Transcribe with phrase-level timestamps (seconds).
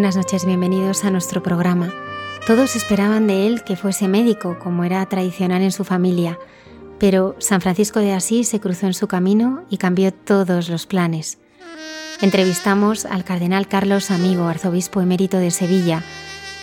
[0.00, 1.92] Buenas noches, bienvenidos a nuestro programa.
[2.46, 6.38] Todos esperaban de él que fuese médico, como era tradicional en su familia,
[6.98, 11.36] pero San Francisco de Asís se cruzó en su camino y cambió todos los planes.
[12.22, 16.02] Entrevistamos al cardenal Carlos Amigo, arzobispo emérito de Sevilla,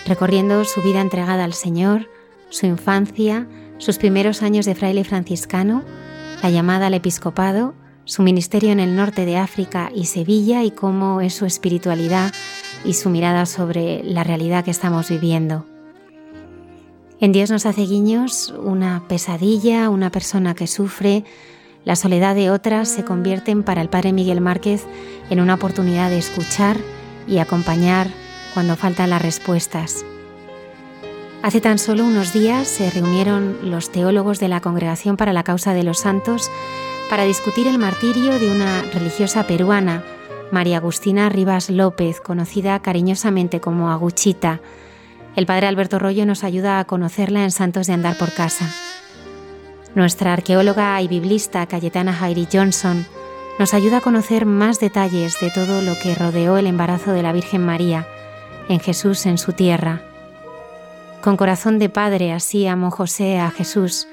[0.08, 2.10] recorriendo su vida entregada al Señor,
[2.50, 3.48] su infancia,
[3.78, 5.84] sus primeros años de fraile franciscano,
[6.42, 11.22] la llamada al episcopado, su ministerio en el norte de África y Sevilla y cómo
[11.22, 12.34] es su espiritualidad
[12.84, 15.66] y su mirada sobre la realidad que estamos viviendo.
[17.20, 21.24] En Dios nos hace guiños una pesadilla, una persona que sufre,
[21.84, 24.86] la soledad de otras se convierten para el padre Miguel Márquez
[25.30, 26.78] en una oportunidad de escuchar
[27.28, 28.08] y acompañar
[28.54, 30.06] cuando faltan las respuestas.
[31.44, 35.74] Hace tan solo unos días se reunieron los teólogos de la Congregación para la Causa
[35.74, 36.52] de los Santos
[37.10, 40.04] para discutir el martirio de una religiosa peruana,
[40.52, 44.62] María Agustina Rivas López, conocida cariñosamente como Aguchita.
[45.36, 48.70] El padre Alberto Rollo nos ayuda a conocerla en Santos de Andar por Casa.
[49.94, 53.06] Nuestra arqueóloga y biblista Cayetana Jairi Johnson
[53.60, 57.34] nos ayuda a conocer más detalles de todo lo que rodeó el embarazo de la
[57.34, 58.08] Virgen María
[58.70, 60.02] en Jesús en su tierra.
[61.22, 64.08] Con corazón de padre así amó José a Jesús.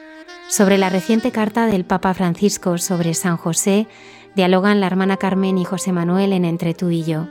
[0.48, 3.86] Sobre la reciente carta del Papa Francisco sobre San José
[4.34, 7.26] dialogan la hermana Carmen y José Manuel en Entre tú y yo.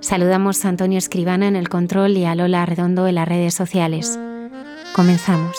[0.00, 4.18] Saludamos a Antonio Escribana en el control y a Lola Redondo en las redes sociales.
[4.94, 5.56] Comenzamos.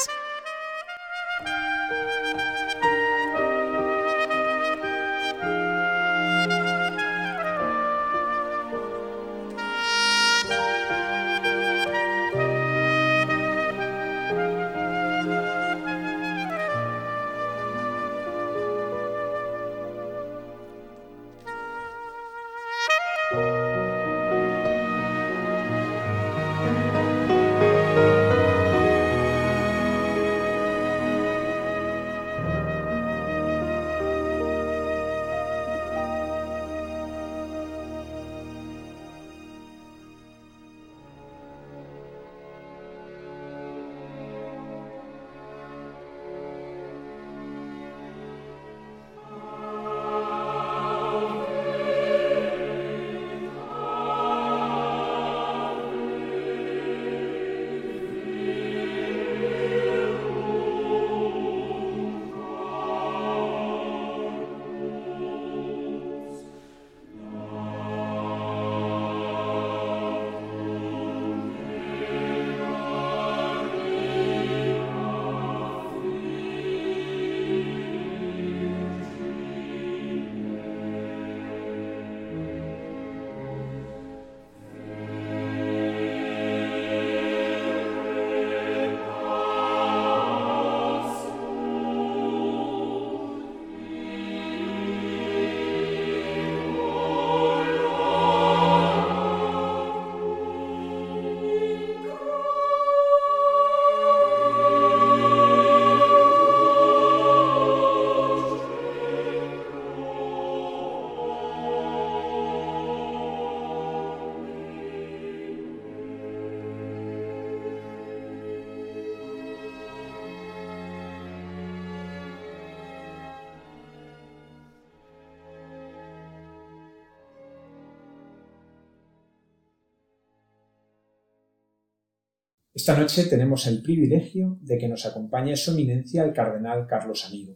[132.81, 137.55] Esta noche tenemos el privilegio de que nos acompañe su eminencia el cardenal Carlos Amigo.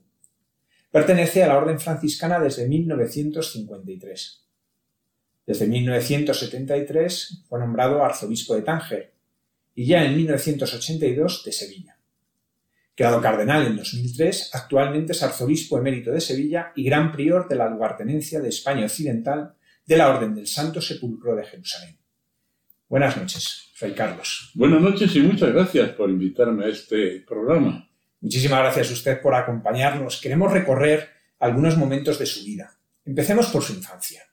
[0.92, 4.46] Pertenece a la Orden franciscana desde 1953.
[5.48, 9.16] Desde 1973 fue nombrado arzobispo de Tánger
[9.74, 11.98] y ya en 1982 de Sevilla.
[12.94, 17.68] Quedado cardenal en 2003, actualmente es arzobispo emérito de Sevilla y gran prior de la
[17.68, 19.56] lugartenencia de España Occidental
[19.88, 21.98] de la Orden del Santo Sepulcro de Jerusalén.
[22.96, 24.52] Buenas noches, Fray Carlos.
[24.54, 27.90] Buenas noches y muchas gracias por invitarme a este programa.
[28.22, 30.22] Muchísimas gracias a usted por acompañarnos.
[30.22, 31.10] Queremos recorrer
[31.40, 32.80] algunos momentos de su vida.
[33.04, 34.24] Empecemos por su infancia.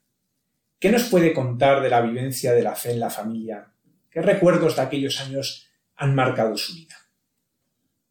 [0.78, 3.72] ¿Qué nos puede contar de la vivencia de la fe en la familia?
[4.08, 6.94] ¿Qué recuerdos de aquellos años han marcado su vida?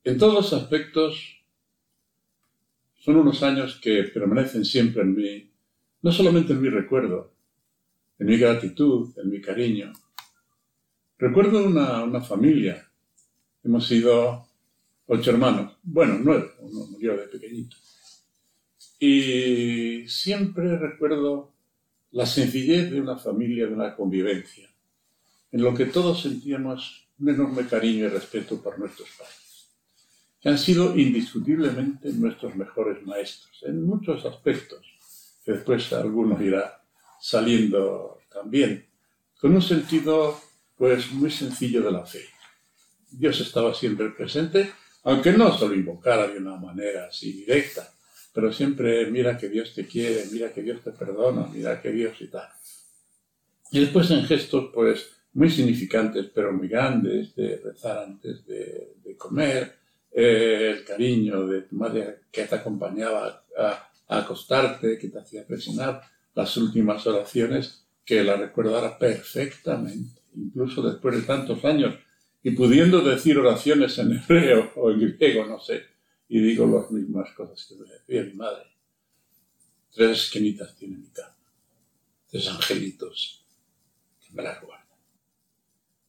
[0.03, 1.45] En todos los aspectos
[2.99, 5.49] son unos años que permanecen siempre en mí,
[6.01, 7.31] no solamente en mi recuerdo,
[8.19, 9.93] en mi gratitud, en mi cariño.
[11.21, 12.89] Recuerdo una, una familia.
[13.63, 14.47] Hemos sido
[15.05, 17.77] ocho hermanos, bueno, nueve, uno murió de pequeñito.
[18.97, 21.53] Y siempre recuerdo
[22.09, 24.67] la sencillez de una familia, de una convivencia,
[25.51, 29.69] en lo que todos sentíamos un enorme cariño y respeto por nuestros padres,
[30.41, 34.83] que han sido indiscutiblemente nuestros mejores maestros, en muchos aspectos,
[35.45, 36.81] que después algunos irá
[37.21, 38.87] saliendo también,
[39.39, 40.49] con un sentido
[40.81, 42.25] pues muy sencillo de la fe.
[43.11, 44.71] Dios estaba siempre presente
[45.03, 47.87] aunque no se lo invocara de una manera así directa,
[48.33, 52.19] pero siempre mira que Dios te quiere, mira que Dios te perdona, mira que Dios
[52.19, 52.47] y tal.
[53.71, 59.75] Y después en gestos, pues, muy significantes, pero muy grandes, de rezar antes de, comer,
[60.11, 66.01] eh, el cariño de tu madre que te acompañaba a, acostarte, que te hacía presionar,
[66.33, 71.95] las últimas oraciones, que la recordará perfectamente, incluso después de tantos años,
[72.43, 75.83] y pudiendo decir oraciones en hebreo o en griego, no sé,
[76.27, 78.65] y digo las mismas cosas que me decía mi madre.
[79.93, 81.35] Tres esquinitas tiene mi cama,
[82.29, 83.45] tres angelitos
[84.19, 84.87] que me las guardan.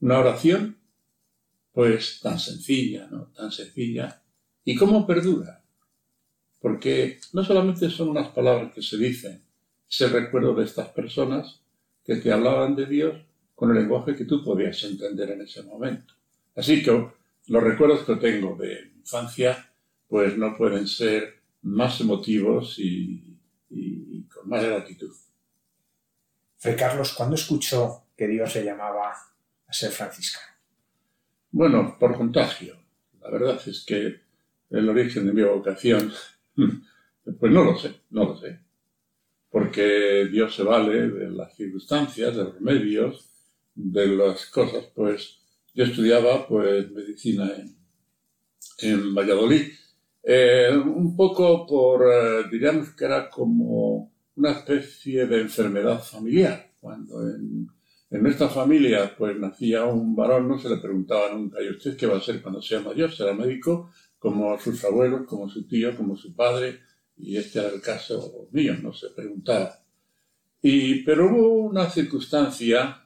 [0.01, 0.79] Una oración,
[1.73, 3.27] pues tan sencilla, ¿no?
[3.27, 4.23] Tan sencilla.
[4.65, 5.65] ¿Y cómo perdura?
[6.61, 9.43] Porque no solamente son unas palabras que se dicen,
[9.91, 11.61] es el recuerdo de estas personas
[12.05, 13.17] que te hablaban de Dios
[13.63, 16.15] con el lenguaje que tú podías entender en ese momento.
[16.57, 17.13] Así que
[17.47, 19.71] los recuerdos que tengo de infancia
[20.09, 23.39] pues no pueden ser más emotivos y,
[24.35, 25.15] con más gratitud.
[26.59, 30.57] Fray Carlos, ¿cuándo escuchó que Dios le llamaba a ser franciscano?
[31.53, 32.77] Bueno, por contagio.
[33.21, 34.23] La verdad es que
[34.71, 36.13] el origen de mi vocación,
[37.39, 38.59] pues no lo sé, no lo sé.
[39.51, 43.29] Porque Dios se vale de las circunstancias, de los medios,
[43.75, 45.39] de las cosas, pues
[45.75, 47.77] yo estudiaba pues medicina en,
[48.79, 49.73] en Valladolid,
[50.23, 56.71] eh, un poco por, eh, diríamos que era como una especie de enfermedad familiar.
[56.81, 57.69] Cuando en,
[58.11, 62.07] en, nuestra familia pues nacía un varón, no se le preguntaba nunca, ¿y usted qué
[62.07, 63.13] va a ser cuando sea mayor?
[63.13, 63.91] ¿Será médico?
[64.19, 66.81] Como sus abuelos, como su tío, como su padre,
[67.17, 69.81] y este era el caso mío, no se preguntaba.
[70.61, 73.02] Y, pero hubo una circunstancia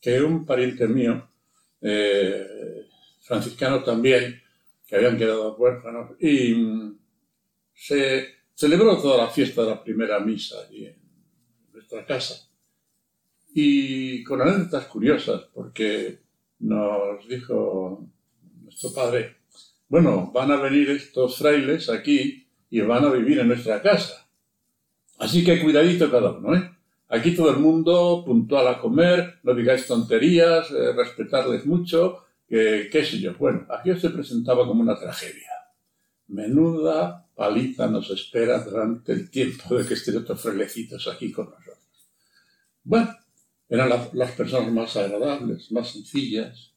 [0.00, 1.28] que un pariente mío,
[1.80, 2.86] eh,
[3.22, 4.40] franciscanos también,
[4.86, 6.98] que habían quedado huérfanos, y mm,
[7.74, 10.96] se celebró toda la fiesta de la primera misa allí en
[11.72, 12.48] nuestra casa.
[13.52, 16.20] Y con anécdotas curiosas, porque
[16.60, 18.06] nos dijo
[18.62, 19.36] nuestro padre,
[19.88, 24.28] bueno, van a venir estos frailes aquí y van a vivir en nuestra casa.
[25.18, 26.75] Así que cuidadito cada uno, ¿eh?
[27.08, 33.04] Aquí todo el mundo puntual a comer, no digáis tonterías, eh, respetarles mucho, que, qué
[33.04, 33.34] sé yo.
[33.34, 35.50] Bueno, aquí se presentaba como una tragedia.
[36.28, 41.78] Menuda paliza nos espera durante el tiempo de que estén otros frelecitos aquí con nosotros.
[42.82, 43.14] Bueno,
[43.68, 46.72] eran las personas más agradables, más sencillas,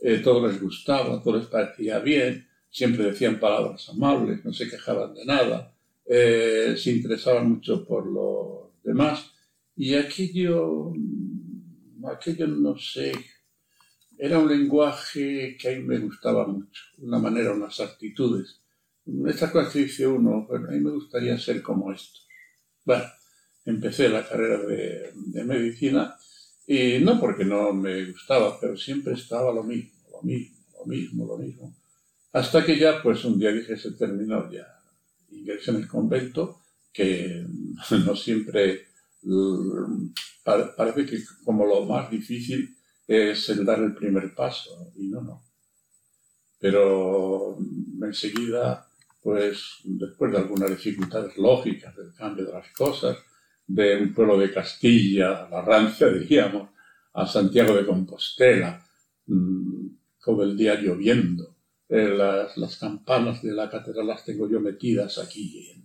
[0.00, 5.14] eh, todo les gustaba, todo les parecía bien, siempre decían palabras amables, no se quejaban
[5.14, 5.74] de nada,
[6.06, 9.33] eh, se interesaban mucho por los demás
[9.76, 10.92] y aquello,
[12.06, 13.12] aquello no sé,
[14.18, 18.60] era un lenguaje que a mí me gustaba mucho, una manera, unas actitudes.
[19.26, 22.20] Esta cosa que dice uno, bueno, a mí me gustaría ser como esto.
[22.84, 23.04] Bueno,
[23.64, 26.16] empecé la carrera de, de medicina
[26.66, 31.26] y no porque no me gustaba, pero siempre estaba lo mismo, lo mismo, lo mismo,
[31.26, 31.76] lo mismo.
[32.32, 34.66] Hasta que ya, pues un día dije, se terminó ya.
[35.30, 36.62] Ingresé en el convento,
[36.92, 37.44] que
[38.06, 38.86] no siempre
[40.44, 42.76] parece que como lo más difícil
[43.06, 45.42] es el dar el primer paso, y no, no.
[46.58, 47.58] pero
[48.02, 48.86] enseguida,
[49.22, 53.18] pues después de algunas dificultades lógicas del cambio de las cosas,
[53.66, 56.70] de un pueblo de Castilla, la rancia diríamos,
[57.14, 58.84] a Santiago de Compostela,
[59.26, 59.86] mm,
[60.20, 61.54] con el día lloviendo.
[61.88, 65.83] Eh, las, las, campanas de la catedral las tengo yo metidas aquí.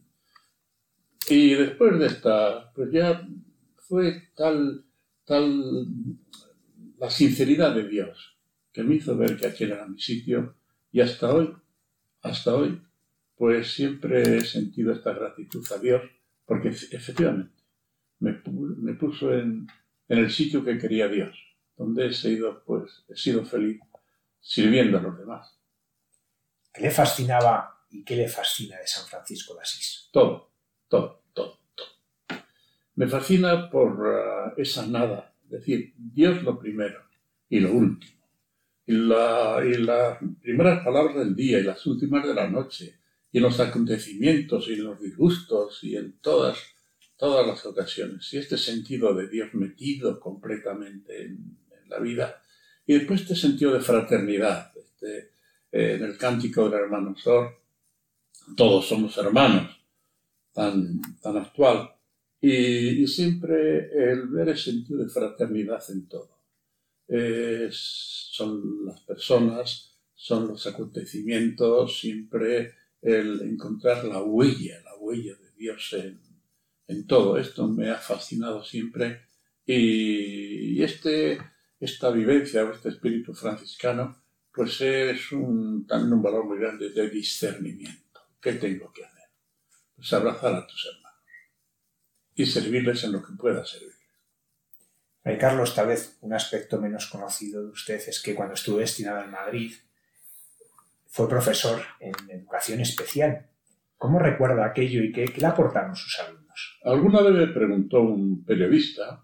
[1.29, 3.27] Y después de esta, pues ya
[3.75, 4.83] fue tal,
[5.25, 5.85] tal
[6.97, 8.37] la sinceridad de Dios
[8.73, 10.55] que me hizo ver que aquel era mi sitio
[10.91, 11.55] y hasta hoy,
[12.21, 12.81] hasta hoy,
[13.35, 16.01] pues siempre he sentido esta gratitud a Dios
[16.45, 17.53] porque efectivamente
[18.19, 18.33] me,
[18.95, 19.67] puso en,
[20.07, 21.37] el sitio que quería Dios,
[21.77, 23.79] donde he sido, pues, he sido feliz
[24.39, 25.59] sirviendo a los demás.
[26.73, 30.09] ¿Qué le fascinaba y qué le fascina de San Francisco de Asís?
[30.11, 30.51] Todo,
[30.87, 31.18] todo.
[32.99, 36.99] Me fascina por ah, esa nada, es decir, Dios lo primero
[37.47, 38.27] y lo último.
[38.85, 42.99] Y, la, y las primeras palabras del día y las últimas de la noche,
[43.31, 46.57] y en los acontecimientos y en los disgustos y en todas
[47.15, 48.33] todas las ocasiones.
[48.33, 52.43] Y este sentido de Dios metido completamente en, la vida.
[52.85, 54.73] Y después este sentido de fraternidad.
[54.75, 55.31] Este,
[55.71, 57.61] eh, en el cántico del hermano Sor,
[58.57, 59.71] todos somos hermanos,
[60.53, 61.95] tan, tan actual.
[62.41, 66.37] Y, siempre el ver el sentido de fraternidad en todo.
[67.71, 75.93] son las personas, son los acontecimientos, siempre el encontrar la huella, la huella de Dios
[75.93, 76.19] en,
[76.87, 79.21] en todo esto me ha fascinado siempre
[79.65, 81.37] y, este,
[81.79, 87.09] esta vivencia o este espíritu franciscano pues es un, también un valor muy grande de
[87.09, 88.19] discernimiento.
[88.41, 89.29] ¿Qué tengo que hacer?
[89.95, 90.98] Pues abrazar a tus hermanos
[92.39, 93.97] y servirles en lo que pueda servirles.
[95.25, 99.21] Hay Carlos, tal vez un aspecto menos conocido de usted es que cuando estuvo destinado
[99.21, 99.73] en Madrid
[101.07, 103.45] fue profesor en educación especial.
[103.97, 106.79] ¿Cómo recuerda aquello y qué, qué le aportaron sus alumnos?
[106.85, 109.21] Alguna vez me preguntó un periodista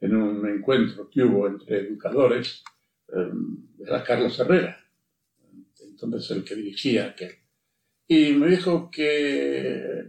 [0.00, 2.64] en un encuentro que hubo entre educadores,
[3.14, 4.84] em, era Carlos Herrera,
[5.78, 7.36] entonces el que dirigía aquel,
[8.08, 10.04] y me dijo que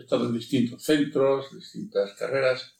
[0.00, 2.76] estado en distintos centros, distintas carreras,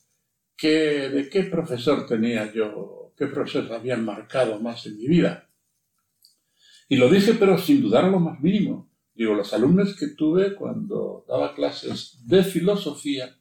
[0.55, 5.49] que de qué profesor tenía yo, qué profesores habían marcado más en mi vida.
[6.87, 8.91] Y lo dije, pero sin dudar lo más mínimo.
[9.13, 13.37] Digo, los alumnos que tuve cuando daba clases de filosofía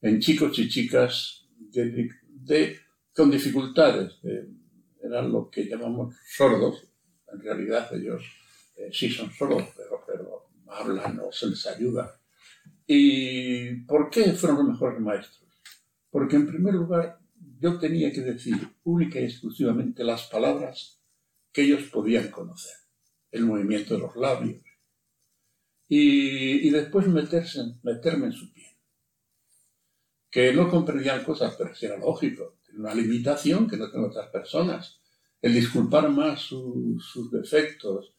[0.00, 2.78] en chicos y chicas de,
[3.14, 4.18] con dificultades,
[5.02, 6.86] eran lo que llamamos sordos,
[7.32, 8.22] en realidad ellos
[8.76, 12.20] eh, sí son sordos, pero, pero hablan o se les ayuda.
[12.86, 15.48] ¿Y por qué fueron los mejores maestros?
[16.10, 17.18] Porque en primer lugar
[17.60, 21.00] yo tenía que decir única y exclusivamente las palabras
[21.52, 22.74] que ellos podían conocer
[23.30, 24.62] el movimiento de los labios,
[25.88, 28.72] y, después meterse, meterme en su piel.
[30.30, 35.00] Que no comprendían cosas, pero era lógico, una limitación que no tienen otras personas,
[35.40, 38.14] el disculpar más sus defectos.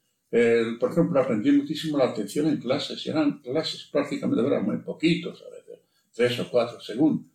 [0.79, 5.43] Por ejemplo, aprendí muchísimo la atención en clases, y eran clases prácticamente, eran muy poquitos
[5.43, 5.79] a veces,
[6.13, 7.31] tres o cuatro según.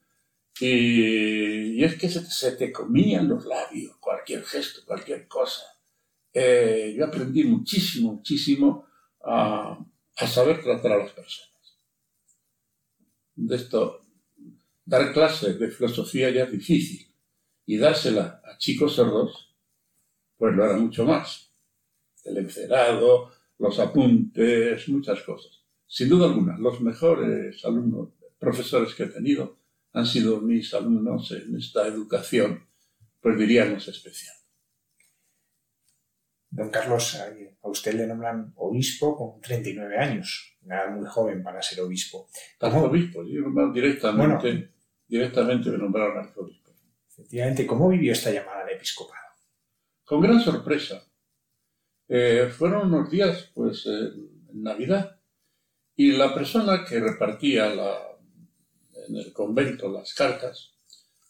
[0.61, 5.63] Y, es que se, se, te comían los labios, cualquier gesto, cualquier cosa.
[6.33, 8.87] Eh, yo aprendí muchísimo, muchísimo
[9.25, 9.79] a,
[10.27, 11.51] saber tratar a las personas.
[13.35, 14.07] De esto,
[14.85, 17.13] dar clases de filosofía ya es difícil
[17.67, 19.55] y dársela a chicos sordos,
[20.37, 21.50] pues lo era mucho más.
[22.25, 25.65] El encerado, los apuntes, muchas cosas.
[25.87, 29.59] Sin duda alguna, los mejores alumnos, profesores que he tenido
[29.93, 32.67] han sido mis alumnos en esta educación,
[33.21, 34.37] pues diríamos especial.
[36.49, 41.81] Don Carlos, a usted le nombran obispo con 39 años, nada muy joven para ser
[41.81, 42.29] obispo.
[42.59, 43.23] ¿Cómo obispo?
[43.25, 44.73] Yo directamente,
[45.07, 46.71] directamente me nombraron arzobispo.
[47.09, 49.21] Efectivamente, ¿cómo vivió esta llamada al episcopado?
[50.05, 51.10] Con gran sorpresa.
[52.13, 55.21] Eh, fueron unos días, pues, en Navidad,
[55.95, 60.73] y la persona que repartía en el convento las cartas,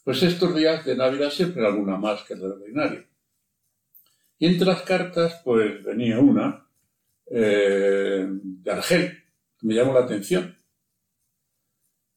[0.03, 3.05] pues estos días de Navidad siempre alguna más que el ordinario.
[4.39, 6.67] Y entre las cartas, pues venía una
[7.27, 9.23] eh, de Argel,
[9.59, 10.57] que me llamó la atención.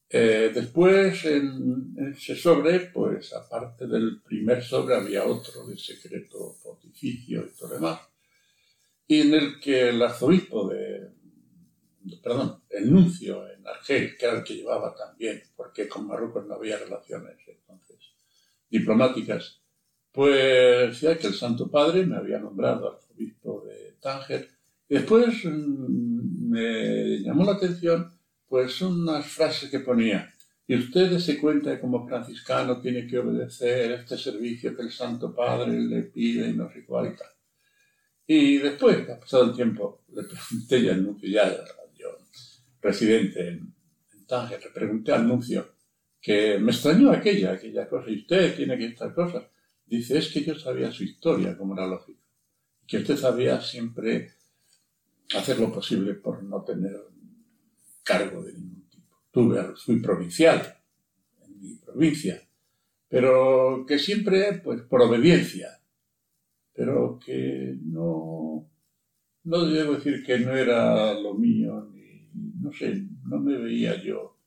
[0.08, 7.44] Eh, después, en, ese sobre, pues aparte del primer sobre, había otro de secreto pontificio
[7.44, 8.13] y todo demás,
[9.08, 11.10] en el que el arzobispo de,
[12.22, 16.54] perdón, el nuncio en Argel, que era el que llevaba también, porque con Marruecos no
[16.54, 17.98] había relaciones entonces
[18.68, 19.60] diplomáticas,
[20.12, 24.48] Pues ya que el Santo Padre me había nombrado arzobispo de Tánger.
[24.88, 28.12] Después mm, me llamó la atención
[28.48, 30.32] pues unas frases que ponía.
[30.66, 35.34] Y usted se cuenta de como franciscano tiene que obedecer este servicio que el Santo
[35.34, 37.33] Padre le pide y no sé cuál y tal.
[38.26, 41.64] Y después, ha pasado el tiempo, le pregunté al nuncio, ya
[41.98, 42.08] yo,
[42.80, 45.74] residente en, en le pregunté al nuncio
[46.20, 49.44] que me extrañó aquella, aquella cosa, y usted tiene que estas cosas.
[49.84, 52.22] Dice, es que yo sabía su historia, como era lógico,
[52.86, 54.32] que usted sabía siempre
[55.36, 56.96] hacer lo posible por no tener
[58.02, 59.20] cargo de ningún tipo.
[59.30, 60.78] Tuve, fui provincial
[61.42, 62.42] en mi provincia,
[63.06, 65.78] pero que siempre, pues, por obediencia,
[66.74, 68.68] pero que no,
[69.44, 72.28] no debo decir que no era lo mío, ni,
[72.60, 74.38] no sé, no me veía yo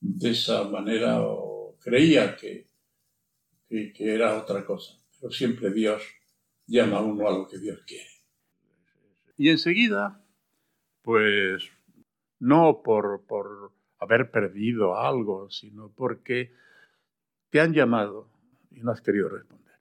[0.00, 2.66] de esa manera o creía que,
[3.68, 4.94] que, era otra cosa.
[5.20, 6.02] Pero siempre Dios
[6.66, 8.10] llama a uno a lo que Dios quiere.
[9.36, 10.24] Y enseguida,
[11.02, 11.68] pues
[12.38, 16.52] no por, por haber perdido algo, sino porque
[17.50, 18.28] te han llamado
[18.70, 19.71] y no has querido responder.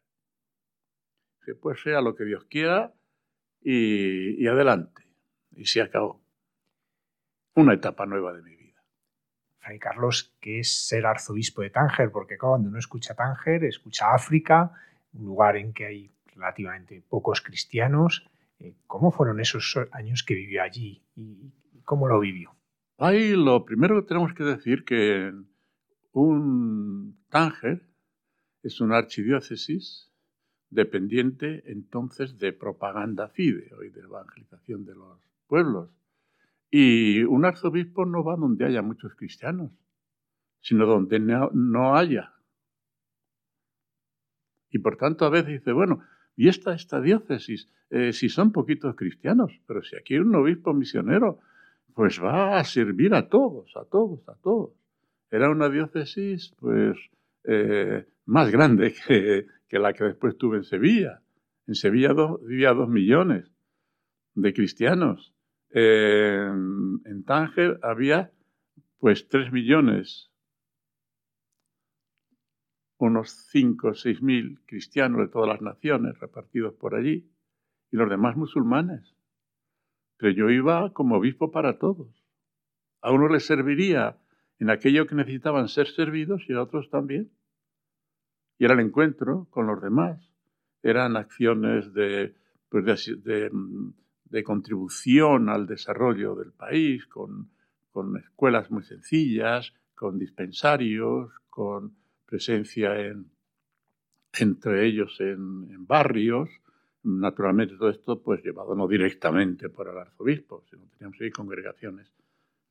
[1.52, 2.94] Que pues sea lo que Dios quiera
[3.62, 5.04] y, y adelante.
[5.54, 6.24] Y se acabó.
[7.56, 8.82] Una etapa nueva de mi vida.
[9.60, 12.10] Fray Carlos, ¿qué es ser arzobispo de Tánger?
[12.10, 14.72] Porque cuando uno escucha Tánger, escucha África,
[15.12, 18.26] un lugar en que hay relativamente pocos cristianos.
[18.58, 21.52] Eh, ¿Cómo fueron esos años que vivió allí y
[21.84, 22.56] cómo lo vivió?
[22.98, 25.34] Ahí lo primero que tenemos que decir que
[26.14, 27.82] un Tánger
[28.64, 30.11] es una archidiócesis
[30.72, 35.90] dependiente entonces de propaganda fide y de evangelización de los pueblos.
[36.72, 39.72] Y un arzobispo no va donde haya muchos cristianos,
[40.62, 42.34] sino donde no, haya.
[44.70, 46.02] Y por tanto a veces dice, bueno,
[46.38, 47.68] ¿y esta, esta diócesis?
[47.90, 51.40] Eh, si son poquitos cristianos, pero si aquí hay un obispo misionero,
[51.94, 54.72] pues va a servir a todos, a todos, a todos.
[55.30, 56.98] Era una diócesis, pues,
[57.44, 61.22] eh, más grande que, que, la que después tuve en Sevilla.
[61.66, 63.52] En Sevilla vivía dos millones
[64.36, 65.34] de cristianos
[65.74, 68.32] en Tánger había
[69.00, 70.32] pues 3 millones,
[72.98, 77.32] unos 5 o 6 mil cristianos de todas las naciones repartidos por allí
[77.92, 79.16] y los demás musulmanes.
[80.18, 82.24] Pero yo iba como obispo para todos.
[83.02, 84.20] A unos les serviría
[84.60, 87.32] en aquello que necesitaban ser servidos y a otros también.
[88.62, 90.22] Y era el encuentro con los demás.
[90.84, 92.36] Eran acciones de,
[92.70, 92.86] pues
[93.24, 93.50] de
[94.32, 97.50] de contribución al desarrollo del país, con,
[98.18, 101.94] escuelas muy sencillas, con dispensarios, con
[102.26, 103.30] presencia en,
[104.40, 106.50] entre ellos en, barrios.
[107.04, 112.10] Naturalmente todo esto pues llevado no directamente por el arzobispo, sino teníamos ahí congregaciones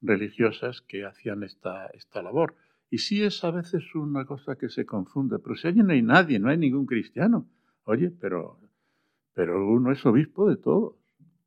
[0.00, 2.54] religiosas que hacían esta, esta labor.
[2.90, 6.02] Y sí es a veces una cosa que se confunde, pero si allí no hay
[6.02, 7.48] nadie, no hay ningún cristiano,
[7.84, 8.60] oye, pero,
[9.32, 10.96] pero uno es obispo de todos.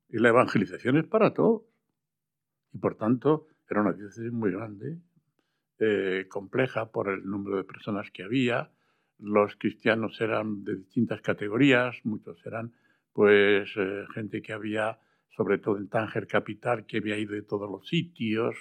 [0.08, 1.64] Y la evangelización es para todos.
[2.72, 5.00] Y por tanto, era una diócesis muy grande,
[5.80, 8.72] eh, compleja por el número de personas que había.
[9.20, 12.74] Los cristianos eran de distintas categorías, muchos eran
[13.12, 15.00] pues eh, gente que había,
[15.36, 18.56] sobre todo en Tánger capital, que había ido de todos los sitios.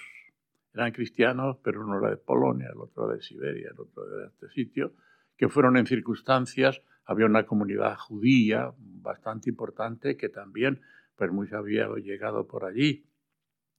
[0.73, 4.49] Eran cristianos, pero uno era de Polonia, el otro de Siberia, el otro de este
[4.49, 4.93] sitio,
[5.37, 10.81] que fueron en circunstancias, había una comunidad judía bastante importante que también
[11.15, 13.05] pues muchos habían llegado por allí.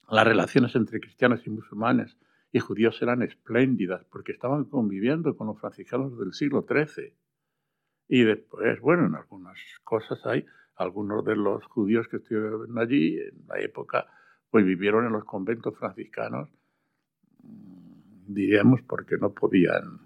[0.08, 2.16] Las relaciones entre cristianos y musulmanes
[2.52, 7.14] y judíos eran espléndidas porque estaban conviviendo con los franciscanos del siglo XIII.
[8.06, 13.46] Y después, bueno, en algunas cosas hay, algunos de los judíos que estuvieron allí en
[13.48, 14.06] la época,
[14.50, 16.48] pues vivieron en los conventos franciscanos,
[18.26, 20.00] diríamos, porque no podían,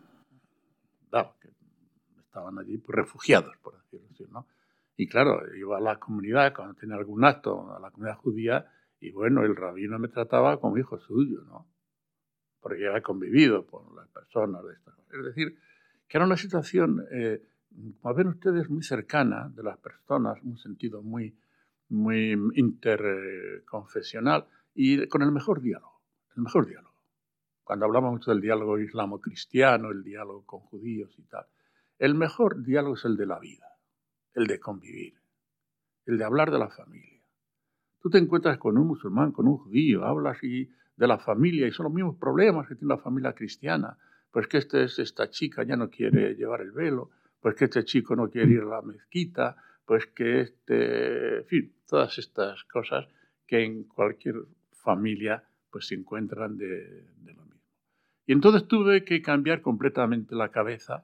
[2.39, 4.47] estaban allí pues, refugiados, por decirlo así, ¿no?
[4.97, 8.67] Y claro, iba a la comunidad cuando tenía algún acto, a la comunidad judía,
[9.01, 11.69] y bueno, el rabino me trataba como hijo suyo, ¿no?
[12.61, 15.57] Porque había convivido con las personas de esta Es decir,
[16.09, 17.41] que era una situación, eh,
[18.01, 21.39] como ven ustedes, muy cercana de las personas, un sentido muy,
[21.91, 26.03] muy interconfesional y con el mejor diálogo,
[26.37, 26.88] el mejor diálogo.
[27.69, 31.45] Cuando hablamos mucho del diálogo islamo-cristiano, el diálogo con judíos y tal,
[31.99, 33.69] el mejor diálogo es el de la vida
[34.35, 35.15] el de convivir,
[36.07, 37.21] el de hablar de la familia.
[38.01, 41.73] Tú te encuentras con un musulmán, con un judío, hablas y de la familia y
[41.73, 43.99] son los mismos problemas que tiene la familia cristiana.
[44.31, 48.17] Pues que este esta chica ya no quiere llevar el velo pues que este chico
[48.17, 53.07] no quiere ir a la mezquita, pues que este, en fin, todas estas cosas
[53.47, 54.37] que en cualquier
[54.73, 57.48] familia pues se encuentran de, lo mismo.
[58.29, 61.03] Y entonces tuve que cambiar completamente la cabeza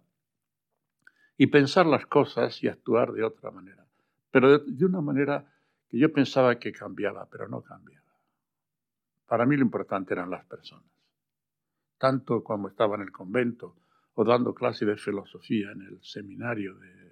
[1.39, 3.87] y pensar las cosas y actuar de otra manera,
[4.31, 5.51] pero de una manera
[5.89, 8.05] que yo pensaba que cambiaba, pero no cambiaba.
[9.25, 10.93] Para mí lo importante eran las personas.
[11.97, 13.75] Tanto cuando estaba en el convento
[14.13, 17.11] o dando clase de filosofía en el seminario de,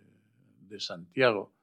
[0.69, 1.55] de Santiago,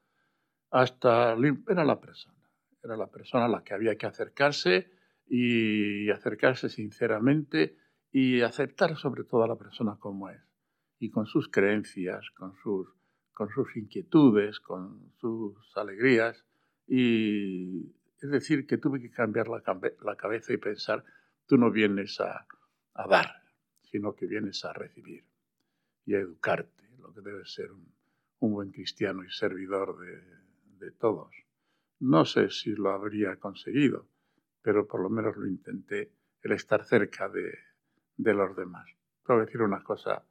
[0.72, 1.36] hasta
[1.68, 2.50] era la persona.
[2.82, 4.90] Era la persona a la que había que acercarse
[5.28, 7.76] y acercarse sinceramente
[8.12, 10.40] y aceptar sobre todo a la persona como es
[10.98, 12.88] y con sus creencias, con sus,
[13.32, 16.44] con sus inquietudes, con sus alegrías.
[16.86, 17.86] Y
[18.20, 19.62] es decir, que tuve que cambiar la,
[20.02, 21.04] la cabeza y pensar,
[21.46, 22.46] tú no vienes a,
[22.94, 23.30] a, dar,
[23.80, 25.24] sino que vienes a recibir
[26.04, 27.94] y a educarte, lo que debe ser un,
[28.40, 31.34] un buen cristiano y servidor de, de todos.
[31.98, 34.06] No sé si lo habría conseguido,
[34.60, 37.54] pero por lo menos lo intenté, el estar cerca de,
[38.22, 38.86] de los demás.
[39.26, 40.22] Tengo que decir una cosa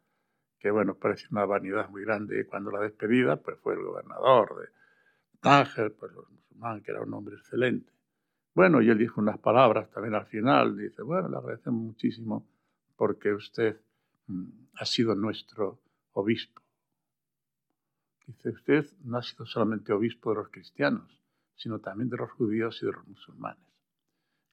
[0.60, 2.45] que bueno, parece una vanidad muy grande.
[2.45, 4.67] Cuando la despedida, pues fue el gobernador de
[5.39, 7.91] Tánger, pues los musulmanes, que era un hombre excelente.
[8.54, 12.45] Bueno, y él dijo unas palabras también al final, dice, bueno, le agradecemos muchísimo
[12.97, 13.80] porque usted
[14.28, 15.80] mm, ha sido nuestro
[16.12, 16.62] obispo.
[18.28, 21.10] Dice, usted no ha sido solamente obispo de los cristianos,
[21.56, 23.63] sino también de los judíos y de los musulmanes.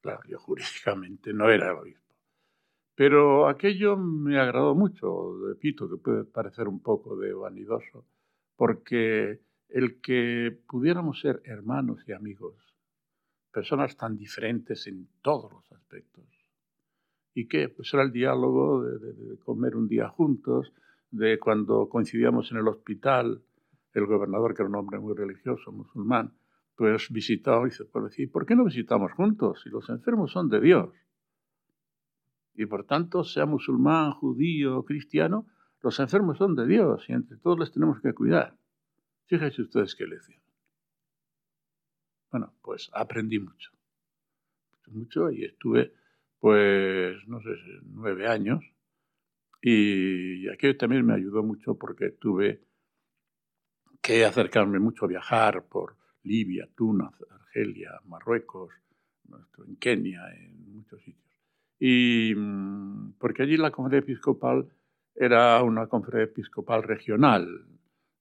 [0.00, 2.05] Claro, yo jurídicamente no era el obispo
[2.96, 8.06] pero aquello me agradó mucho, repito, que puede parecer un poco de vanidoso,
[8.56, 12.54] porque el que pudiéramos ser hermanos y amigos,
[13.52, 16.24] personas tan diferentes en todos los aspectos,
[17.34, 20.72] y que pues era el diálogo de, comer un día juntos,
[21.10, 23.42] de cuando coincidíamos en el hospital,
[23.92, 26.32] el gobernador, que era un hombre muy religioso, musulmán,
[26.74, 29.60] pues visitaba y dice, ¿por qué no visitamos juntos?
[29.62, 30.90] Si los enfermos son de Dios.
[32.56, 35.46] Y por tanto, sea musulmán, judío, cristiano,
[35.82, 38.56] los enfermos son de Dios y entre todos les tenemos que cuidar.
[39.26, 40.40] Fíjense ustedes qué lección.
[42.30, 43.70] Bueno, pues aprendí mucho.
[44.88, 45.92] Mucho y estuve,
[46.38, 47.50] pues, no sé,
[47.84, 48.64] nueve años.
[49.60, 52.62] Y aquello también me ayudó mucho porque tuve
[54.00, 58.72] que acercarme mucho a viajar por Libia, Túnez, Argelia, Marruecos,
[59.66, 61.25] en Kenia, en muchos sitios.
[61.78, 64.66] Y mm, porque allí la conferencia episcopal
[65.14, 67.66] era una conferencia episcopal regional,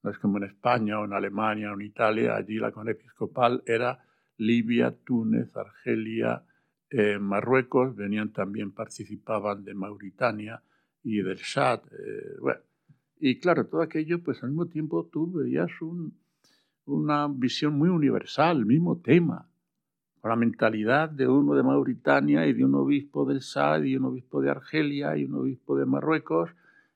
[0.04, 3.63] no es como en España o en Alemania o en Italia, allí la conferencia episcopal
[3.65, 4.04] era
[4.38, 6.44] Libia, Túnez, Argelia,
[6.89, 10.62] eh, Marruecos, venían también, participaban de Mauritania
[11.04, 11.82] y del Chad.
[11.91, 12.60] Eh.
[13.20, 15.72] Y claro, todo aquello, pues al mismo tiempo tú veías
[16.86, 19.50] una visión muy universal, el mismo tema
[20.25, 24.05] con la mentalidad de uno de Mauritania y de un obispo del Sad y un
[24.05, 26.49] obispo de Argelia y un obispo de Marruecos.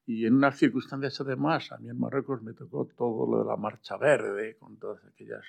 [0.08, 3.56] Y en unas circunstancias además, a mí en Marruecos me tocó todo lo de la
[3.56, 5.46] Marcha Verde, con todas aquellas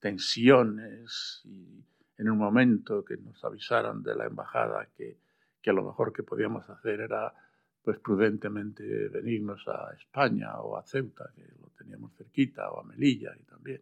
[0.00, 1.84] tensiones y
[2.18, 5.16] en un momento que nos avisaron de la embajada que,
[5.62, 7.32] que a lo mejor que podíamos hacer era
[7.80, 13.36] pues prudentemente venirnos a España o a Ceuta, que lo teníamos cerquita, o a Melilla
[13.38, 13.80] y también.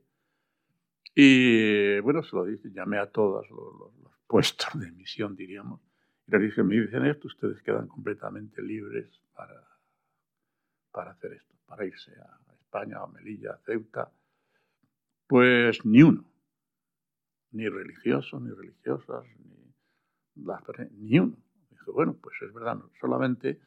[1.20, 3.92] Y bueno, se lo dije, llamé a todos los,
[4.28, 5.80] puestos de emisión, diríamos,
[6.28, 9.66] y les dije, me dicen esto, ustedes quedan completamente libres para,
[10.92, 14.12] para hacer esto, para irse a España, a Melilla, a Ceuta.
[15.26, 16.24] Pues ni uno,
[17.50, 19.74] ni religiosos, ni religiosas, ni,
[20.36, 21.36] ni uno.
[21.68, 23.58] Dije, bueno, pues es verdad, solamente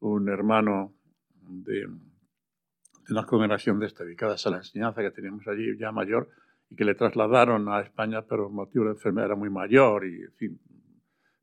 [0.00, 0.94] un hermano
[1.42, 6.30] de, de una congregación de esta dedicada a la enseñanza que teníamos allí, ya mayor,
[6.68, 10.32] y que le trasladaron a España, pero motivo de enfermedad era muy mayor y, en
[10.32, 10.60] fin.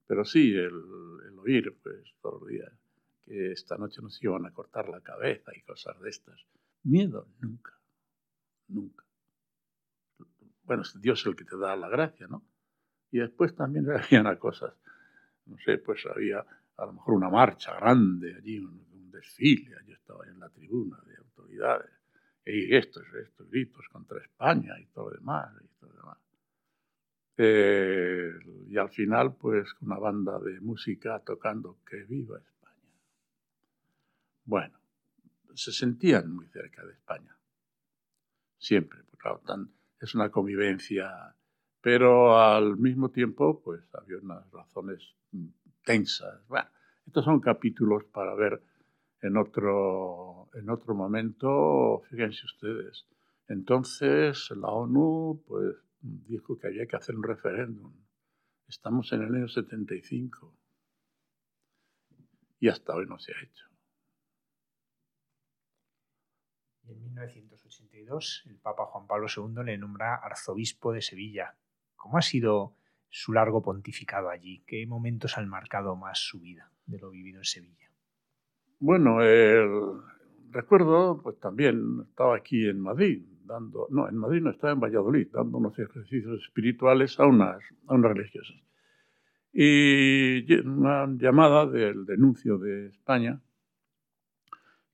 [0.06, 0.74] Pero sí, el,
[1.28, 2.72] el oír, pues, todos los días,
[3.26, 6.40] que esta noche nos iban a cortar la cabeza y cosas de estas.
[6.84, 7.72] Miedo, nunca,
[8.68, 9.06] nunca.
[10.64, 12.44] Bueno, Dios es el que te da la gracia, ¿no?
[13.12, 14.74] Y después también había cosas,
[15.46, 19.94] no sé, pues había a lo mejor una marcha grande allí, un, un desfile, yo
[19.94, 22.03] estaba en la tribuna de autoridades
[22.46, 25.50] y estos, estos gritos contra España y todo lo demás.
[25.64, 26.18] Y, todo demás.
[27.38, 28.32] Eh,
[28.70, 32.54] y al final, pues, una banda de música tocando Que viva España.
[34.46, 34.78] Bueno,
[35.56, 37.36] se sentían muy cerca de España.
[38.58, 41.36] Siempre, porque claro, tan, es una convivencia,
[41.82, 45.16] pero al mismo tiempo, pues, había unas razones
[45.84, 46.46] tensas.
[46.48, 46.70] Bueno,
[47.08, 48.62] estos son capítulos para ver
[49.24, 53.08] en otro, en otro momento, fíjense ustedes,
[53.48, 57.94] entonces la ONU pues, dijo que había que hacer un referéndum.
[58.68, 60.54] Estamos en el año 75
[62.60, 63.66] y hasta hoy no se ha hecho.
[66.84, 71.56] Y en 1982 el Papa Juan Pablo II le nombra arzobispo de Sevilla.
[71.96, 72.76] ¿Cómo ha sido
[73.10, 74.66] su largo pontificado allí?
[74.68, 77.83] ¿Qué momentos han marcado más su vida de lo vivido en Sevilla?
[78.86, 79.20] Bueno,
[80.52, 85.30] recuerdo, pues también estaba aquí en Madrid, dando, no, en Madrid no estaba en Valladolid,
[85.32, 88.58] dando unos ejercicios espirituales a unas, a unas religiosas
[89.54, 93.42] y una llamada del denuncio de España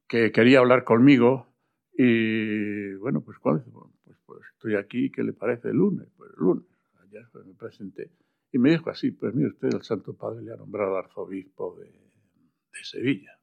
[0.07, 1.47] que quería hablar conmigo
[1.91, 3.63] y bueno, pues, ¿cuál?
[4.03, 6.07] pues, pues estoy aquí, ¿qué le parece el lunes?
[6.15, 6.67] Pues el lunes,
[7.01, 8.11] ayer me presenté
[8.51, 12.83] y me dijo así, pues mire usted, el Santo Padre le ha nombrado arzobispo de
[12.83, 13.38] Sevilla.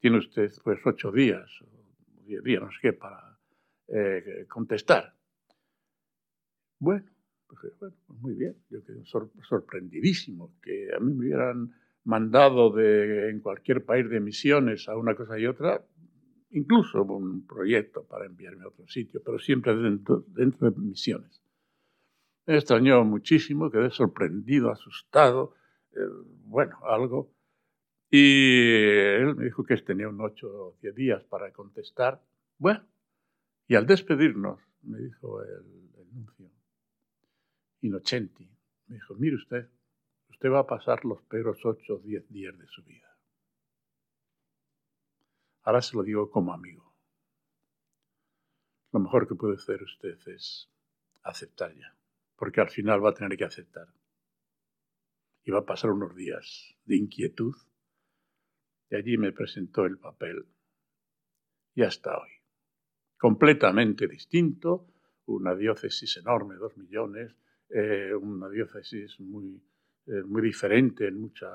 [0.00, 1.50] Tiene usted pues ocho días,
[2.24, 3.38] diez días, no sé qué, para
[3.88, 5.14] eh, contestar.
[6.78, 7.06] Bueno,
[7.48, 11.72] pues, bueno, pues muy bien, yo quedé sorprendidísimo que a mí me hubieran
[12.04, 15.84] mandado de, en cualquier país de misiones a una cosa y otra,
[16.50, 21.42] incluso un proyecto para enviarme a otro sitio, pero siempre dentro, dentro de misiones.
[22.46, 25.54] Me extrañó muchísimo, quedé sorprendido, asustado,
[25.92, 25.98] eh,
[26.44, 27.34] bueno, algo.
[28.10, 32.22] Y él me dijo que tenía un 8 o 10 días para contestar.
[32.58, 32.86] Bueno,
[33.68, 36.50] y al despedirnos, me dijo el, nuncio,
[37.80, 38.48] Inocenti.
[38.86, 39.68] Me dijo, mire usted,
[40.30, 43.16] usted va a pasar los peores ocho o diez días de su vida.
[45.62, 46.94] Ahora se lo digo como amigo.
[48.92, 50.70] Lo mejor que puede hacer usted es
[51.22, 51.96] aceptar ya,
[52.36, 53.88] porque al final va a tener que aceptar.
[55.42, 57.54] Y va a pasar unos días de inquietud.
[58.90, 60.46] Y allí me presentó el papel.
[61.74, 62.30] Y hasta hoy.
[63.18, 64.88] Completamente distinto,
[65.26, 67.34] una diócesis enorme, dos millones,
[67.68, 69.62] eh, una diócesis muy,
[70.06, 71.52] eh, muy diferente en muchas,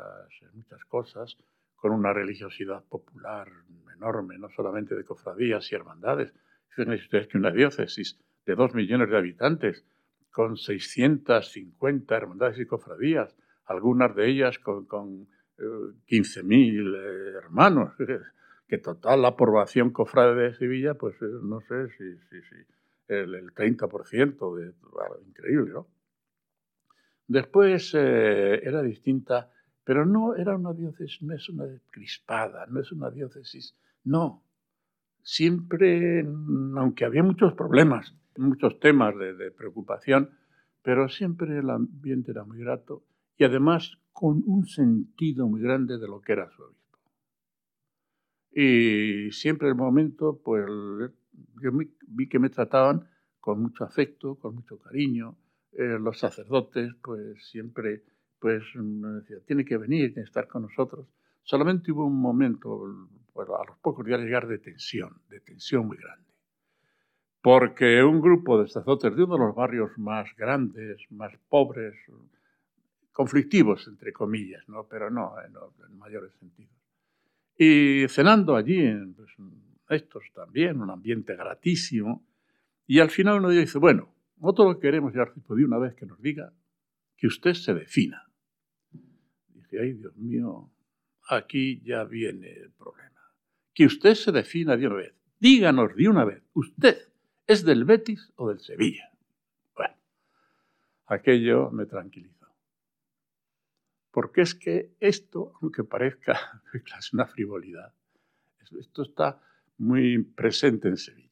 [0.54, 1.38] muchas cosas,
[1.76, 3.48] con una religiosidad popular
[3.96, 6.34] enorme, no solamente de cofradías y hermandades.
[6.70, 9.86] Fíjense ustedes que una diócesis de dos millones de habitantes,
[10.32, 15.28] con 650 hermandades y cofradías, algunas de ellas con, con
[15.62, 17.93] 15.000 eh, hermanos,
[18.67, 22.56] que total la aprobación cofrade de Sevilla, pues no sé si, si, si
[23.08, 24.74] el, el 30% de...
[25.28, 25.88] increíble, ¿no?
[27.32, 29.50] Después eh, era distinta,
[29.86, 34.43] pero no era una diócesis, no es una crispada, no es una diócesis, no.
[35.24, 36.26] Siempre,
[36.76, 40.32] aunque había muchos problemas, muchos temas de, preocupación,
[40.82, 43.06] pero siempre el ambiente era muy grato
[43.38, 46.82] y además con un sentido muy grande de lo que era su obispo.
[48.54, 50.65] Y siempre el momento, pues
[51.62, 51.71] yo
[52.08, 53.08] vi que me trataban
[53.39, 55.36] con mucho afecto, con mucho cariño,
[55.74, 58.04] eh, los sacerdotes, pues siempre,
[58.39, 61.08] pues me decía, tiene que venir, tiene que estar con nosotros.
[61.43, 65.97] Solamente hubo un momento, pues, a los pocos días llegar de tensión, de tensión muy
[65.97, 66.30] grande.
[67.41, 71.95] Porque un grupo de sacerdotes de uno de los barrios más grandes, más pobres,
[73.12, 74.88] conflictivos, entre comillas, ¿no?
[74.88, 75.54] pero no en,
[75.88, 76.74] en mayores sentidos.
[77.58, 79.30] Y cenando allí, en, pues,
[79.89, 82.26] estos también, un ambiente gratísimo,
[82.88, 86.06] y al final uno dice, bueno, nosotros lo que queremos, ya de una vez que
[86.06, 86.54] nos diga
[87.15, 88.28] que usted se defina.
[89.54, 90.71] Dije, ay Dios mío,
[91.30, 93.21] aquí ya viene el problema.
[93.74, 95.13] Que usted se defina de una vez.
[95.39, 96.97] Díganos de una vez, ¿usted
[97.47, 99.12] es del Betis o del Sevilla?
[99.76, 99.95] Bueno,
[101.06, 102.40] aquello me tranquilizó.
[104.12, 106.62] Porque es que esto, aunque parezca
[107.00, 107.93] es una frivolidad,
[108.80, 109.41] esto está
[109.78, 111.32] muy presente en Sevilla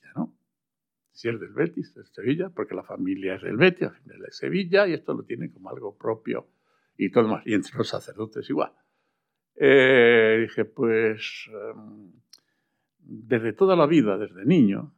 [1.20, 4.88] si es del Betis, de Sevilla, porque la familia es del Betis, es de Sevilla,
[4.88, 6.48] y esto lo tiene como algo propio
[6.96, 7.46] y todo más.
[7.46, 8.72] Y entre los sacerdotes igual.
[9.54, 12.14] Eh, dije, pues em,
[13.00, 14.96] desde toda la vida, desde niño,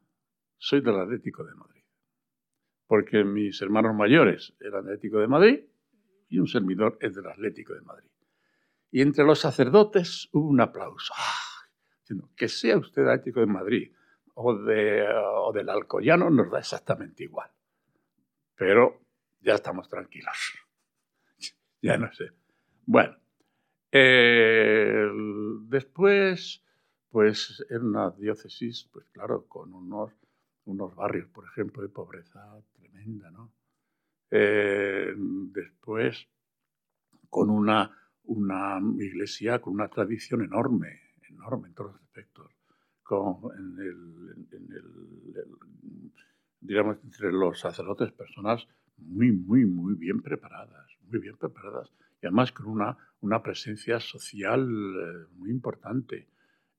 [0.60, 1.82] soy del Atlético de Madrid.
[2.86, 5.60] Porque mis hermanos mayores eran del Atlético de Madrid
[6.32, 8.10] y un servidor es del Atlético de Madrid.
[8.90, 11.14] Y entre los sacerdotes hubo un aplauso.
[11.16, 11.52] ¡Ah!
[12.36, 13.92] que sea usted Atlético de Madrid
[14.34, 17.50] o, de, o del Alcoyano nos da exactamente igual.
[18.56, 19.00] Pero
[19.40, 20.60] ya estamos tranquilos.
[21.82, 22.32] ya no sé.
[22.86, 23.16] Bueno,
[25.70, 26.64] después,
[27.10, 30.12] pues en una diócesis, pues claro, con unos,
[30.66, 33.54] unos barrios, por ejemplo, de pobreza tremenda, ¿no?
[34.32, 36.28] Eh, después,
[37.30, 37.92] con una,
[38.24, 42.52] una iglesia con una tradición enorme, enorme en todos los aspectos
[43.04, 45.52] con, en el, en el,
[46.62, 48.66] digamos, entre los sacerdotes personas
[48.98, 51.92] muy, muy, muy bien preparadas, muy bien preparadas,
[52.22, 56.28] y además con una, una presencia social eh, muy importante.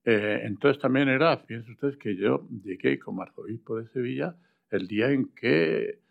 [0.04, 4.36] Eh, entonces también era, fíjense ustedes que yo llegué como arzobispo de Sevilla
[4.70, 6.01] el día en que,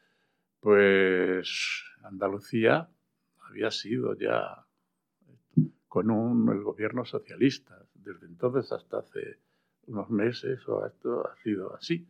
[0.62, 2.90] pues, Andalucía
[3.40, 4.66] había sido ya
[5.88, 7.78] con un, el gobierno socialista.
[7.94, 9.40] Desde entonces hasta hace
[9.88, 12.08] unos meses o esto ha sido así.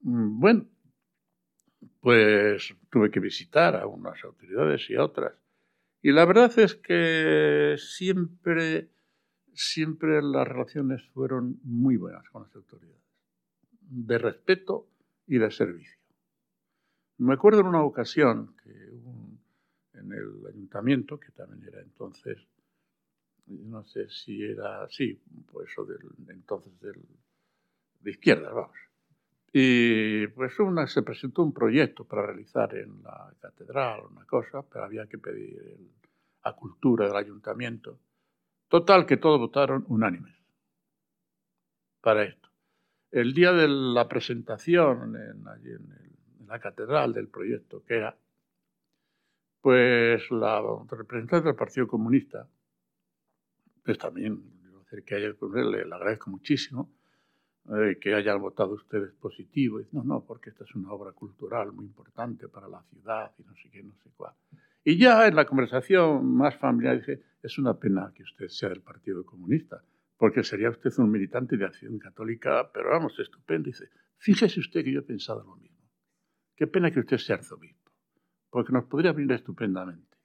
[0.00, 0.66] Mm, bueno,
[2.00, 5.32] pues tuve que visitar a unas autoridades y a otras.
[6.02, 8.90] Y la verdad es que siempre,
[9.54, 13.00] siempre las relaciones fueron muy buenas con las autoridades,
[13.80, 14.88] de respeto
[15.28, 16.01] y de servicio.
[17.22, 18.70] Me acuerdo en una ocasión que
[19.94, 22.36] en el ayuntamiento, que también era entonces,
[23.46, 27.00] no sé si era, sí, pues eso del, entonces del,
[28.00, 28.76] de izquierda, vamos.
[29.52, 34.84] Y pues una, se presentó un proyecto para realizar en la catedral, una cosa, pero
[34.84, 35.78] había que pedir
[36.42, 38.00] a cultura del ayuntamiento.
[38.66, 40.34] Total, que todos votaron unánimes
[42.00, 42.48] para esto.
[43.12, 46.01] El día de la presentación en, allí en,
[46.52, 48.14] la catedral del proyecto, que era,
[49.62, 50.60] pues la
[50.90, 52.46] representante del Partido Comunista,
[53.82, 54.42] pues también,
[55.06, 56.92] que haya, le, le agradezco muchísimo,
[57.70, 59.80] eh, que hayan votado ustedes positivo.
[59.80, 63.44] Y, no, no, porque esta es una obra cultural muy importante para la ciudad y
[63.44, 64.34] no sé qué, no sé cuál.
[64.84, 68.82] Y ya en la conversación más familiar dice, es una pena que usted sea del
[68.82, 69.82] Partido Comunista,
[70.18, 73.68] porque sería usted un militante de acción católica, pero vamos, estupendo.
[73.68, 73.88] Dice,
[74.18, 75.71] fíjese usted que yo he pensado lo mismo.
[76.56, 77.90] Qué pena que usted sea arzobispo,
[78.50, 80.16] porque nos podría venir estupendamente.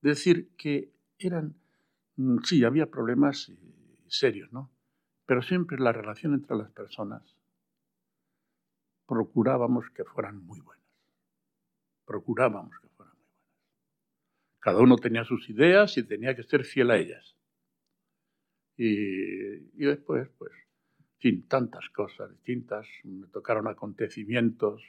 [0.00, 1.54] Decir que eran,
[2.16, 3.56] mm, sí, había problemas eh,
[4.06, 4.70] serios, ¿no?
[5.26, 7.38] Pero siempre la relación entre las personas
[9.08, 10.86] procurábamos que fueran muy buenas.
[12.04, 13.54] Procurábamos que fueran muy buenas.
[14.60, 17.34] Cada uno tenía sus ideas y tenía que ser fiel a ellas.
[18.76, 20.52] Y, después, pues,
[21.20, 22.86] sin tantas cosas distintas.
[23.02, 24.82] Me tocaron acontecimientos,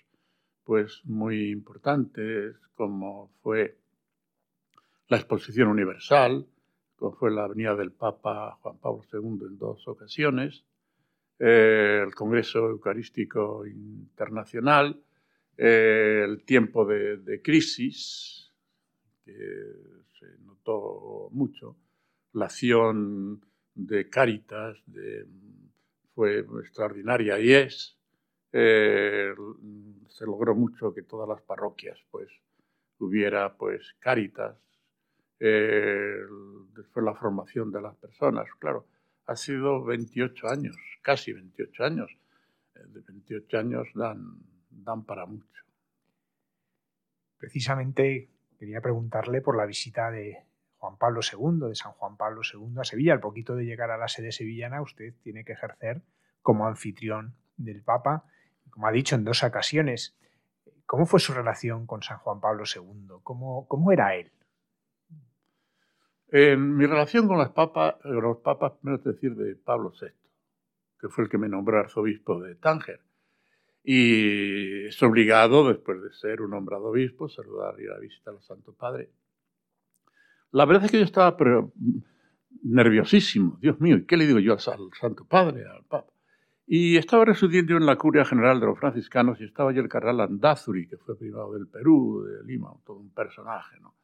[0.69, 3.75] pues, muy importantes, como fue
[5.07, 6.45] la Exposición Universal,
[6.95, 10.63] como fue la venida del Papa Juan Pablo II en dos ocasiones,
[11.39, 15.01] eh, el Congreso Eucarístico Internacional,
[15.57, 18.53] eh, el tiempo de, crisis,
[19.25, 19.33] que
[20.19, 21.77] se notó mucho,
[22.33, 24.77] la acción de Cáritas
[26.13, 27.98] fue extraordinaria y es.
[28.51, 29.33] Eh,
[30.07, 32.29] se logró mucho que todas las parroquias pues
[32.97, 34.57] hubiera pues Cáritas
[35.39, 36.17] eh,
[36.95, 38.47] la formación de las personas.
[38.59, 38.85] Claro,
[39.25, 42.11] ha sido 28 años, casi 28 años.
[42.75, 44.37] Eh, de 28 años dan,
[44.69, 45.63] dan para mucho.
[47.37, 50.43] Precisamente quería preguntarle por la visita de
[50.77, 53.13] Juan Pablo II, de San Juan Pablo II a Sevilla.
[53.13, 56.01] Al poquito de llegar a la sede sevillana, usted tiene que ejercer
[56.41, 58.25] como anfitrión del Papa,
[58.69, 60.15] como ha dicho en dos ocasiones.
[60.85, 63.19] ¿Cómo fue su relación con San Juan Pablo II?
[63.23, 64.31] ¿Cómo, era él?
[66.29, 70.07] En mi relación con los papas, los papas, primero es decir, de Pablo VI,
[70.99, 73.01] que fue el que me nombró arzobispo de Tánger.
[73.83, 78.41] Y es obligado, después de ser un nombrado obispo, saludar y ir a visitar al
[78.41, 79.09] Santo Padre.
[80.51, 81.37] La verdad es que yo estaba
[82.63, 83.57] nerviosísimo.
[83.61, 86.11] Dios mío, ¿y qué le digo yo al Santo Padre, al Papa?
[86.71, 90.19] Y estaba residiendo en la curia general de los franciscanos y estaba yo el cardenal
[90.19, 93.95] Andázuri, que fue privado del Perú, de Lima, todo un personaje, ¿no?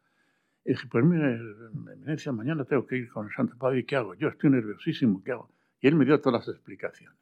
[0.63, 3.97] Y dije, pues mire, eminencia, mañana tengo que ir con el Santo Padre, ¿y qué
[3.97, 4.15] hago?
[4.15, 5.51] Yo estoy nerviosísimo, ¿qué hago?
[5.79, 7.19] Y él me dio todas las explicaciones.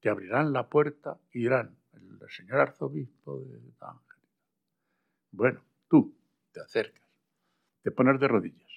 [0.00, 4.22] Te abrirán la puerta y dirán, el señor arzobispo de Ángel.
[5.30, 5.60] Bueno,
[5.90, 6.16] tú
[6.52, 7.10] te acercas,
[7.82, 8.72] te pones de rodillas,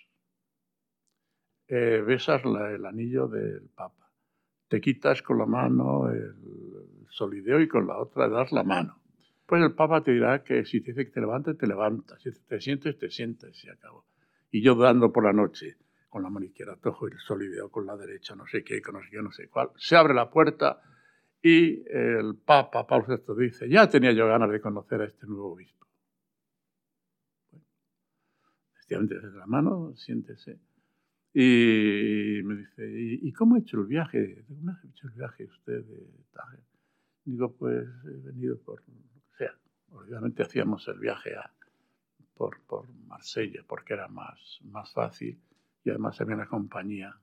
[1.70, 3.97] eh, besas el anillo del Papa,
[4.68, 6.36] te quitas con la mano el
[7.10, 9.02] solideo y con la otra das la mano
[9.48, 12.22] pues el Papa te dirá que si te dice que te levantes, te levantas.
[12.22, 14.06] Si te sientes, te sientes y acabó.
[14.52, 15.78] Y yo dando por la noche,
[16.10, 19.02] con la mano izquierda tojo el solideo, con la derecha no sé qué, con no
[19.02, 19.70] sé qué, no sé cuál.
[19.78, 20.82] Se abre la puerta
[21.42, 25.54] y el Papa Pablo VI dice, ya tenía yo ganas de conocer a este nuevo
[25.54, 25.88] obispo.
[28.76, 30.60] Efectivamente, desde la mano, siéntese.
[31.34, 32.84] Y me dice,
[33.22, 34.44] ¿y, cómo ha hecho el viaje?
[34.48, 36.64] ¿Cómo ha hecho el viaje usted de Tajer?
[37.26, 38.84] Digo, pues he venido por
[39.90, 41.50] obviamente hacíamos el viaje a,
[42.36, 45.40] por, por, Marsella porque era más, más fácil
[45.84, 47.16] y además había una compañía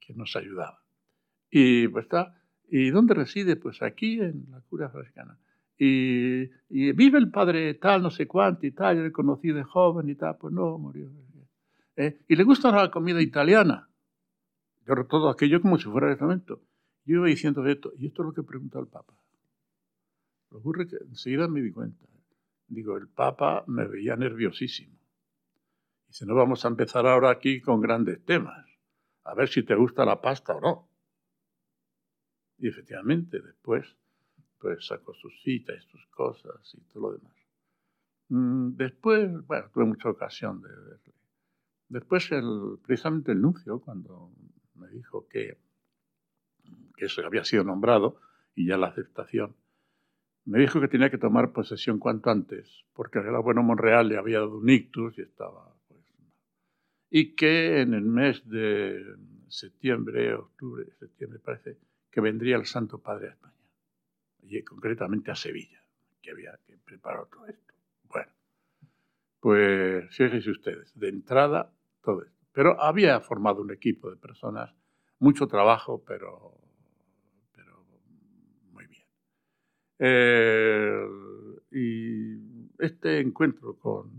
[0.00, 0.82] que nos ayudaba.
[1.50, 2.40] Y pues está,
[2.70, 3.56] ¿Y dónde reside?
[3.56, 5.36] Pues aquí, en la cura franciscana.
[5.76, 10.08] Y, vive el padre tal, no sé cuánto y tal, yo le conocí de joven
[10.08, 11.10] y tal, pues no, murió.
[12.00, 12.18] ¿Eh?
[12.28, 13.90] Y le gusta la comida italiana.
[14.86, 16.62] Yo todo aquello como si fuera el momento.
[17.04, 19.12] Yo iba diciendo esto, y esto es lo que pregunta el Papa.
[20.50, 22.06] Lo ocurre que enseguida me di cuenta.
[22.68, 24.98] Digo, el Papa me veía nerviosísimo.
[26.08, 28.66] Dice, no vamos a empezar ahora aquí con grandes temas.
[29.24, 30.88] A ver si te gusta la pasta o no.
[32.56, 33.84] Y efectivamente, después,
[34.58, 37.36] pues sacó sus citas y sus cosas y todo lo demás.
[38.28, 41.19] Mm, después, bueno, tuve mucha ocasión de verle.
[41.90, 44.30] Después, el, precisamente el nuncio, cuando
[44.76, 45.58] me dijo que,
[46.96, 48.20] que eso había sido nombrado
[48.54, 49.56] y ya la aceptación,
[50.44, 54.38] me dijo que tenía que tomar posesión cuanto antes, porque el abuelo Monreal le había
[54.38, 56.00] dado un ictus y estaba pues,
[57.10, 59.04] Y que en el mes de
[59.48, 61.76] septiembre, octubre, septiembre parece,
[62.08, 63.54] que vendría el Santo Padre a España,
[64.42, 65.82] y concretamente a Sevilla,
[66.22, 67.74] que había que preparar todo esto.
[68.04, 68.30] Bueno,
[69.40, 71.72] pues fíjense ustedes, de entrada
[72.02, 72.46] todo esto.
[72.52, 74.74] Pero había formado un equipo de personas,
[75.18, 76.58] mucho trabajo, pero,
[78.72, 79.04] muy bien.
[79.98, 81.06] Eh,
[81.72, 84.10] y este encuentro con,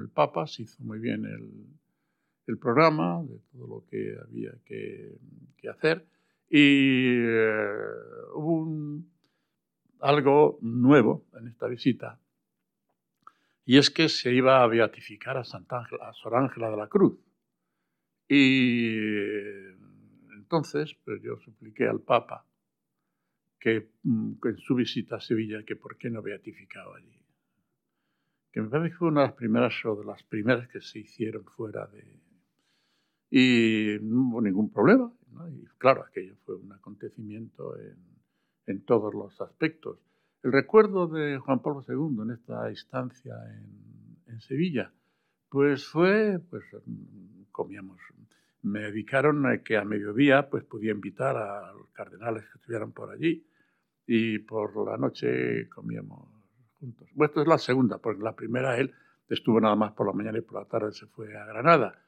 [0.00, 5.18] el Papa se hizo muy bien el, programa de todo lo que había que,
[5.68, 6.06] hacer
[6.50, 7.68] y eh,
[8.34, 9.02] hubo
[10.00, 12.20] algo nuevo en esta visita,
[13.64, 17.18] y es que se iba a beatificar a, Santa a Sor Ángela de la Cruz.
[18.28, 18.96] Y
[20.34, 22.46] entonces pues yo supliqué al Papa
[23.64, 27.18] que, mm, en su visita a Sevilla que por qué no beatificaba allí.
[28.52, 30.98] Que me parece que fue una de las primeras o de las primeras que se
[30.98, 32.20] hicieron fuera de...
[33.30, 35.10] Y no hubo ningún problema.
[35.50, 37.96] Y claro, aquello fue un acontecimiento en,
[38.66, 39.98] en, todos los aspectos.
[40.42, 44.92] El recuerdo de Juan Pablo II en esta instancia en, en Sevilla,
[45.48, 46.64] pues fue, pues
[47.54, 48.00] comíamos,
[48.62, 53.10] me dedicaron a que a mediodía pues podía invitar a los cardenales que estuvieran por
[53.10, 53.46] allí
[54.06, 56.28] y por la noche comíamos
[56.80, 57.08] juntos.
[57.14, 58.92] Bueno, esto es la segunda, porque la primera él
[59.28, 62.02] estuvo nada más por la mañana y por la tarde se fue a Granada.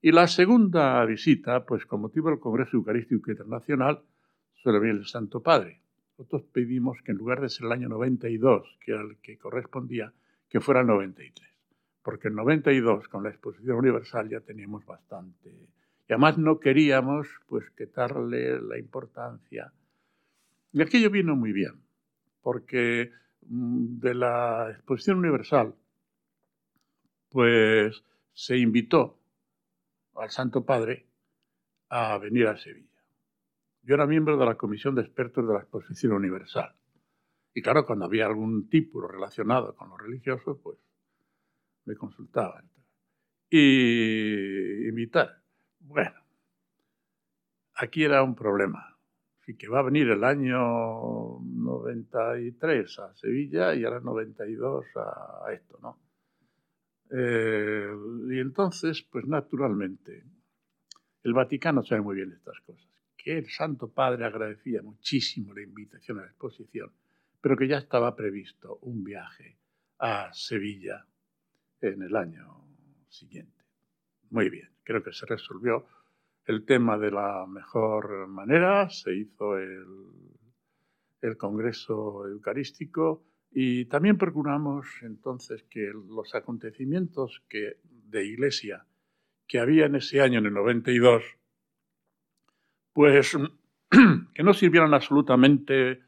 [0.00, 4.02] Y la segunda visita, pues con motivo del Congreso Eucarístico Internacional,
[4.54, 5.80] suele venir el Santo Padre.
[6.16, 10.12] Nosotros pedimos que en lugar de ser el año 92, que era el que correspondía,
[10.48, 11.51] que fuera el 93.
[12.02, 15.50] Porque el 92, con la exposición universal, ya teníamos bastante.
[15.50, 19.72] Y además no queríamos, pues, quitarle la importancia.
[20.72, 21.82] Y aquello vino muy bien,
[22.42, 23.12] porque
[23.46, 25.74] mm, de la exposición universal,
[27.30, 29.18] pues se invitó
[30.14, 31.06] al Santo Padre
[31.88, 32.88] a venir a Sevilla.
[33.82, 36.74] Yo era miembro de la Comisión de Expertos de la Exposición Universal.
[37.54, 40.78] Y claro, cuando había algún título relacionado con lo religioso, pues
[41.84, 42.70] me consultaban.
[43.50, 45.42] Y invitar.
[45.80, 46.18] Bueno,
[47.74, 48.96] aquí era un problema.
[49.40, 55.78] Así que va a venir el año 93 a Sevilla y ahora 92 a esto,
[55.82, 55.98] ¿no?
[57.14, 57.90] Eh,
[58.30, 60.24] y entonces, pues naturalmente,
[61.22, 66.18] el Vaticano sabe muy bien estas cosas, que el Santo Padre agradecía muchísimo la invitación
[66.18, 66.90] a la exposición,
[67.40, 69.58] pero que ya estaba previsto un viaje
[69.98, 71.06] a Sevilla
[71.88, 72.64] en el año
[73.08, 73.64] siguiente.
[74.30, 75.86] Muy bien, creo que se resolvió
[76.46, 79.78] el tema de la mejor manera, se hizo el,
[81.38, 83.22] Congreso Eucarístico,
[83.52, 88.84] y también procuramos entonces que los acontecimientos que, de iglesia
[89.46, 91.22] que había en ese año, en el 92,
[92.92, 93.36] pues
[94.34, 96.02] que no sirvieran absolutamente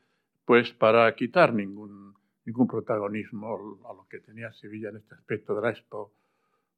[0.44, 2.03] pues para quitar ningún,
[2.44, 6.12] ningún protagonismo a lo que tenía Sevilla en este aspecto de la Expo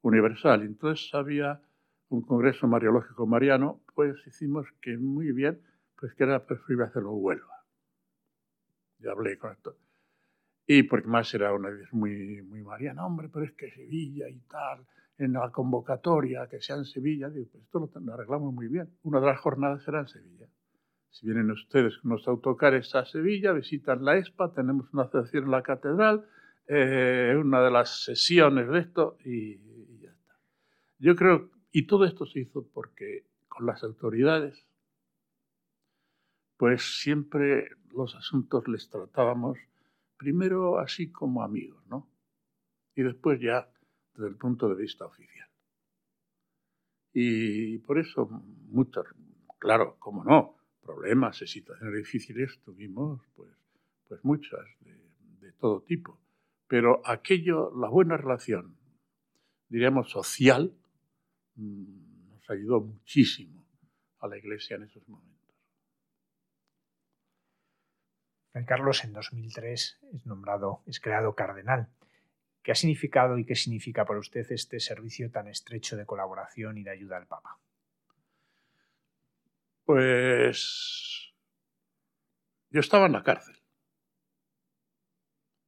[0.03, 0.63] Universal.
[0.63, 1.61] Entonces había
[2.09, 5.61] un congreso mariológico mariano, pues hicimos que muy bien,
[5.99, 7.65] pues que era preferible hacerlo en Huelva.
[8.99, 9.77] Ya hablé con esto.
[10.67, 14.41] Y porque más era una vez muy, muy mariana, hombre, pero es que Sevilla y
[14.41, 14.85] tal,
[15.19, 18.91] en la convocatoria, que sea en Sevilla, digo, pues esto lo, arreglamos muy bien.
[19.03, 20.47] Una de las jornadas será en Sevilla.
[21.17, 25.51] Si vienen ustedes con los autocares a Sevilla, visitan la ESPA, tenemos una asociación en
[25.51, 26.29] la catedral,
[26.67, 30.39] eh, una de las sesiones de esto y, y ya está.
[30.99, 34.67] Yo creo, y todo esto se hizo porque con las autoridades,
[36.59, 39.57] pues siempre los asuntos les tratábamos
[40.19, 42.11] primero así como amigos, ¿no?
[42.95, 43.71] Y después ya
[44.13, 45.49] desde el punto de vista oficial.
[47.15, 48.27] Y por eso
[48.69, 49.07] muchos,
[49.59, 50.56] claro, cómo no,
[50.87, 53.51] problemas y situaciones difíciles tuvimos pues,
[54.09, 56.21] pues muchas, de, todo tipo.
[56.69, 58.77] Pero aquello, la buena relación,
[59.69, 60.73] diríamos, social,
[61.57, 63.65] mm, nos ayudó muchísimo
[64.21, 65.37] a la Iglesia en esos momentos.
[68.53, 71.89] Fray Carlos en 2003 es nombrado, es creado cardenal.
[72.63, 76.83] ¿Qué ha significado y qué significa para usted este servicio tan estrecho de colaboración y
[76.83, 77.61] de ayuda al Papa?
[79.87, 81.33] Pues
[82.71, 83.57] yo estaba en la cárcel,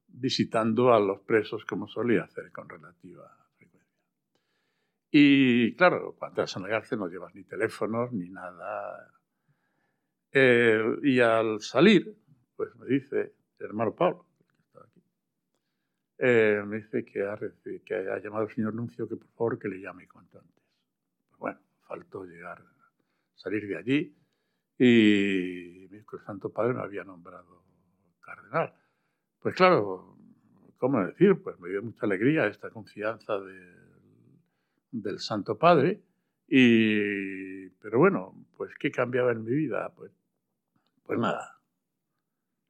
[0.09, 3.97] visitando a los presos como solía hacer con relativa frecuencia.
[5.13, 9.09] Y claro, cuando estás en la cárcel no llevas ni teléfonos ni nada.
[10.33, 12.13] Eh, y al salir,
[12.57, 14.27] pues me dice el hermano Pablo,
[16.19, 17.39] eh, me dice que ha,
[17.87, 20.65] que ha llamado al señor Nuncio que por favor que le llame cuanto antes.
[21.29, 22.78] Pues bueno, faltó llegar
[23.39, 24.15] salir de allí
[24.79, 27.65] y el Santo Padre me había nombrado
[28.21, 28.73] cardenal.
[29.41, 30.17] Pues claro,
[30.77, 31.41] ¿cómo decir?
[31.43, 33.39] Pues me dio mucha alegría esta confianza
[34.93, 36.01] del Santo Padre.
[36.47, 39.93] Y, pero bueno, pues ¿qué cambiaba en mi vida?
[39.95, 40.13] Pues,
[41.05, 41.61] pues nada,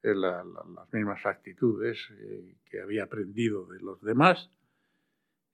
[0.02, 4.50] las mismas actitudes eh, que había aprendido de los demás.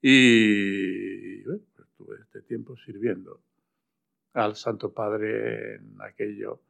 [0.01, 3.41] Y pues estuve este tiempo sirviendo
[4.35, 6.61] al Santo Padre en aquello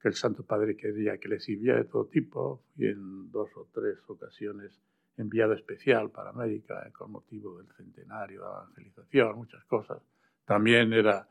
[0.00, 2.64] que el Santo Padre quería que le sirviera de todo tipo.
[2.76, 4.80] y en dos o tres ocasiones
[5.16, 10.02] enviado especial para América con motivo del centenario de evangelización, muchas cosas.
[10.44, 11.28] También era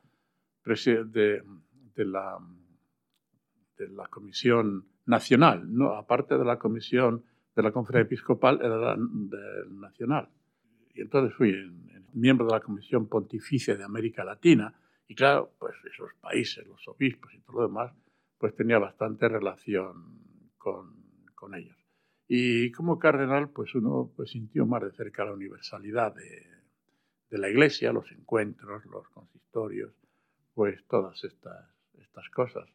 [0.64, 1.44] presidente
[1.96, 2.40] de, la,
[3.78, 5.96] de la Comisión Nacional, ¿no?
[5.96, 7.24] aparte de la Comisión
[7.56, 8.98] de la Conferencia Episcopal, era la
[9.70, 10.30] Nacional.
[10.96, 11.54] Y entonces fui
[12.14, 14.74] miembro de la Comisión Pontificia de América Latina,
[15.14, 17.94] y claro, pues esos países, los obispos y todo lo demás,
[18.40, 21.78] pues tenía bastante relación con, con ellos.
[22.28, 26.48] Y como cardenal, pues uno pues, sintió más de cerca la universalidad de,
[27.30, 29.94] de la Iglesia, los encuentros, los consistorios,
[30.56, 32.68] pues todas estas, estas cosas.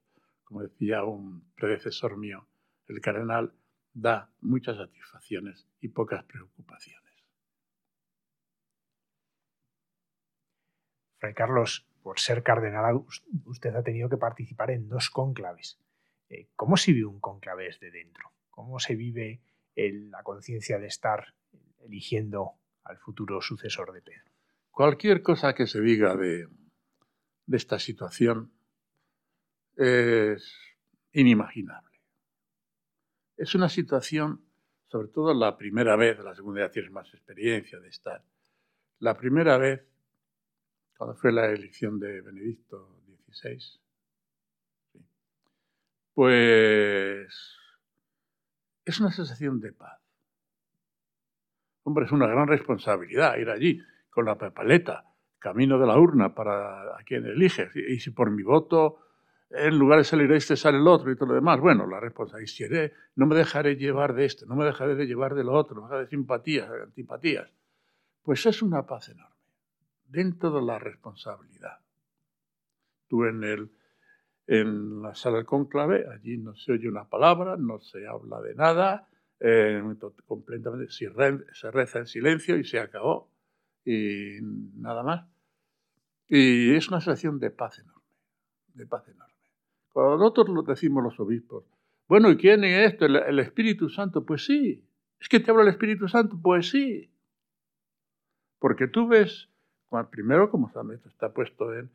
[0.45, 2.47] Como decía un predecesor mío,
[2.86, 3.53] el cardenal
[3.93, 7.09] da muchas satisfacciones y pocas preocupaciones.
[11.18, 13.04] Fray Carlos, por ser cardenal,
[13.44, 15.78] usted ha tenido que participar en dos cónclaves.
[16.30, 18.32] Eh, ¿Cómo se vive un cónclave desde dentro?
[18.48, 19.42] ¿Cómo se vive
[19.74, 21.34] la conciencia de estar
[21.80, 22.54] eligiendo
[22.84, 24.32] al futuro sucesor de Pedro?
[24.70, 26.48] Cualquier cosa que se diga de,
[27.52, 28.54] esta situación
[29.76, 30.50] es
[31.12, 32.00] inimaginable.
[33.36, 34.46] Es una situación,
[34.86, 38.24] sobre todo la primera vez, la segunda ya tienes más experiencia de estar.
[38.98, 39.86] La primera vez
[40.99, 43.80] cuando fue la elección de Benedicto XVI,
[46.12, 47.57] pues
[48.84, 50.01] es una sensación de paz.
[51.84, 53.80] Hombre, es una gran responsabilidad ir allí
[54.11, 55.05] con la papaleta,
[55.38, 57.70] camino de la urna para a quien eliges.
[57.76, 58.99] Y, si por mi voto
[59.51, 62.90] en lugar de salir este sale el otro y todo lo demás, bueno, la responsabilidad.
[63.14, 65.86] no me dejaré llevar de este, no me dejaré de llevar del otro, no me
[65.86, 67.49] dejaré de simpatías, de antipatías.
[68.20, 69.38] Pues es una paz enorme
[70.09, 71.78] dentro de la responsabilidad.
[73.09, 73.70] Tú en, el,
[74.46, 78.54] en la sala del conclave, allí no se oye una palabra, no se habla de
[78.54, 79.09] nada,
[79.40, 79.82] eh,
[80.26, 81.09] completamente se,
[81.70, 83.30] reza en silencio y se acabó,
[83.84, 84.38] y
[84.76, 85.26] nada más.
[86.28, 88.02] Y es una sensación de paz enorme,
[88.74, 89.34] de paz enorme.
[89.90, 91.64] Cuando nosotros decimos los obispos,
[92.06, 93.06] bueno, ¿y quién es esto?
[93.06, 94.24] ¿El, el Espíritu Santo?
[94.24, 94.84] Pues sí.
[95.20, 96.38] ¿Es que te habla el Espíritu Santo?
[96.42, 97.11] Pues sí.
[98.59, 99.48] Porque tú ves
[100.11, 101.91] primero, como está puesto en,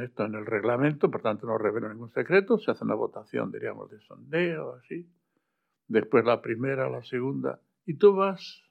[0.00, 3.90] esto en el reglamento, por tanto no revela ningún secreto, se hace una votación, diríamos,
[3.90, 5.08] de sondeo, así.
[5.88, 8.62] Después la primera, la segunda, y tú vas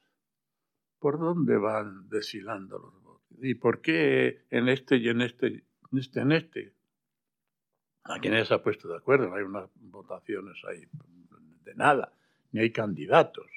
[0.99, 3.38] por dónde van deshilando los votos.
[3.41, 6.74] ¿Y por qué en este y en este, en este, en este?
[8.04, 10.88] A quienes se ha puesto de acuerdo, no hay unas votaciones ahí
[11.64, 12.14] de nada,
[12.52, 13.47] ni hay candidatos.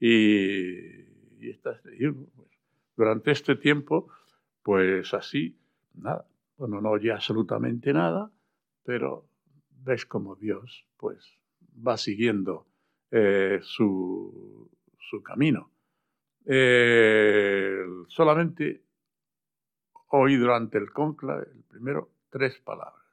[0.00, 0.74] Y,
[1.40, 1.80] y, estas,
[2.98, 4.08] durante este tiempo,
[4.60, 5.56] pues así,
[5.94, 6.26] nada,
[6.58, 8.32] no oye absolutamente nada,
[8.82, 9.28] pero
[9.84, 11.38] ves como Dios, pues,
[11.86, 12.66] va siguiendo
[13.12, 14.68] eh, su,
[15.24, 15.70] camino.
[16.44, 18.82] Eh, solamente
[20.08, 23.06] oí durante el conclave, el primero, tres palabras.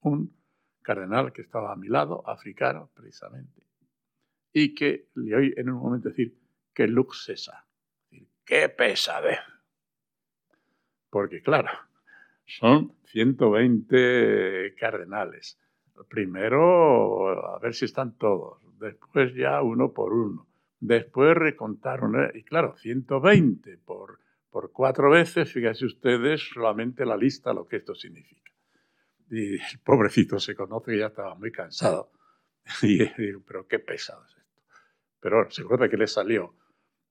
[0.00, 0.34] Un
[0.80, 3.62] cardenal que estaba a mi lado, africano precisamente,
[4.50, 6.34] y que le oí en un momento decir
[6.72, 7.28] que lux
[8.50, 9.38] ¡Qué pesadez!
[11.08, 11.68] Porque claro,
[12.46, 15.56] son 120 cardenales.
[16.08, 20.48] primero a ver si están todos, después ya uno por uno,
[20.80, 24.18] después recontaron, y claro, 120 por,
[24.50, 28.50] por cuatro veces, fíjense ustedes solamente la lista lo que esto significa.
[29.30, 32.10] Y el pobrecito se conoce que ya estaba muy cansado.
[32.82, 34.60] Y digo, pero qué pesado es esto.
[35.20, 36.56] Pero bueno, seguro que le salió.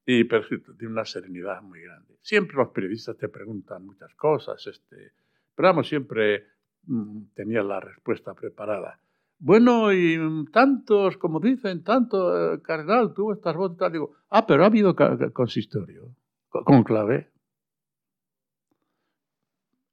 [0.06, 2.18] Y pero, de una serenidad muy grande.
[2.22, 5.14] Siempre los periodistas te preguntan muchas cosas, este,
[5.56, 6.48] pero vamos, siempre
[6.84, 9.00] mm, tenía la respuesta preparada.
[9.38, 10.20] Bueno, y
[10.52, 14.96] tantos, como dicen, tanto, eh, cardenal, tuvo estas votos, digo, ah, pero ha habido
[15.34, 16.14] consistorio,
[16.50, 17.32] con clave.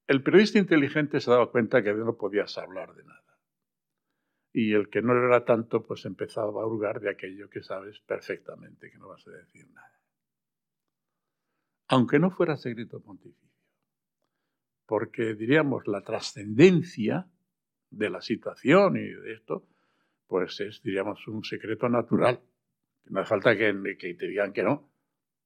[0.08, 3.25] El periodista inteligente se daba cuenta que no podías hablar de nada.
[4.58, 8.90] Y el que no era tanto, pues empezaba a hurgar de aquello que sabes perfectamente
[8.90, 10.00] que no vas a decir nada.
[11.88, 13.50] Aunque no fuera secreto pontificio.
[14.86, 17.28] Porque diríamos la trascendencia
[17.90, 19.68] de la situación y de esto,
[20.26, 22.40] pues es, diríamos, un secreto natural.
[23.10, 24.90] No hace falta que, que te digan que no.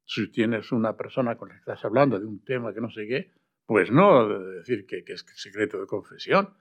[0.04, 3.08] Si tienes una persona con la que estás hablando de un tema que no sé
[3.08, 3.32] qué,
[3.66, 6.54] pues no decir que, es secreto de confesión,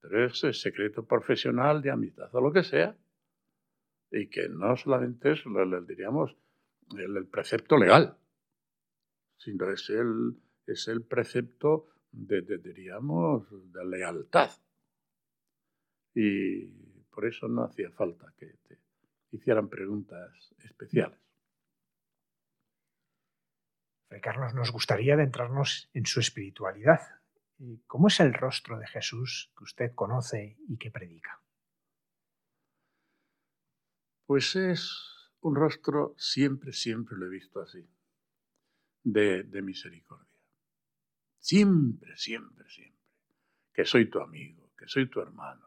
[0.00, 2.96] pero es secreto profesional, de amistad o lo que sea.
[4.10, 5.42] Y que no solamente es,
[5.86, 6.36] diríamos,
[6.96, 8.16] el, precepto legal,
[9.36, 10.36] sino es el,
[10.66, 14.50] es el precepto de, diríamos, de lealtad.
[16.14, 16.66] Y
[17.10, 18.78] por eso no hacía falta que te
[19.32, 21.18] hicieran preguntas especiales.
[24.22, 27.17] Carlos, nos gustaría adentrarnos en su espiritualidad.
[27.86, 31.40] ¿Cómo es el rostro de Jesús que usted conoce y que predica?
[34.26, 37.88] Pues es un rostro, siempre, siempre lo he visto así,
[39.02, 40.26] de, misericordia.
[41.38, 42.98] Siempre, siempre, siempre.
[43.72, 45.66] Que soy tu amigo, que soy tu hermano,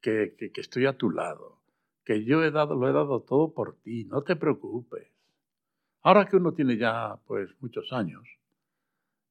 [0.00, 1.60] que, que estoy a tu lado,
[2.04, 5.08] que yo he dado, lo he dado todo por ti, no te preocupes
[6.02, 8.37] Ahora que uno tiene ya pues muchos años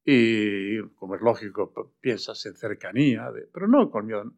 [0.09, 4.31] y como es lógico piensas en cercanía, pero no con miedo.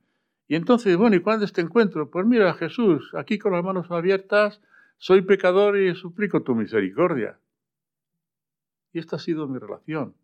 [0.47, 2.09] Y entonces, bueno, ¿y cuándo este encuentro?
[2.09, 4.61] Pues mira, Jesús, aquí con las manos abiertas,
[4.97, 7.38] soy pecador y suplico tu misericordia.
[8.93, 10.15] Y esta ha sido mi relación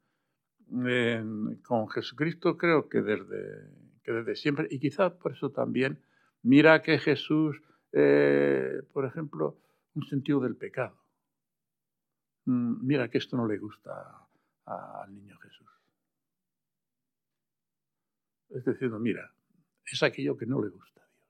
[1.62, 3.70] con Jesucristo, creo que desde,
[4.04, 6.00] que desde siempre, y quizás por eso también,
[6.42, 9.60] mira que Jesús, eh, por ejemplo,
[9.94, 10.98] un sentido del pecado.
[12.46, 14.25] Mm, mira que esto no le gusta
[14.66, 15.68] al niño Jesús.
[18.50, 19.32] Es decir, mira,
[19.86, 21.30] es aquello que no le gusta a Dios.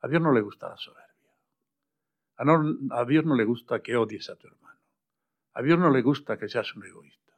[0.00, 1.08] A Dios no le gusta la soberbia.
[2.36, 4.78] A, Dios no le gusta que odies a tu hermano.
[5.54, 7.32] A Dios no le gusta que seas un egoísta.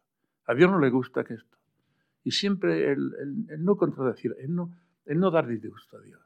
[0.45, 1.57] A Dios no le gusta que esto.
[2.23, 4.77] Y siempre el, no contradecir, el no,
[5.07, 6.21] el no dar disgusto a Dios.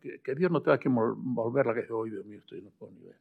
[0.00, 3.02] que, Dios no tenga que volver la que hoy de mí estoy no puedo ni
[3.02, 3.20] ver.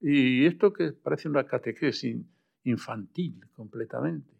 [0.00, 2.16] Y esto que parece una catequesis
[2.64, 4.34] infantil completamente,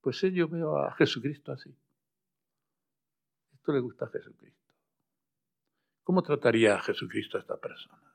[0.00, 1.74] pues yo veo a Jesucristo así.
[3.54, 4.72] Esto le gusta a Jesucristo.
[6.02, 8.14] ¿Cómo trataría a Jesucristo a esta persona?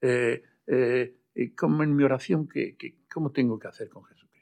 [0.00, 2.76] Eh, eh, como en mi oración, ¿qué,
[3.12, 4.32] cómo tengo que hacer con Jesucristo?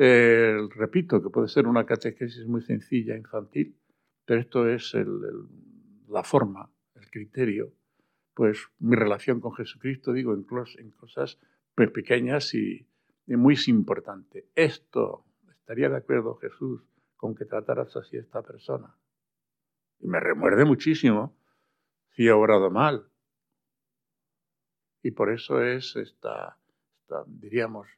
[0.00, 3.76] repito que puede ser una catequesis muy sencilla, infantil,
[4.24, 4.94] pero esto es
[6.06, 7.77] la forma, el criterio
[8.38, 10.44] pues mi relación con Jesucristo, digo, en,
[10.92, 11.40] cosas
[11.74, 12.86] pues, pequeñas y,
[13.26, 14.44] muy importantes.
[14.54, 16.80] Esto, ¿estaría de acuerdo Jesús
[17.16, 18.94] con que trataras así a esta persona?
[19.98, 21.36] Y me remuerde muchísimo
[22.14, 23.08] si he obrado mal.
[25.02, 26.56] Y por eso es esta,
[27.26, 27.88] diríamos,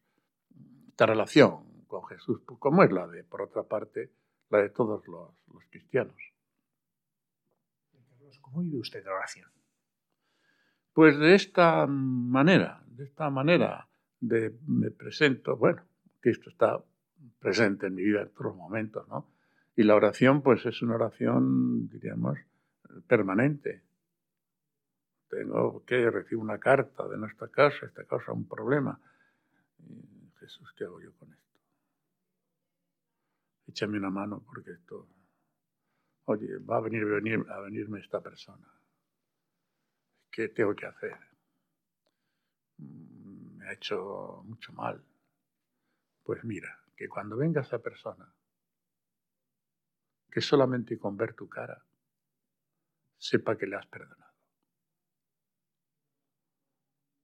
[0.89, 4.11] esta relación con Jesús, como es la de, por otra parte,
[4.49, 6.17] la de todos los, los cristianos.
[8.41, 9.60] ¿Cómo vive usted la oración?
[11.01, 13.89] Pues de esta manera, de esta manera
[14.21, 15.83] de, me presento, bueno,
[16.21, 16.79] Cristo está
[17.39, 19.33] presente en mi vida en todos los momentos, ¿no?
[19.77, 22.39] Y la oración, pues es una oración, diríamos,
[23.07, 23.83] permanente.
[25.31, 29.01] Tengo que recibir una carta de nuestra casa, esta causa un problema.
[30.39, 31.61] Jesús, ¿qué hago yo con esto?
[33.69, 35.09] Échame una mano porque esto,
[36.27, 38.80] oye, va a venir, venir a venirme esta persona
[40.31, 41.19] ¿qué tengo que hacer?
[42.79, 45.05] Mm, me ha hecho mucho mal.
[46.23, 48.33] Pues mira, que cuando venga esa persona,
[50.31, 51.83] que solamente con ver tu cara,
[53.19, 54.31] sepa que le has perdonado.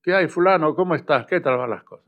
[0.03, 0.75] ¿Qué hay, fulano?
[0.75, 1.27] ¿Cómo estás?
[1.27, 2.07] ¿Qué tal van las cosas?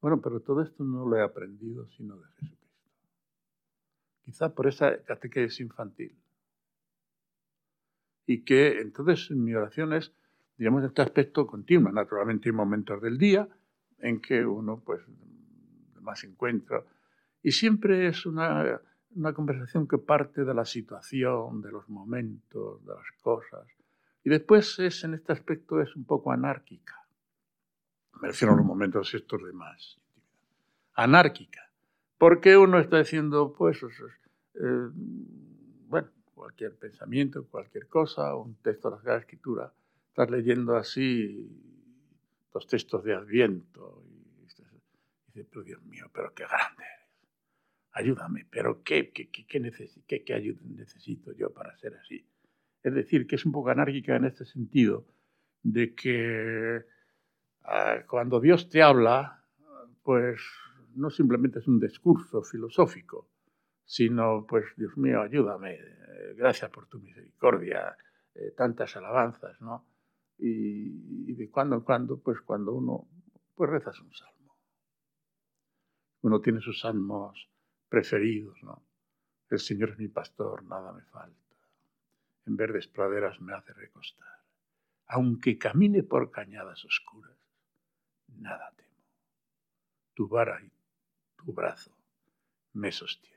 [0.00, 2.66] Bueno, pero todo esto no lo he aprendido sino de Jesucristo.
[4.24, 6.16] quizá por esa catequesis infantil.
[8.26, 10.12] Y que entonces mi oración es,
[10.56, 11.92] digamos, este aspecto continuo.
[11.92, 13.48] Naturalmente hay momentos del día
[13.98, 15.02] en que uno, pues,
[16.00, 16.82] más encuentra.
[17.42, 18.80] Y siempre es una,
[19.14, 23.66] una conversación que parte de la situación, de los momentos, de las cosas.
[24.24, 27.06] Y después es, en este aspecto, es un poco anárquica.
[28.20, 30.00] Me refiero a los momentos estos de más
[30.94, 31.70] Anárquica.
[32.18, 34.88] Porque uno está diciendo, pues, eh,
[35.86, 39.72] bueno, cualquier pensamiento, cualquier cosa, un texto de la Escritura,
[40.08, 41.50] estás leyendo así
[42.52, 44.66] los textos de Adviento y dices,
[45.50, 47.10] pero Dios mío, pero qué grande eres.
[47.92, 52.28] Ayúdame, pero ¿qué, qué, qué, qué, qué ayuda necesito yo para ser así?
[52.82, 55.06] Es decir, que es un poco anárquica en este sentido,
[55.62, 56.84] de que
[57.62, 59.42] ah, cuando Dios te habla,
[60.02, 60.40] pues
[60.94, 63.30] no simplemente es un discurso filosófico,
[63.86, 67.96] sino, pues, Dios mío, ayúdame, eh, gracias por tu misericordia,
[68.34, 69.86] eh, tantas alabanzas, ¿no?
[70.38, 73.08] Y, de cuando en cuando, pues, cuando uno,
[73.54, 74.56] pues, rezas un salmo.
[76.22, 77.48] Uno tiene sus salmos
[77.88, 78.82] preferidos, ¿no?
[79.48, 81.38] El Señor es mi pastor, nada me falta.
[82.44, 84.42] En verdes praderas me hace recostar.
[85.06, 87.38] Aunque camine por cañadas oscuras,
[88.26, 89.04] nada temo.
[90.14, 90.72] Tu vara y
[91.36, 91.96] tu brazo
[92.72, 93.35] me sostienen.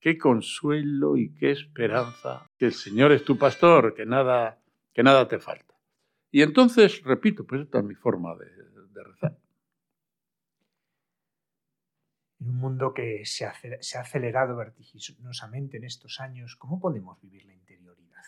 [0.00, 5.26] Qué consuelo y qué esperanza que el Señor es tu pastor, que nada, que nada
[5.26, 5.74] te falta.
[6.30, 9.38] Y entonces, repito, pues esta es mi forma de, de rezar.
[12.40, 17.54] En un mundo que se ha acelerado vertiginosamente en estos años, ¿cómo podemos vivir la
[17.54, 18.22] interioridad?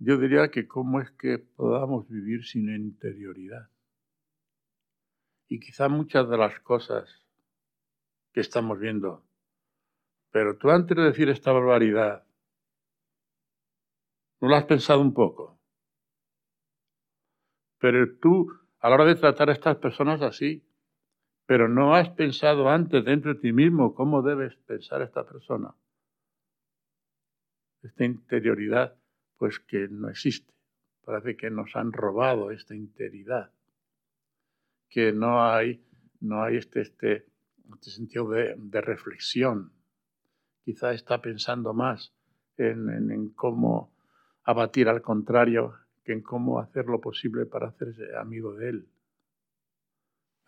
[0.00, 3.70] Yo diría que cómo es que podamos vivir sin interioridad.
[5.48, 7.24] Y quizá muchas de las cosas
[8.40, 9.24] estamos viendo,
[10.30, 12.26] pero tú antes de decir esta barbaridad,
[14.40, 15.58] ¿no lo has pensado un poco?
[17.78, 20.64] Pero tú, a la hora de tratar a estas personas así,
[21.46, 25.74] pero no has pensado antes dentro de ti mismo cómo debes pensar a esta persona.
[27.82, 28.96] Esta interioridad,
[29.38, 30.52] pues que no existe.
[31.04, 33.50] Parece que nos han robado esta interioridad
[34.88, 35.84] que no hay,
[36.20, 37.26] no hay este, este,
[37.74, 39.72] este sentido de, reflexión.
[40.64, 42.12] Quizá está pensando más
[42.56, 43.94] en, cómo
[44.44, 48.88] abatir al contrario que en cómo hacer lo posible para hacerse amigo de él.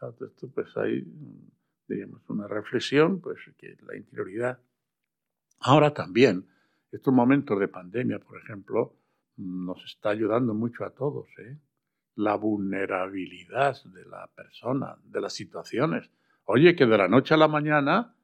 [0.02, 1.04] Esto, pues hay,
[1.86, 4.58] digamos, una reflexión, pues que la interioridad.
[5.60, 6.46] Ahora también,
[6.90, 8.96] estos momentos de pandemia, por ejemplo,
[9.36, 11.58] nos está ayudando mucho a todos, ¿eh?
[12.16, 16.10] la vulnerabilidad de la persona, de las situaciones.
[16.44, 18.14] Oye, que de la noche a la mañana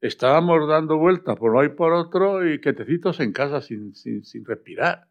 [0.00, 4.44] estábamos dando vueltas por uno y por otro y quietecitos en casa sin, sin, sin
[4.44, 5.08] respirar.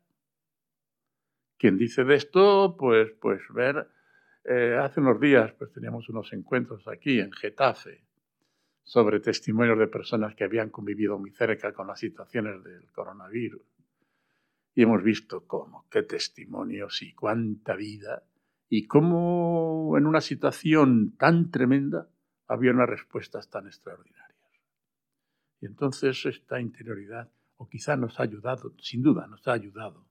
[1.57, 3.87] Quien dice de esto, pues, pues ver,
[4.43, 8.03] eh, hace unos días pues teníamos unos encuentros aquí en Getafe
[8.83, 13.61] sobre testimonios de personas que habían convivido muy cerca con las situaciones del coronavirus.
[14.73, 18.23] Y hemos visto cómo, qué testimonios y cuánta vida,
[18.69, 22.09] y cómo en una situación tan tremenda
[22.51, 24.29] había unas respuestas tan extraordinarias.
[25.59, 30.07] Y entonces esta interioridad, o quizá nos ha ayudado, sin duda nos ha ayudado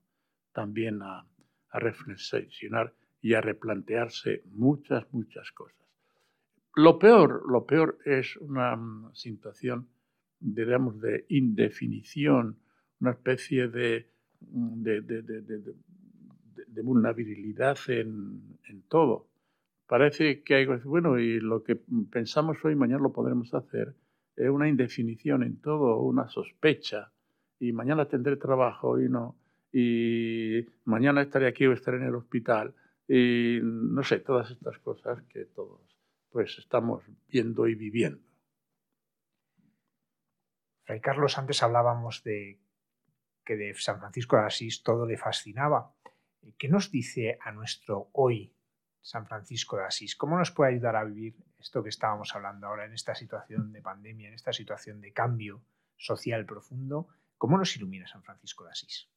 [0.53, 1.27] también a,
[1.73, 5.87] reflexionar y a replantearse muchas, muchas cosas.
[6.75, 9.87] Lo peor, lo peor es una mm, situación,
[10.39, 12.59] diríamos, de indefinición,
[12.99, 14.11] una especie de
[14.41, 15.41] de, de, de,
[16.67, 19.27] de vulnerabilidad en, en, todo.
[19.91, 21.75] Parece que hay, bueno, y lo que
[22.09, 23.93] pensamos hoy, mañana lo podremos hacer,
[24.37, 27.11] es una indefinición en todo, una sospecha,
[27.59, 29.35] y mañana tendré trabajo y no,
[29.69, 32.73] y mañana estaré aquí o estaré en el hospital,
[33.05, 35.81] y no sé, todas estas cosas que todos
[36.29, 38.23] pues estamos viendo y viviendo.
[40.85, 42.61] Fray Carlos, antes hablábamos de
[43.43, 45.93] que de San Francisco de Asís todo le fascinaba.
[46.57, 48.53] ¿Qué nos dice a nuestro hoy
[49.01, 50.15] San Francisco de Asís?
[50.15, 53.81] ¿Cómo nos puede ayudar a vivir esto que estábamos hablando ahora en esta situación de
[53.81, 55.61] pandemia, en esta situación de cambio
[55.97, 57.07] social profundo?
[57.37, 59.09] ¿Cómo nos ilumina San Francisco de Asís?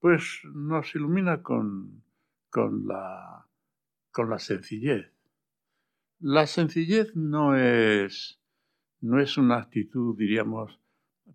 [0.00, 2.02] Pues nos ilumina con,
[2.50, 3.46] con, la,
[4.10, 5.12] con la sencillez.
[6.18, 8.40] La sencillez no es,
[9.00, 10.80] no es una actitud, diríamos,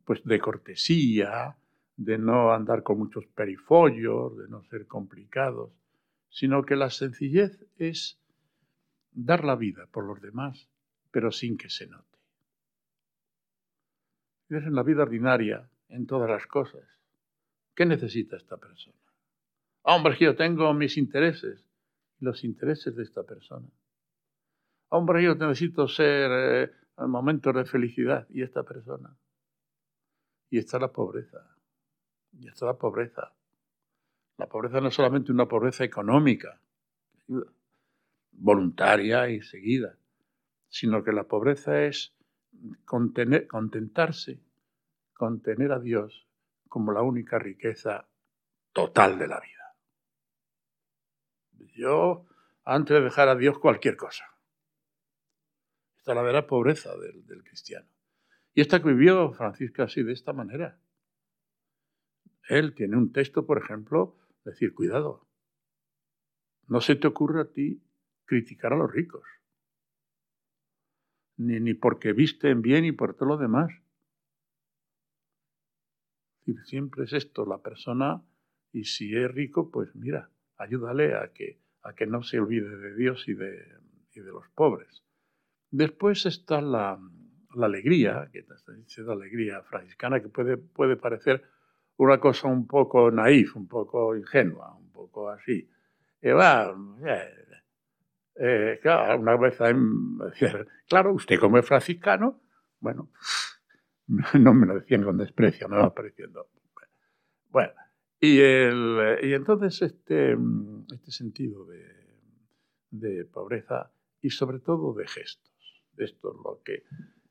[0.06, 1.56] pues de cortesía,
[1.96, 5.72] de no andar con muchos perifollos, de no ser complicados,
[6.32, 8.18] sino que la sencillez es
[9.12, 10.70] dar la vida por los demás,
[11.12, 12.18] pero sin que se note.
[14.50, 16.84] vives en la vida ordinaria, en todas las cosas.
[17.76, 18.98] ¿Qué necesita esta persona?
[19.84, 21.66] Hombre, yo tengo mis intereses,
[22.20, 23.68] los intereses de esta persona.
[24.90, 26.72] Hombre, yo necesito ser eh,
[27.08, 29.18] momentos de felicidad y esta persona.
[30.50, 31.58] Y está la pobreza.
[32.34, 33.34] Y está la pobreza.
[34.42, 36.60] La pobreza no es solamente una pobreza económica,
[38.32, 40.00] voluntaria y seguida,
[40.68, 42.16] sino que la pobreza es
[42.84, 44.39] contentarse
[45.14, 46.28] con tener a Dios
[46.68, 48.08] como la única riqueza
[48.74, 49.76] total de la vida.
[51.76, 52.26] Yo,
[52.66, 54.26] antes de dejar a Dios cualquier cosa.
[55.98, 57.88] Esta es la verdadera pobreza del, del cristiano.
[58.56, 60.80] Y esta que vivió Francisco así, de esta manera.
[62.50, 65.28] Él tiene un texto, por ejemplo, decir, cuidado,
[66.68, 67.82] no se te ocurre a ti
[68.26, 69.24] criticar a los ricos,
[71.38, 73.72] ni, ni porque visten bien y por todo lo demás.
[76.66, 78.24] Siempre es esto, la persona,
[78.74, 82.96] y si es rico, pues mira, ayúdale a que, a que no se olvide de
[82.96, 83.78] Dios y de,
[84.14, 85.04] y de los pobres.
[85.70, 87.00] Después está la,
[87.56, 91.44] la alegría, que te dice la alegría franciscana, que puede, puede parecer
[92.02, 95.70] una cosa un poco naif, un poco ingenua, un poco así.
[96.20, 96.76] Y va,
[97.06, 97.30] eh,
[98.36, 99.58] eh, claro, una vez
[100.88, 102.41] claro, usted como es franciscano,
[102.80, 103.12] bueno,
[104.39, 106.49] no me lo decían con desprecio, me va pareciendo.
[107.52, 107.74] Bueno,
[108.20, 110.36] y, el, y entonces este,
[110.91, 111.86] este sentido de,
[112.89, 113.91] de pobreza
[114.22, 116.84] y sobre todo de gestos, esto es lo que,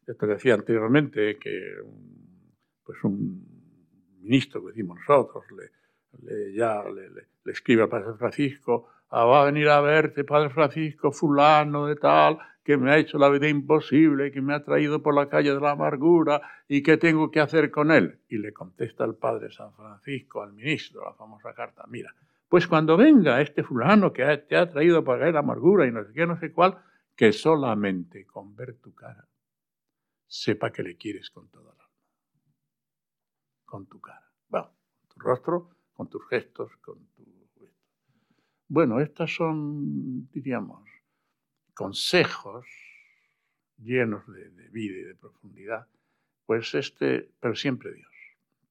[0.07, 1.75] esto que decía anteriormente, que
[2.85, 3.50] pues un
[4.21, 5.45] ministro que decimos nosotros,
[6.23, 11.13] le, ya le, escribe al Padre Francisco, ah, va a venir a verte, Padre Francisco,
[11.13, 15.15] fulano de tal, que me ha hecho la vida imposible, que me ha traído por
[15.15, 18.21] la calle de la amargura y qué tengo que hacer con él.
[18.29, 22.15] Y le contesta el Padre San Francisco al ministro, la famosa carta, mira,
[22.49, 26.13] pues cuando venga este fulano que te ha traído por la amargura y no sé
[26.13, 26.79] qué, no sé cuál,
[27.15, 29.27] que solamente con ver tu cara
[30.27, 31.90] sepa que le quieres con toda la
[33.71, 34.29] con tu cara.
[34.49, 34.71] Bueno,
[35.09, 37.25] tu rostro, con tus gestos, con tu...
[38.69, 40.89] Bueno, estos son, diríamos,
[41.75, 42.67] consejos
[43.79, 45.87] llenos de, vida y de profundidad.
[46.47, 48.11] Pues este, pero siempre Dios.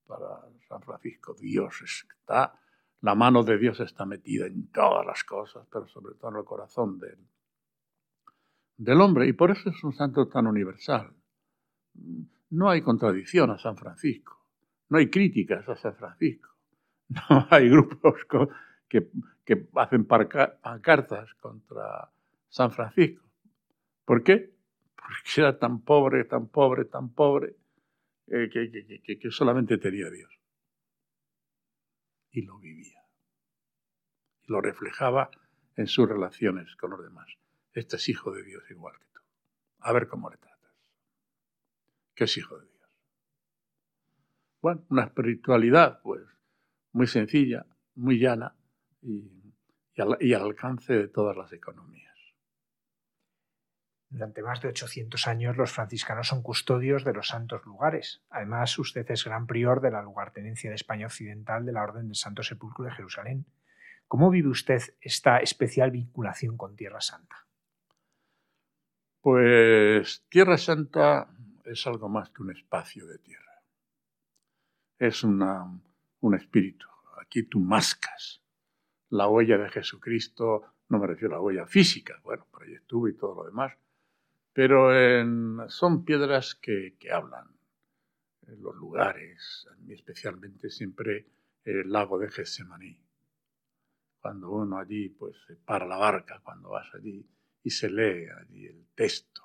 [0.06, 2.58] Para San Francisco, Dios está,
[3.00, 6.44] la mano de Dios está metida en todas las cosas, pero sobre todo en el
[6.44, 6.98] corazón
[8.76, 9.26] del hombre.
[9.26, 11.12] Y por eso es un santo tan universal.
[12.50, 14.39] No hay contradicción a San Francisco.
[14.90, 16.48] No hay críticas a San Francisco.
[17.28, 18.24] No hay grupos
[18.88, 19.10] que,
[19.74, 22.08] hacen pancartas contra
[22.48, 23.24] San Francisco.
[24.04, 24.54] ¿Por qué?
[24.94, 27.56] Porque era tan pobre, tan pobre, tan pobre,
[28.28, 30.30] eh, que, que solamente tenía Dios.
[32.30, 33.02] Y lo vivía.
[34.42, 35.30] Y lo reflejaba
[35.74, 37.26] en sus relaciones con los demás.
[37.72, 39.20] Este es hijo de Dios igual que tú.
[39.80, 40.74] A ver cómo le tratas.
[42.14, 42.69] Que es hijo de Dios.
[44.60, 46.22] Bueno, una espiritualidad, pues,
[46.92, 48.54] muy sencilla, muy llana
[49.00, 49.54] y,
[49.96, 52.10] al, alcance de todas las economías.
[54.10, 58.22] Durante más de 800 años los franciscanos son custodios de los santos lugares.
[58.28, 62.16] Además, usted es gran prior de la lugartenencia de España Occidental de la Orden del
[62.16, 63.46] Santo Sepulcro de Jerusalén.
[64.08, 67.46] ¿Cómo vive usted esta especial vinculación con Tierra Santa?
[69.20, 71.28] Pues Tierra Santa
[71.64, 73.49] es algo más que un espacio de tierra
[75.00, 76.86] es un espíritu.
[77.20, 78.42] Aquí tú mascas
[79.08, 83.08] la huella de Jesucristo, no me refiero a la huella física, bueno, por ahí estuvo
[83.08, 83.72] y todo lo demás,
[84.52, 84.90] pero
[85.68, 87.48] son piedras que, hablan.
[88.46, 91.24] En los lugares, especialmente siempre
[91.64, 92.98] el lago de Getsemaní.
[94.20, 97.24] Cuando uno allí pues se para la barca, cuando vas allí
[97.62, 99.42] y se lee allí el texto.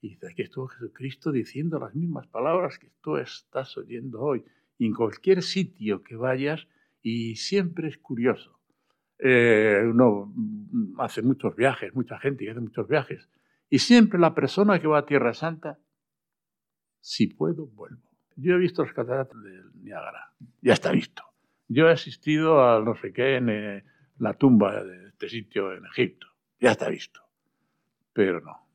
[0.00, 4.44] Y dice, aquí estuvo Jesucristo diciendo las mismas palabras que tú estás oyendo hoy
[4.86, 6.66] en cualquier sitio que vayas
[7.02, 8.58] y siempre es curioso.
[9.18, 10.34] Eh, uno
[10.98, 13.28] hace muchos viajes, mucha gente hace muchos viajes,
[13.68, 15.78] y siempre la persona que va a Tierra Santa,
[17.00, 18.10] si puedo, vuelvo.
[18.36, 21.22] Yo he visto los cataratas del Niágara, ya está visto.
[21.68, 23.84] Yo he asistido a no sé qué en eh,
[24.18, 26.26] la tumba de este sitio en Egipto,
[26.58, 27.20] ya está visto.
[28.12, 28.66] Pero no.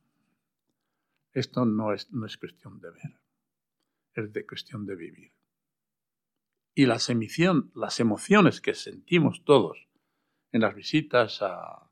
[1.32, 3.20] Esto no es, no es cuestión de ver,
[4.14, 5.37] es de cuestión de vivir
[6.78, 7.10] y las,
[7.74, 9.88] las emociones que sentimos todos
[10.52, 11.84] en las visitas a,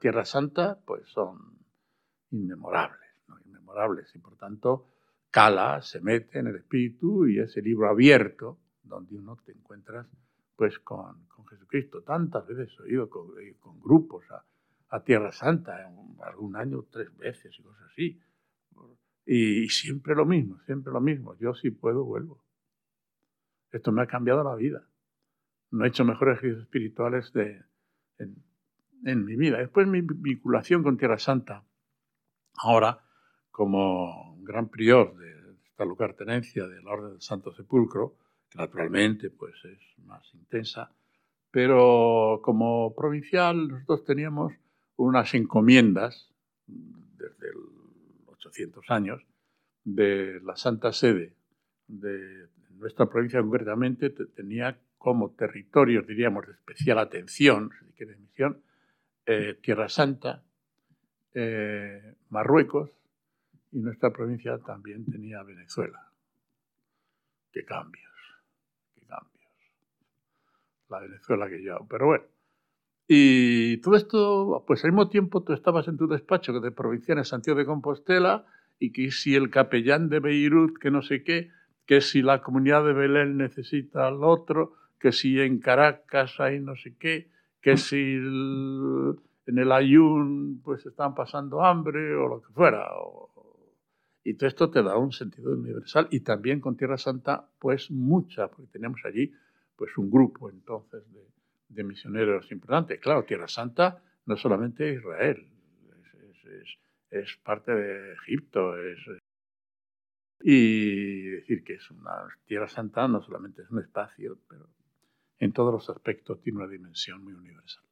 [0.00, 1.58] Tierra Santa, pues son
[2.30, 3.36] inmemorables, ¿no?
[3.44, 4.10] inmemorables.
[4.14, 4.86] Y por tanto,
[5.30, 10.06] cala, se mete en el espíritu y ese libro abierto donde uno te encuentras
[10.56, 12.02] pues con, Jesucristo.
[12.02, 14.24] Tantas veces he ido con, eh, grupos
[14.88, 18.18] a, Tierra Santa, algún año tres veces y cosas así.
[19.26, 21.36] Y, siempre lo mismo, siempre lo mismo.
[21.38, 22.42] Yo si puedo vuelvo.
[23.72, 24.86] Esto me ha cambiado la vida.
[25.70, 27.62] No he hecho mejores ejercicios espirituales de,
[28.18, 29.58] en, mi vida.
[29.58, 31.64] Después mi vinculación con Tierra Santa.
[32.56, 33.04] Ahora,
[33.50, 38.16] como gran prior de esta lugartenencia de la Orden del Santo Sepulcro,
[38.48, 40.92] que naturalmente pues, es más intensa,
[41.50, 44.52] pero como provincial nosotros teníamos
[44.96, 46.30] unas encomiendas
[46.66, 49.22] desde los 800 años
[49.84, 51.34] de la Santa Sede
[51.86, 52.48] de
[52.80, 58.16] nuestra provincia concretamente tenía como territorios, diríamos, de especial atención, si quiere
[59.26, 60.42] eh, Tierra Santa,
[61.34, 62.90] eh, Marruecos
[63.72, 66.10] y nuestra provincia también tenía Venezuela.
[67.52, 68.12] Qué cambios,
[68.94, 69.52] qué cambios.
[70.88, 72.24] La Venezuela que yo, pero bueno.
[73.06, 77.14] Y todo esto, pues al mismo tiempo tú estabas en tu despacho que de provincia
[77.14, 78.46] en Santiago de Compostela
[78.78, 81.50] y que si el capellán de Beirut, que no sé qué,
[81.90, 86.76] que si la comunidad de Belén necesita al otro, que si en Caracas hay no
[86.76, 92.86] sé qué, que si en el Ayun pues están pasando hambre o lo que fuera.
[94.22, 98.46] y todo esto te da un sentido universal y también con Tierra Santa pues mucha,
[98.46, 99.32] porque tenemos allí
[99.74, 101.02] pues un grupo entonces
[101.70, 103.00] de, misioneros importantes.
[103.00, 105.44] Claro, Tierra Santa no solamente Israel,
[106.44, 106.78] es,
[107.10, 109.00] es parte de Egipto, es,
[110.42, 112.12] y decir que es una
[112.46, 114.68] Tierra Santa no solamente es un espacio, pero
[115.38, 117.84] en todos los aspectos tiene una dimensión muy universal.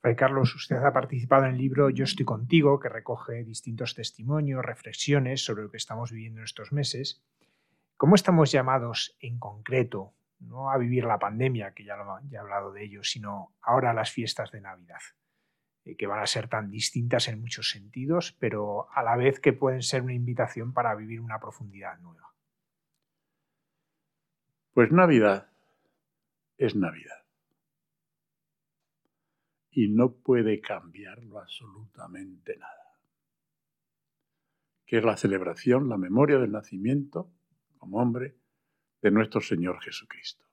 [0.00, 4.64] Fray Carlos, usted ha participado en el libro Yo estoy contigo, que recoge distintos testimonios,
[4.64, 7.22] reflexiones sobre lo que estamos viviendo en estos meses.
[7.96, 12.40] ¿Cómo estamos llamados en concreto, no a vivir la pandemia, que ya, lo, ya he
[12.40, 15.21] hablado de ello, sino ahora las fiestas de Navidad, eh,
[15.84, 19.82] que van a ser tan distintas en muchos sentidos, pero a la vez que pueden
[19.82, 22.32] ser una invitación para vivir una profundidad nueva?
[24.72, 25.50] Pues Navidad
[26.56, 27.24] es Navidad.
[29.70, 32.98] Y no puede cambiarlo absolutamente nada.
[34.86, 37.30] Que es la celebración, la memoria del nacimiento,
[37.78, 38.36] como hombre,
[39.00, 40.44] de nuestro Señor Jesucristo.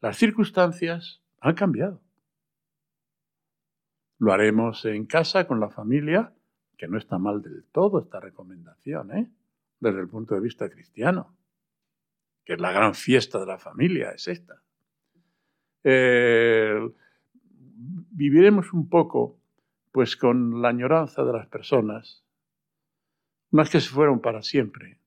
[0.00, 2.00] Las circunstancias han cambiado.
[4.20, 6.32] Lo haremos en casa con la familia,
[6.76, 9.30] que no está mal del todo esta recomendación, ¿eh?
[9.80, 11.34] desde el punto de vista cristiano,
[12.44, 14.62] que es la gran fiesta de la familia, es esta.
[18.12, 19.38] Viviremos un poco
[19.92, 22.22] pues con la añoranza de las personas,
[23.50, 24.98] unas que se fueron para siempre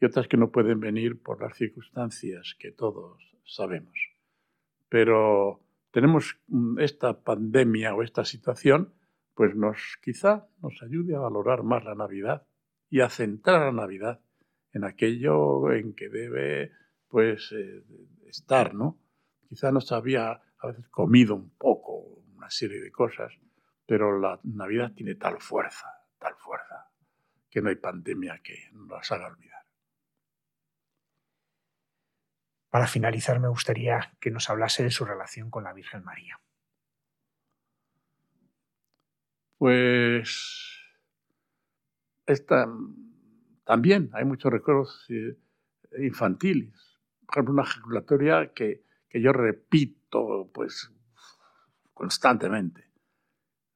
[0.00, 3.98] y otras que no pueden venir por las circunstancias que todos sabemos.
[4.88, 5.60] Pero
[5.92, 6.40] tenemos
[6.78, 8.94] esta pandemia o esta situación,
[9.34, 12.46] pues nos quizá nos ayude a valorar más la Navidad
[12.90, 14.20] y a centrar la Navidad
[14.72, 16.72] en aquello en que debe
[17.08, 17.84] pues eh,
[18.26, 18.98] estar, ¿no?
[19.48, 23.32] Quizá nos había a veces comido un poco una serie de cosas,
[23.84, 25.88] pero la Navidad tiene tal fuerza,
[26.18, 26.90] tal fuerza,
[27.50, 29.51] que no hay pandemia que nos haga olvidar.
[32.72, 36.40] Para finalizar, me gustaría que nos hablase de su relación con la Virgen María.
[39.58, 40.80] Pues
[42.26, 42.66] esta,
[43.64, 45.36] también hay muchos recuerdos eh,
[46.00, 46.98] infantiles.
[47.26, 50.90] Por ejemplo, una ejaculatoria que que yo repito pues
[51.92, 52.90] constantemente.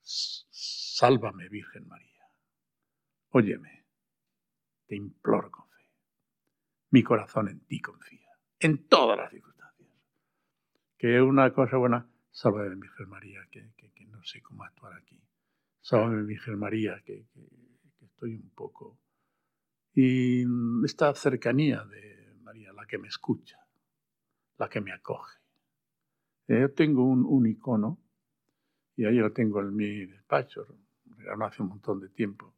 [0.01, 2.25] Sálvame, Virgen María.
[3.33, 3.85] Óyeme,
[4.87, 5.91] te imploro con fe.
[6.91, 8.26] Mi corazón en ti confía,
[8.61, 9.89] en todas las circunstancias.
[10.99, 13.71] Que una cosa buena, sálvame, Virgen María, que,
[14.09, 15.21] no sé cómo actuar aquí.
[15.81, 18.99] Sálvame, Virgen María, que, que estoy un poco...
[19.95, 20.45] Y
[20.85, 23.59] esta cercanía de María, la que me escucha,
[24.59, 25.39] la que me acoge.
[26.49, 27.99] Eh, yo tengo un, icono,
[28.97, 30.67] y ahí lo tengo en mi despacho,
[31.37, 32.55] no hace un montón de tiempo.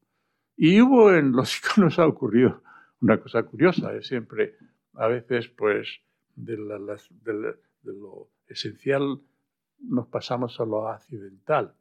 [0.57, 2.63] Y hubo en los iconos ha ocurrido
[3.01, 4.57] una cosa curiosa, es siempre,
[4.99, 6.01] a veces, pues,
[6.37, 9.21] de, lo esencial
[9.81, 11.75] nos pasamos a lo accidental.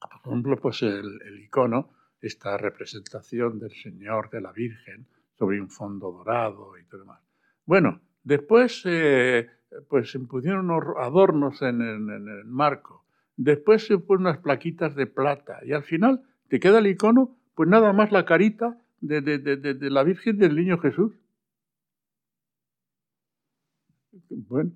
[0.00, 5.06] Por ejemplo, pues el, icono, esta representación del Señor, de la Virgen,
[5.38, 7.20] sobre un fondo dorado y todo demás.
[7.64, 9.48] Bueno, Después, eh,
[9.88, 13.04] pues se pusieron unos adornos en, el marco.
[13.36, 15.58] Después se pusieron unas plaquitas de plata.
[15.64, 20.04] Y al final te queda el icono, pues nada más la carita de, de, la
[20.04, 21.12] Virgen del Niño Jesús.
[24.34, 24.72] Bueno,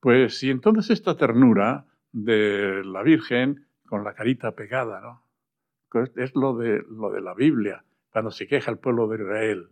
[0.00, 5.22] pues y entonces esta ternura de la Virgen con la carita pegada, ¿no?
[6.16, 9.68] Es lo de, lo de la Biblia, cuando se queja el pueblo de Israel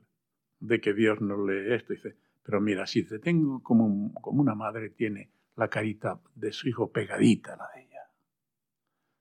[0.61, 4.55] de que Dios no lee esto, dice, pero mira, si te tengo como, como una
[4.55, 8.11] madre tiene la carita de su hijo pegadita la de ella.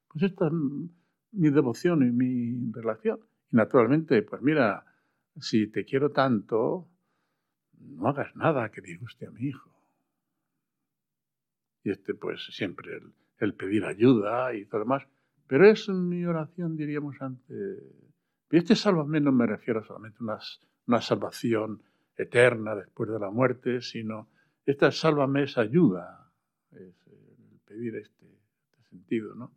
[0.08, 3.20] Pues esta es mi devoción y mi relación.
[3.52, 4.86] Y naturalmente, pues mira,
[5.40, 6.88] si te quiero tanto,
[7.80, 9.75] no hagas nada que disguste a mi hijo.
[11.86, 13.00] Y este, pues siempre
[13.38, 15.08] el, pedir ayuda y todo lo demás.
[15.48, 17.56] Pero es mi oración, diríamos antes.
[18.50, 20.40] Y este sálvame no me refiero solamente a
[20.88, 21.84] una, salvación
[22.18, 24.30] eterna después de la muerte, sino
[24.66, 26.32] esta sálvame es ayuda,
[26.72, 29.52] es el pedir este, este sentido, ¿no?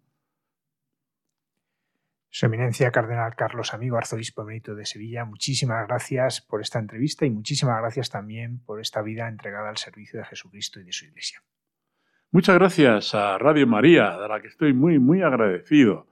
[2.28, 7.30] Su Eminencia Cardenal Carlos Amigo, Arzobispo Benito de Sevilla, muchísimas gracias por esta entrevista y
[7.30, 11.42] muchísimas gracias también por esta vida entregada al servicio de Jesucristo y de su Iglesia.
[12.30, 16.06] Muchas gracias a Radio María, de la que estoy muy, muy agradecido.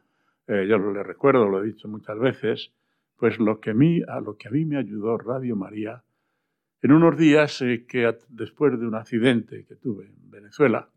[0.47, 2.73] Eh, yo le recuerdo, lo he dicho muchas veces,
[3.19, 6.03] pues lo que a mí, a lo que a mí me ayudó Radio María
[6.81, 7.85] en unos días eh,
[8.31, 10.89] después de un accidente que tuve en Venezuela,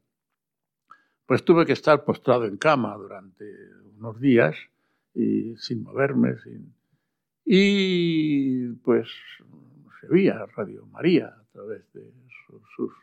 [1.26, 3.44] pues tuve que estar postrado en cama durante
[3.98, 4.56] unos días
[5.14, 6.74] y sin moverme, sin...
[7.44, 9.10] y pues
[10.00, 12.10] se veía Radio María a través de
[12.48, 12.94] sus,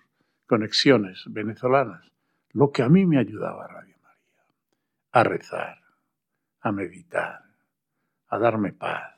[0.47, 2.11] conexiones venezolanas,
[2.53, 4.45] lo que a mí me ayudaba Radio María,
[5.13, 5.79] a rezar,
[6.61, 7.43] a meditar,
[8.29, 9.15] a darme paz,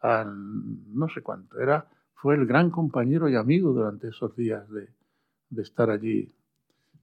[0.00, 4.88] a no sé cuánto, era, fue el gran compañero y amigo durante esos días de,
[5.50, 6.34] de estar allí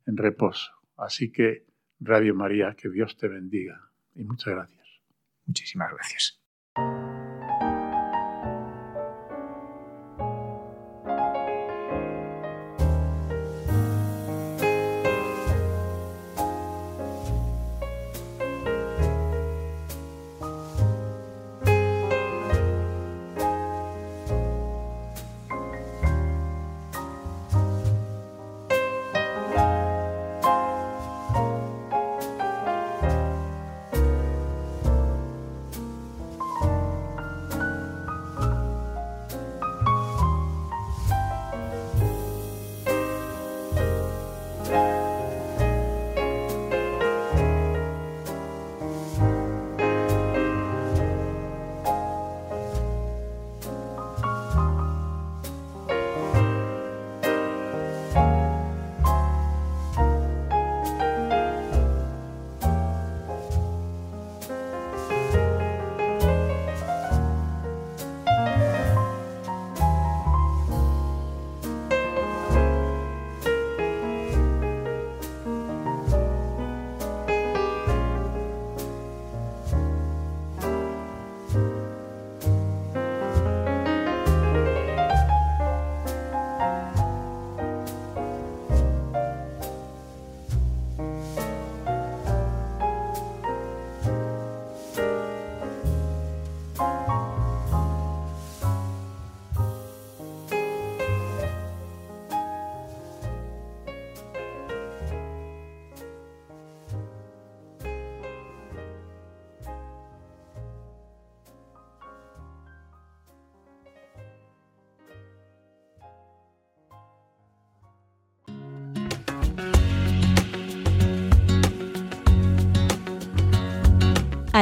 [0.06, 0.72] en reposo.
[0.98, 1.66] Así que,
[2.00, 4.88] Radio María, que Dios te bendiga y muchas gracias.
[5.46, 6.41] Muchísimas gracias.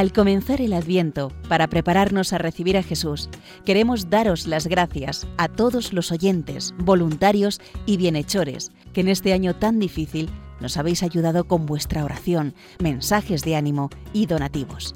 [0.00, 3.28] Al comenzar el Adviento, para prepararnos a recibir a Jesús,
[3.66, 9.56] queremos daros las gracias a todos los oyentes, voluntarios y bienhechores que en este año
[9.56, 14.94] tan difícil nos habéis ayudado con vuestra oración, mensajes de ánimo y donativos.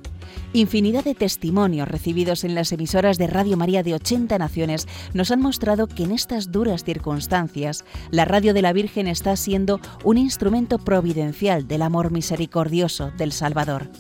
[0.55, 5.43] Infinidad de testimonios recibidos en las emisoras de Radio María de 80 naciones nos han
[5.43, 10.79] mostrado que en estas duras circunstancias la radio de la Virgen está siendo un instrumento
[10.79, 13.91] providencial del amor misericordioso del Salvador.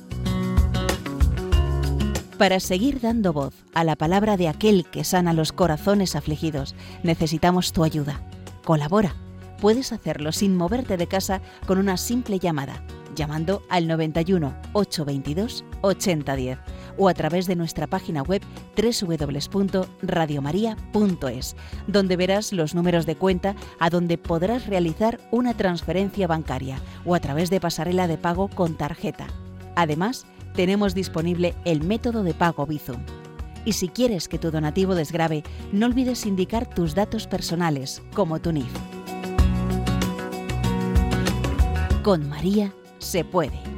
[2.39, 6.75] Para seguir dando voz a la palabra de aquel que sana los corazones afligidos,
[7.05, 8.21] necesitamos tu ayuda.
[8.65, 9.15] Colabora.
[9.61, 12.83] Puedes hacerlo sin moverte de casa con una simple llamada,
[13.15, 16.59] llamando al 91 822 8010
[16.99, 18.43] o a través de nuestra página web
[18.77, 21.57] www.radiomaria.es,
[21.87, 27.21] donde verás los números de cuenta a donde podrás realizar una transferencia bancaria o a
[27.21, 29.29] través de pasarela de pago con tarjeta.
[29.77, 33.05] Además, tenemos disponible el método de pago Bizum.
[33.65, 38.53] Y si quieres que tu donativo desgrabe, no olvides indicar tus datos personales, como tu
[38.53, 38.73] NIF.
[42.03, 43.74] Con María se puede.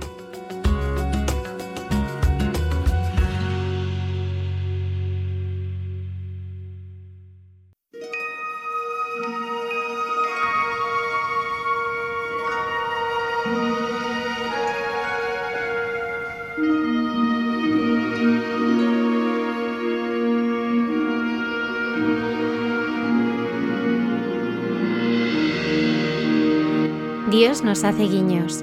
[27.39, 28.63] Dios nos hace guiños.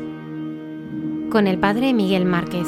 [1.32, 2.68] Con el Padre Miguel Márquez.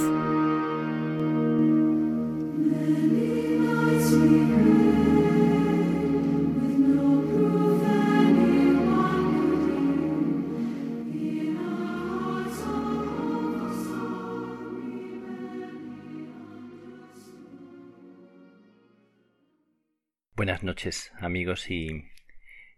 [20.36, 22.12] Buenas noches amigos y,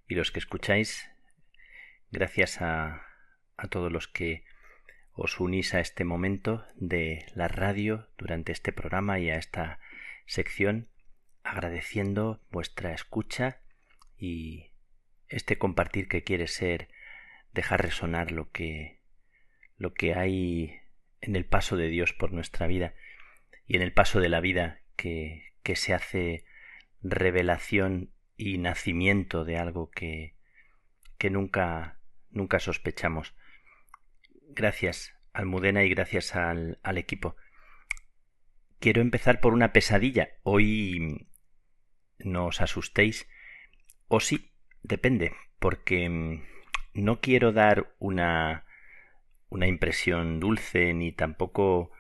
[0.08, 1.10] y los que escucháis.
[2.10, 3.07] Gracias a,
[3.58, 4.44] a todos los que
[5.14, 9.80] os unís a este momento de la radio durante este programa y a esta
[10.28, 10.90] sección,
[11.44, 13.62] agradeciendo vuestra escucha
[14.18, 14.72] y
[15.28, 16.90] este compartir que quiere ser
[17.54, 19.00] dejar resonar lo que
[19.78, 20.80] lo que hay
[21.22, 22.94] en el paso de Dios por nuestra vida
[23.66, 26.46] y en el paso de la vida que, que se hace
[27.02, 30.36] revelación y nacimiento de algo que,
[31.18, 33.36] que nunca nunca sospechamos
[34.50, 37.36] Gracias, Almudena, y gracias al, al equipo.
[38.80, 40.30] Quiero empezar por una pesadilla.
[40.44, 41.28] Hoy
[42.20, 43.28] no os asustéis.
[44.08, 44.54] O sí,
[44.84, 46.44] depende, porque mm,
[46.94, 48.66] no quiero dar una,
[49.50, 51.92] una impresión dulce ni tampoco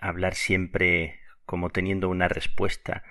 [0.00, 3.04] hablar siempre como teniendo una respuesta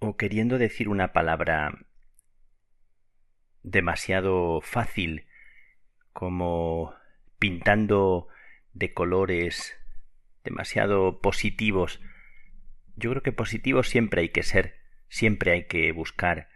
[0.00, 1.86] o queriendo decir una palabra
[3.62, 5.26] demasiado fácil
[6.12, 6.94] como
[7.44, 8.26] pintando
[8.72, 9.76] de colores
[10.44, 12.00] demasiado positivos.
[12.96, 14.76] Yo creo que positivos siempre hay que ser,
[15.10, 16.48] siempre hay que buscar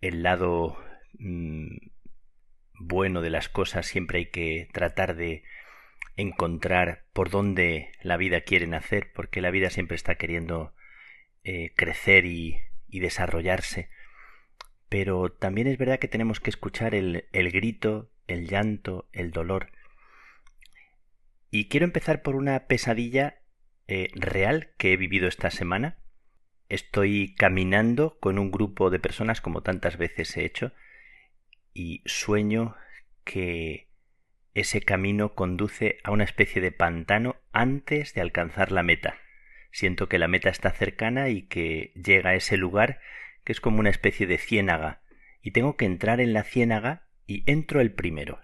[0.00, 0.78] el lado
[1.18, 1.76] mm,
[2.72, 5.42] bueno de las cosas, siempre hay que tratar de
[6.16, 10.72] encontrar por dónde la vida quiere nacer, porque la vida siempre está queriendo
[11.42, 13.90] eh, crecer y, desarrollarse.
[14.88, 19.68] Pero también es verdad que tenemos que escuchar el grito, el llanto, el dolor
[21.54, 23.38] y quiero empezar por una pesadilla
[23.86, 25.98] eh, real que he vivido esta semana.
[26.68, 30.72] Estoy caminando con un grupo de personas como tantas veces he hecho
[31.72, 32.74] y sueño
[33.22, 33.88] que
[34.54, 39.18] ese camino conduce a una especie de pantano antes de alcanzar la meta.
[39.70, 42.98] Siento que la meta está cercana y que llega a ese lugar
[43.44, 45.02] que es como una especie de ciénaga
[45.40, 48.40] y tengo que entrar en la ciénaga y entro el primero.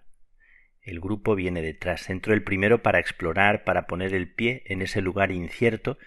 [0.82, 2.08] El grupo viene detrás.
[2.10, 5.98] Entro el primero para explorar, para poner el pie en ese lugar incierto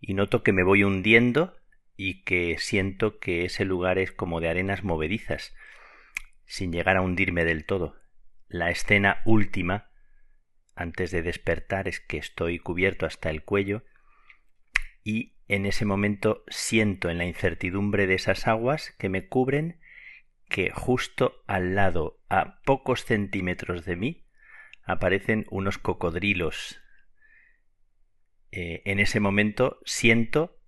[0.00, 1.56] y noto que me voy hundiendo
[1.96, 5.54] y que siento que ese lugar es como de arenas movedizas,
[6.46, 7.96] sin llegar a hundirme del todo.
[8.46, 9.90] La escena última,
[10.76, 13.82] antes de despertar, es que estoy cubierto hasta el cuello
[15.02, 19.80] y en ese momento siento en la incertidumbre de esas aguas que me cubren
[20.48, 24.26] que justo al lado, a pocos centímetros de mí,
[24.84, 26.80] aparecen unos cocodrilos.
[28.50, 30.58] Eh, en ese momento siento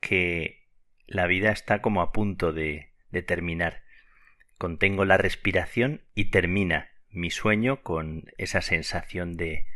[0.00, 0.66] que
[1.06, 3.82] la vida está como a punto de, de terminar.
[4.58, 9.66] Contengo la respiración y termina mi sueño con esa sensación de,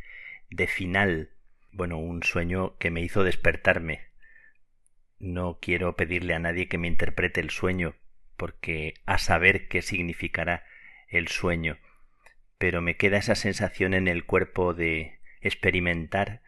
[0.51, 1.31] de final.
[1.73, 4.09] Bueno, un sueño que me hizo despertarme.
[5.19, 7.95] No quiero pedirle a nadie que me interprete el sueño,
[8.37, 10.65] porque a saber qué significará
[11.13, 11.79] el sueño,
[12.59, 16.43] pero me queda esa sensación en el cuerpo de experimentar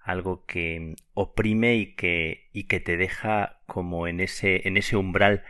[0.00, 5.44] algo que oprime y que, y que te deja como en ese, en ese umbral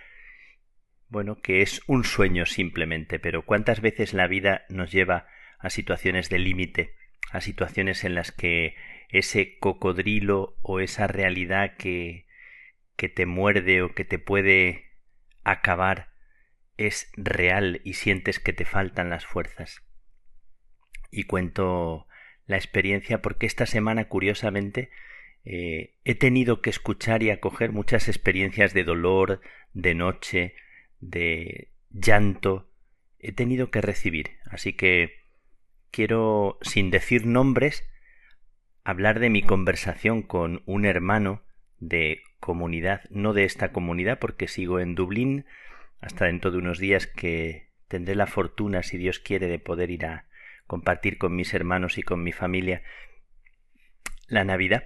[1.11, 5.27] bueno, que es un sueño simplemente, pero cuántas veces la vida nos lleva
[5.59, 6.95] a situaciones de límite,
[7.33, 8.77] a situaciones en las que
[9.09, 12.27] ese cocodrilo o esa realidad que,
[12.97, 14.85] que te muerde o que te puede
[15.43, 16.10] acabar
[16.81, 19.83] es real y sientes que te faltan las fuerzas.
[21.11, 22.07] Y cuento
[22.47, 24.91] la experiencia porque esta semana, curiosamente,
[25.45, 29.43] eh, he tenido que escuchar y acoger muchas experiencias de dolor,
[29.75, 30.55] de noche,
[31.01, 32.71] de llanto.
[33.19, 34.39] He tenido que recibir.
[34.47, 35.27] Así que
[35.91, 37.85] quiero, sin decir nombres,
[38.85, 41.43] hablar de mi conversación con un hermano
[41.79, 45.45] de comunidad, no de esta comunidad porque sigo en Dublín
[46.01, 50.07] hasta dentro de unos días que tendré la fortuna, si Dios quiere, de poder ir
[50.07, 50.27] a
[50.67, 52.83] compartir con mis hermanos y con mi familia
[54.29, 54.85] la Navidad,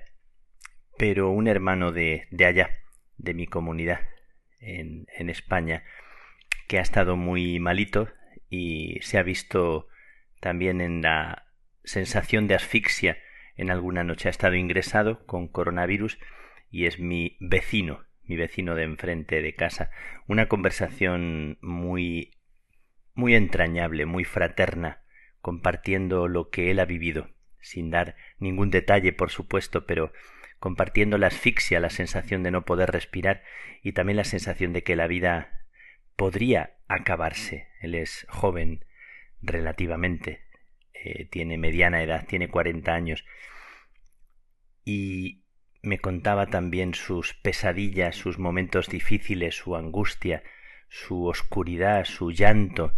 [0.97, 2.70] pero un hermano de, de allá,
[3.19, 4.01] de mi comunidad
[4.59, 5.85] en, en España,
[6.66, 8.09] que ha estado muy malito
[8.49, 9.89] y se ha visto
[10.41, 11.47] también en la
[11.85, 13.19] sensación de asfixia
[13.57, 14.28] en alguna noche.
[14.28, 16.19] Ha estado ingresado con coronavirus
[16.70, 19.90] y es mi vecino, mi vecino de enfrente de casa.
[20.26, 22.30] Una conversación muy
[23.14, 25.02] muy entrañable, muy fraterna,
[25.40, 27.30] compartiendo lo que él ha vivido,
[27.60, 30.12] sin dar ningún detalle, por supuesto, pero
[30.59, 33.42] compartiendo la asfixia, la sensación de no poder respirar
[33.82, 35.66] y también la sensación de que la vida
[36.16, 37.68] podría acabarse.
[37.80, 38.84] Él es joven
[39.42, 40.40] relativamente,
[40.92, 43.24] eh, tiene mediana edad, tiene cuarenta años
[44.84, 45.43] y
[45.85, 50.43] me contaba también sus pesadillas, sus momentos difíciles, su angustia,
[50.89, 52.94] su oscuridad, su llanto,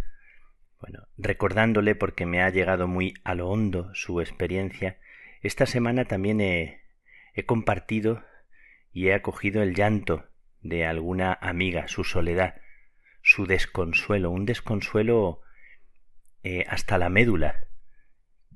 [0.79, 4.99] bueno, recordándole porque me ha llegado muy a lo hondo su experiencia,
[5.41, 6.83] esta semana también he,
[7.45, 8.23] compartido
[8.91, 10.25] y he acogido el llanto
[10.61, 12.61] de alguna amiga, su soledad,
[13.21, 15.41] su desconsuelo, un desconsuelo
[16.43, 17.67] eh, hasta la médula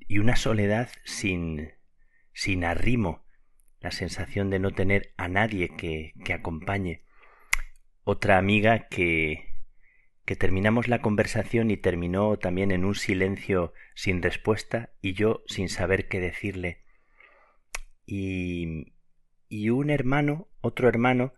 [0.08, 1.74] y una soledad sin,
[2.34, 3.24] sin arrimo,
[3.82, 7.04] la sensación de no tener a nadie que, que acompañe.
[8.04, 9.48] Otra amiga que,
[10.26, 15.68] que terminamos la conversación y terminó también en un silencio sin respuesta y yo sin
[15.68, 16.84] saber qué decirle.
[18.06, 18.94] Y,
[19.50, 21.34] y un hermano, otro hermano,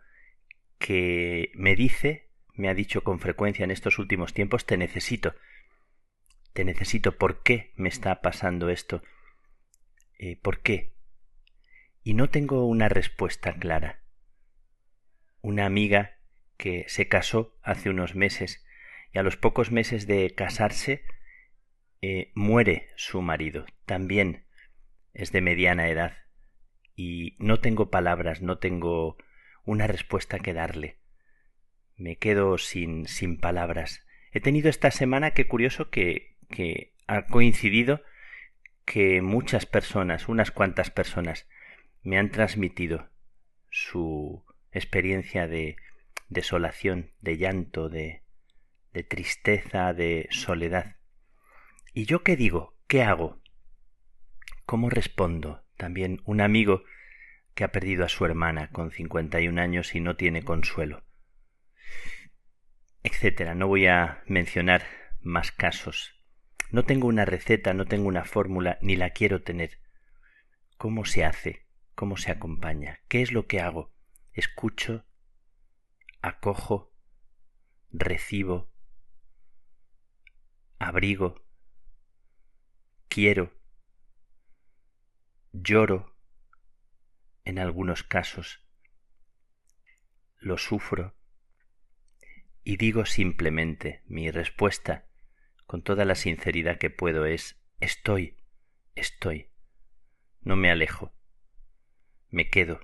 [0.79, 5.33] que me dice, me ha dicho con frecuencia en estos últimos tiempos, te necesito,
[6.53, 9.01] te necesito, ¿por qué me está pasando esto?
[10.19, 10.92] Eh, ¿Por qué?
[12.03, 14.01] Y no tengo una respuesta clara.
[15.41, 16.17] Una amiga
[16.57, 18.65] que se casó hace unos meses
[19.13, 21.05] y a los pocos meses de casarse
[22.01, 23.65] eh, muere su marido.
[23.85, 24.45] También
[25.13, 26.17] es de mediana edad
[26.95, 29.17] y no tengo palabras, no tengo
[29.63, 30.97] una respuesta que darle.
[31.95, 34.05] Me quedo sin, sin palabras.
[34.31, 38.01] He tenido esta semana, qué curioso, que, que ha coincidido
[38.85, 41.47] que muchas personas, unas cuantas personas,
[42.03, 43.09] me han transmitido
[43.69, 45.77] su experiencia de
[46.29, 48.21] desolación, de llanto, de,
[49.07, 50.97] tristeza, de soledad.
[51.93, 52.75] ¿Y yo qué digo?
[52.87, 53.41] ¿Qué hago?
[54.65, 55.63] ¿Cómo respondo?
[55.77, 56.83] También un amigo
[57.55, 61.03] que ha perdido a su hermana con cincuenta y un años y no tiene consuelo.
[63.03, 63.55] Etcétera.
[63.55, 64.83] No voy a mencionar
[65.21, 66.15] más casos.
[66.71, 69.79] No tengo una receta, no tengo una fórmula, ni la quiero tener.
[70.77, 71.63] ¿Cómo se hace?
[71.95, 72.99] ¿Cómo se acompaña?
[73.07, 73.93] ¿Qué es lo que hago?
[74.33, 75.05] Escucho,
[76.21, 76.93] acojo,
[77.91, 78.71] recibo,
[80.79, 81.45] abrigo,
[83.07, 83.53] quiero,
[85.51, 86.15] lloro,
[87.45, 88.65] en algunos casos,
[90.39, 91.15] lo sufro,
[92.63, 95.07] y digo simplemente mi respuesta
[95.65, 98.37] con toda la sinceridad que puedo es estoy,
[98.95, 99.49] estoy,
[100.41, 101.13] no me alejo,
[102.33, 102.81] me quedo,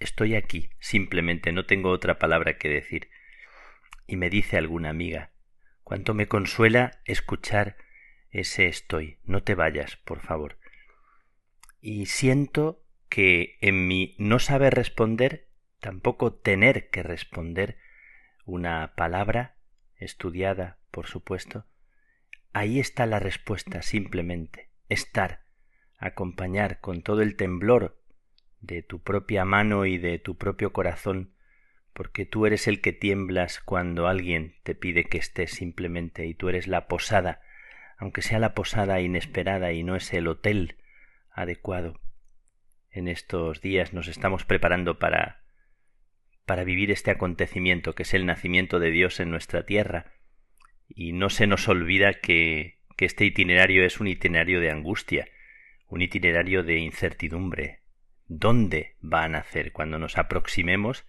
[0.00, 3.08] estoy aquí, simplemente no tengo otra palabra que decir.
[4.06, 5.30] Y me dice alguna amiga,
[5.86, 7.76] Cuánto me consuela escuchar
[8.32, 9.20] ese estoy.
[9.22, 10.58] No te vayas, por favor.
[11.80, 15.46] Y siento que en mi no saber responder,
[15.78, 17.78] tampoco tener que responder
[18.44, 19.58] una palabra
[19.94, 21.66] estudiada, por supuesto,
[22.52, 25.44] ahí está la respuesta simplemente, estar,
[25.98, 28.02] acompañar con todo el temblor
[28.66, 31.32] de tu propia mano y de tu propio corazón
[31.96, 36.50] porque tú eres el que tiemblas cuando alguien te pide que estés simplemente y tú
[36.50, 37.40] eres la posada,
[37.96, 40.76] aunque sea la posada inesperada y no es el hotel
[41.30, 41.98] adecuado.
[42.90, 45.40] En estos días nos estamos preparando para
[46.44, 50.12] para vivir este acontecimiento que es el nacimiento de Dios en nuestra tierra
[50.88, 55.28] y no se nos olvida que, que este itinerario es un itinerario de angustia,
[55.88, 57.80] un itinerario de incertidumbre.
[58.28, 61.06] ¿Dónde va a nacer cuando nos aproximemos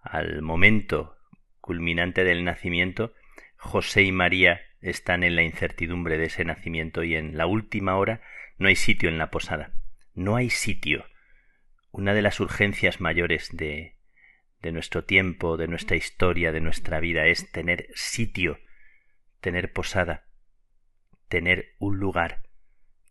[0.00, 1.16] al momento
[1.60, 3.12] culminante del nacimiento,
[3.56, 8.22] José y María están en la incertidumbre de ese nacimiento y en la última hora
[8.56, 9.72] no hay sitio en la posada.
[10.14, 11.04] No hay sitio.
[11.90, 13.96] Una de las urgencias mayores de,
[14.62, 18.60] de nuestro tiempo, de nuestra historia, de nuestra vida es tener sitio,
[19.40, 20.26] tener posada,
[21.28, 22.42] tener un lugar,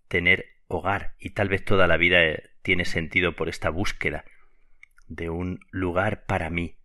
[0.08, 4.26] tener hogar y tal vez toda la vida eh, tiene sentido por esta búsqueda
[5.08, 6.80] de un lugar para mí,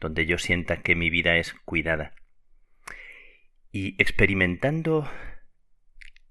[0.00, 2.16] donde yo sienta que mi vida es cuidada.
[3.70, 5.08] Y experimentando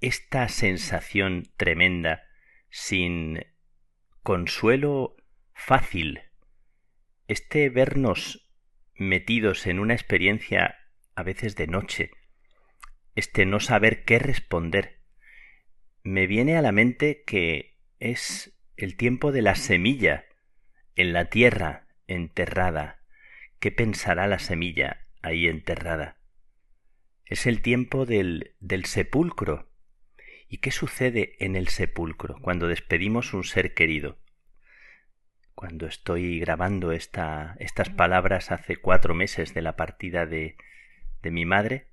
[0.01, 2.23] esta sensación tremenda
[2.69, 3.45] sin
[4.21, 5.15] consuelo
[5.53, 6.19] fácil,
[7.29, 8.51] este vernos
[8.95, 10.75] metidos en una experiencia
[11.15, 12.11] a veces de noche,
[13.15, 14.99] este no saber qué responder,
[16.03, 20.25] me viene a la mente que es el tiempo de la semilla
[20.95, 23.01] en la tierra enterrada.
[23.59, 26.17] ¿Qué pensará la semilla ahí enterrada?
[27.25, 29.69] Es el tiempo del, del sepulcro.
[30.47, 34.17] ¿Y qué sucede en el sepulcro cuando despedimos un ser querido?
[35.55, 40.55] Cuando estoy grabando esta, estas palabras hace cuatro meses de la partida de,
[41.21, 41.87] de mi madre,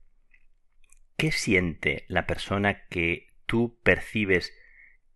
[1.17, 4.53] ¿qué siente la persona que tú percibes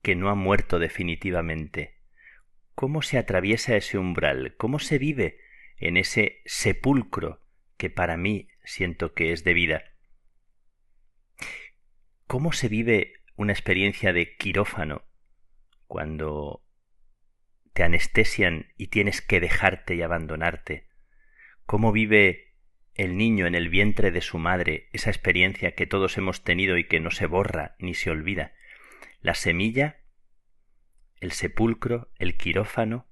[0.03, 1.99] que no ha muerto definitivamente?
[2.75, 4.55] ¿Cómo se atraviesa ese umbral?
[4.57, 5.39] ¿Cómo se vive
[5.77, 7.43] en ese sepulcro
[7.77, 9.85] que para mí siento que es de vida?
[12.27, 15.03] ¿Cómo se vive una experiencia de quirófano
[15.87, 16.65] cuando
[17.73, 20.89] te anestesian y tienes que dejarte y abandonarte?
[21.67, 22.55] ¿Cómo vive
[22.95, 26.85] el niño en el vientre de su madre esa experiencia que todos hemos tenido y
[26.85, 28.53] que no se borra ni se olvida?
[29.21, 30.01] La semilla,
[31.21, 33.07] el sepulcro, el quirófano,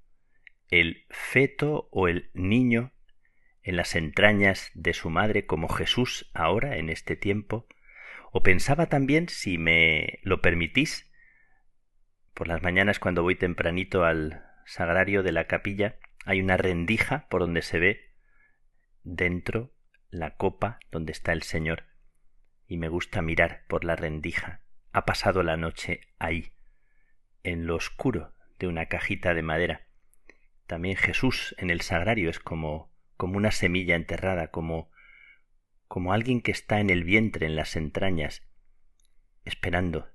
[0.71, 2.93] el feto o el niño
[3.63, 7.67] en las entrañas de su madre como Jesús ahora en este tiempo,
[8.33, 11.11] o pensaba también, si me lo permitís,
[12.33, 17.43] por las mañanas cuando voy tempranito al sagrario de la capilla, hay una rendija por
[17.43, 18.15] donde se ve
[19.03, 19.75] dentro
[20.09, 21.85] la copa donde está el Señor,
[22.67, 24.63] y me gusta mirar por la rendija
[24.93, 26.53] ha pasado la noche ahí,
[27.43, 29.87] en lo oscuro de una cajita de madera.
[30.67, 34.91] También Jesús en el sagrario es como como una semilla enterrada, como
[35.89, 38.47] como alguien que está en el vientre, en las entrañas,
[39.45, 40.11] esperando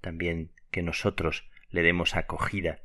[0.00, 2.82] también que nosotros le demos acogida.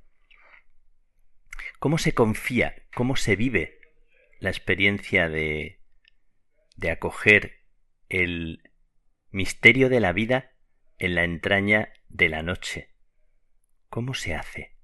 [1.79, 3.79] ¿Cómo se confía, cómo se vive
[4.39, 5.81] la experiencia de,
[6.75, 7.63] de acoger
[8.09, 8.69] el
[9.31, 10.52] misterio de la vida
[10.97, 12.89] en la entraña de la noche.
[13.89, 14.75] ¿Cómo se hace?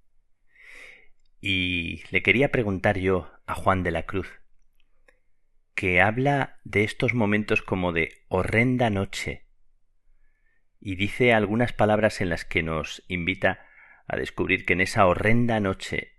[1.41, 4.41] Y le quería preguntar yo a Juan de la Cruz,
[5.73, 9.47] que habla de estos momentos como de horrenda noche,
[10.81, 13.65] y dice algunas palabras en las que nos invita
[14.07, 16.13] a descubrir que en esa horrenda noche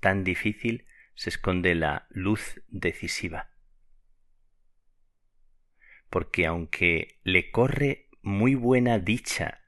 [0.00, 3.50] tan difícil se esconde la luz decisiva.
[6.10, 9.62] Porque aunque le corre muy buena dicha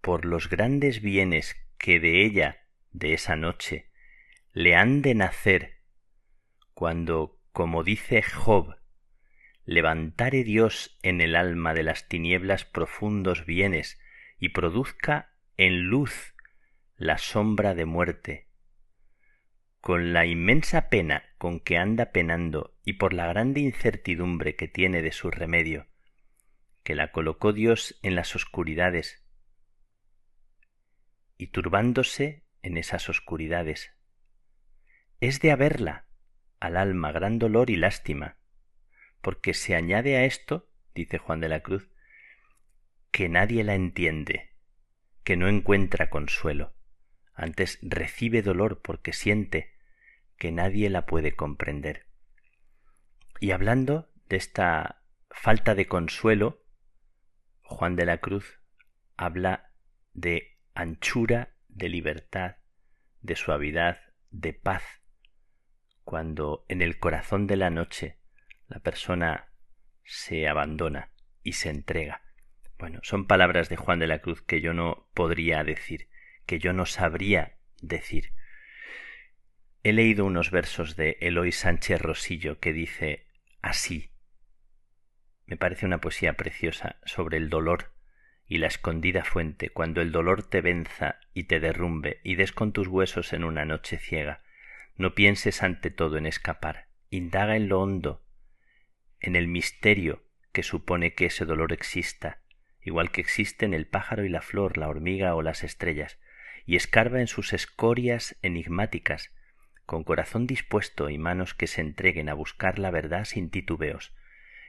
[0.00, 3.90] por los grandes bienes que de ella, de esa noche,
[4.52, 5.82] le han de nacer,
[6.74, 8.76] cuando, como dice Job,
[9.64, 14.00] levantare Dios en el alma de las tinieblas profundos bienes
[14.38, 16.34] y produzca en luz
[16.96, 18.48] la sombra de muerte.
[19.80, 25.02] Con la inmensa pena con que anda penando y por la grande incertidumbre que tiene
[25.02, 25.86] de su remedio,
[26.88, 29.22] que la colocó Dios en las oscuridades,
[31.36, 33.92] y turbándose en esas oscuridades.
[35.20, 36.06] Es de haberla
[36.60, 38.38] al alma gran dolor y lástima,
[39.20, 41.90] porque se añade a esto, dice Juan de la Cruz,
[43.10, 44.54] que nadie la entiende,
[45.24, 46.72] que no encuentra consuelo,
[47.34, 49.74] antes recibe dolor porque siente
[50.38, 52.06] que nadie la puede comprender.
[53.40, 56.64] Y hablando de esta falta de consuelo,
[57.68, 58.60] Juan de la Cruz
[59.18, 59.72] habla
[60.14, 62.56] de anchura, de libertad,
[63.20, 64.00] de suavidad,
[64.30, 64.82] de paz,
[66.02, 68.16] cuando en el corazón de la noche
[68.68, 69.52] la persona
[70.02, 71.12] se abandona
[71.42, 72.22] y se entrega.
[72.78, 76.08] Bueno, son palabras de Juan de la Cruz que yo no podría decir,
[76.46, 78.32] que yo no sabría decir.
[79.82, 83.26] He leído unos versos de Eloy Sánchez Rosillo que dice
[83.60, 84.07] así
[85.48, 87.90] me parece una poesía preciosa sobre el dolor
[88.46, 92.72] y la escondida fuente, cuando el dolor te venza y te derrumbe y des con
[92.72, 94.42] tus huesos en una noche ciega.
[94.96, 98.22] No pienses ante todo en escapar, indaga en lo hondo,
[99.20, 100.22] en el misterio
[100.52, 102.42] que supone que ese dolor exista,
[102.82, 106.18] igual que existen el pájaro y la flor, la hormiga o las estrellas,
[106.66, 109.32] y escarba en sus escorias enigmáticas,
[109.86, 114.12] con corazón dispuesto y manos que se entreguen a buscar la verdad sin titubeos,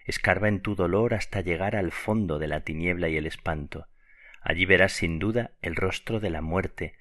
[0.10, 3.90] Escarba en tu dolor hasta llegar al fondo de la tiniebla y el espanto.
[4.42, 6.98] Allí verás sin duda el rostro de la muerte,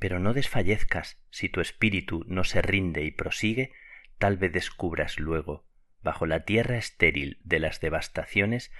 [0.00, 3.70] Pero no desfallezcas si tu espíritu no se rinde y prosigue,
[4.18, 5.68] tal vez descubras luego,
[6.02, 8.72] bajo la tierra estéril de las devastaciones,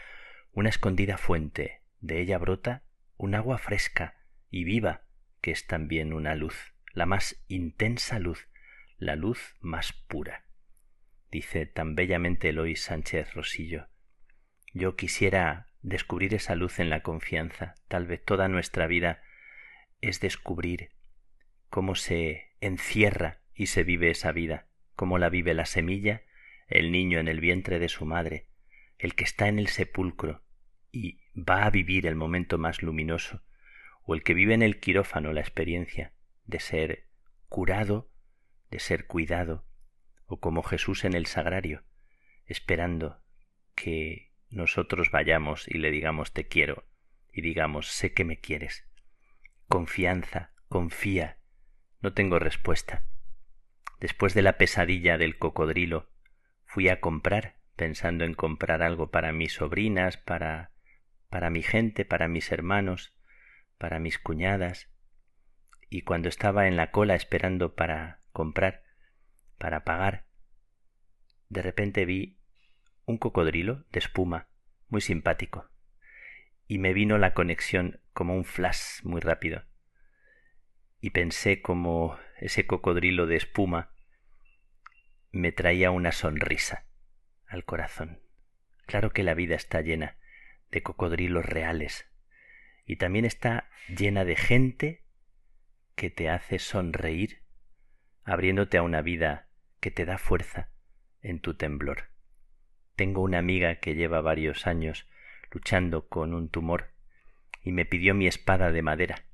[0.51, 2.83] una escondida fuente, de ella brota
[3.17, 4.17] un agua fresca
[4.51, 5.03] y viva,
[5.41, 8.49] que es también una luz, la más intensa luz,
[8.99, 10.48] la luz más pura.
[11.31, 13.89] Dice tan bellamente Eloy Sánchez Rosillo.
[14.73, 17.75] Yo quisiera descubrir esa luz en la confianza.
[17.89, 19.23] Tal vez toda nuestra vida
[20.01, 20.91] es descubrir
[21.69, 26.23] cómo se encierra y se vive esa vida, cómo la vive la semilla,
[26.69, 28.49] el niño en el vientre de su madre,
[28.99, 30.43] el que está en el sepulcro
[30.93, 33.43] y va a vivir el momento más luminoso,
[34.03, 36.13] o el que vive en el quirófano la experiencia
[36.47, 37.07] de ser
[37.49, 38.11] curado,
[38.71, 39.68] de ser cuidado,
[40.29, 41.83] o como Jesús en el sagrario,
[42.47, 43.21] esperando
[43.75, 46.85] que nosotros vayamos y le digamos te quiero,
[47.33, 48.87] y digamos sé que me quieres.
[49.67, 51.39] Confianza, confía,
[52.01, 53.05] no tengo respuesta.
[53.99, 56.09] Después de la pesadilla del cocodrilo,
[56.65, 60.73] fui a comprar, pensando en comprar algo para mis sobrinas, para
[61.29, 63.15] para mi gente, para mis hermanos,
[63.77, 64.91] para mis cuñadas,
[65.91, 68.83] y cuando estaba en la cola esperando para comprar,
[69.59, 70.27] para pagar,
[71.49, 72.39] de repente vi
[73.05, 74.49] un cocodrilo de espuma
[74.89, 75.71] muy simpático,
[76.67, 79.65] y me vino la conexión como un flash muy rápido,
[81.01, 83.93] y pensé como ese cocodrilo de espuma
[85.31, 86.87] me traía una sonrisa
[87.47, 88.21] al corazón.
[88.87, 90.17] Claro que la vida está llena
[90.71, 92.11] de cocodrilos reales
[92.85, 95.05] y también está llena de gente
[95.95, 97.43] que te hace sonreír,
[98.25, 99.48] abriéndote a una vida
[99.81, 100.71] que te da fuerza
[101.23, 102.11] en tu temblor.
[102.97, 105.09] Tengo una amiga que lleva varios años
[105.51, 106.91] luchando con un tumor
[107.63, 109.25] y me pidió mi espada de madera.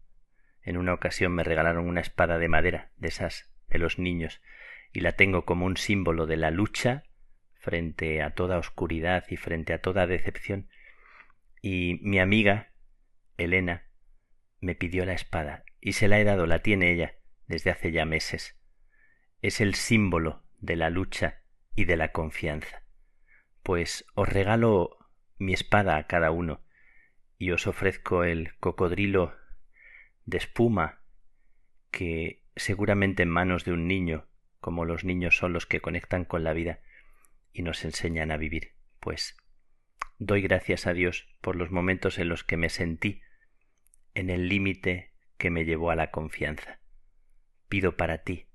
[0.63, 4.41] En una ocasión me regalaron una espada de madera, de esas de los niños,
[4.93, 7.05] y la tengo como un símbolo de la lucha
[7.55, 10.69] frente a toda oscuridad y frente a toda decepción
[11.67, 12.75] y mi amiga,
[13.39, 13.87] Elena,
[14.61, 17.15] me pidió la espada y se la he dado, la tiene ella
[17.47, 18.61] desde hace ya meses.
[19.45, 21.43] Es el símbolo de la lucha
[21.77, 22.83] y de la confianza.
[23.63, 24.97] Pues os regalo
[25.37, 26.63] mi espada a cada uno
[27.37, 29.37] y os ofrezco el cocodrilo
[30.25, 31.03] de espuma
[31.91, 34.27] que seguramente en manos de un niño,
[34.61, 36.81] como los niños son los que conectan con la vida
[37.53, 39.37] y nos enseñan a vivir, pues
[40.19, 43.21] Doy gracias a Dios por los momentos en los que me sentí
[44.15, 46.81] en el límite que me llevó a la confianza.
[47.69, 48.47] Pido para ti,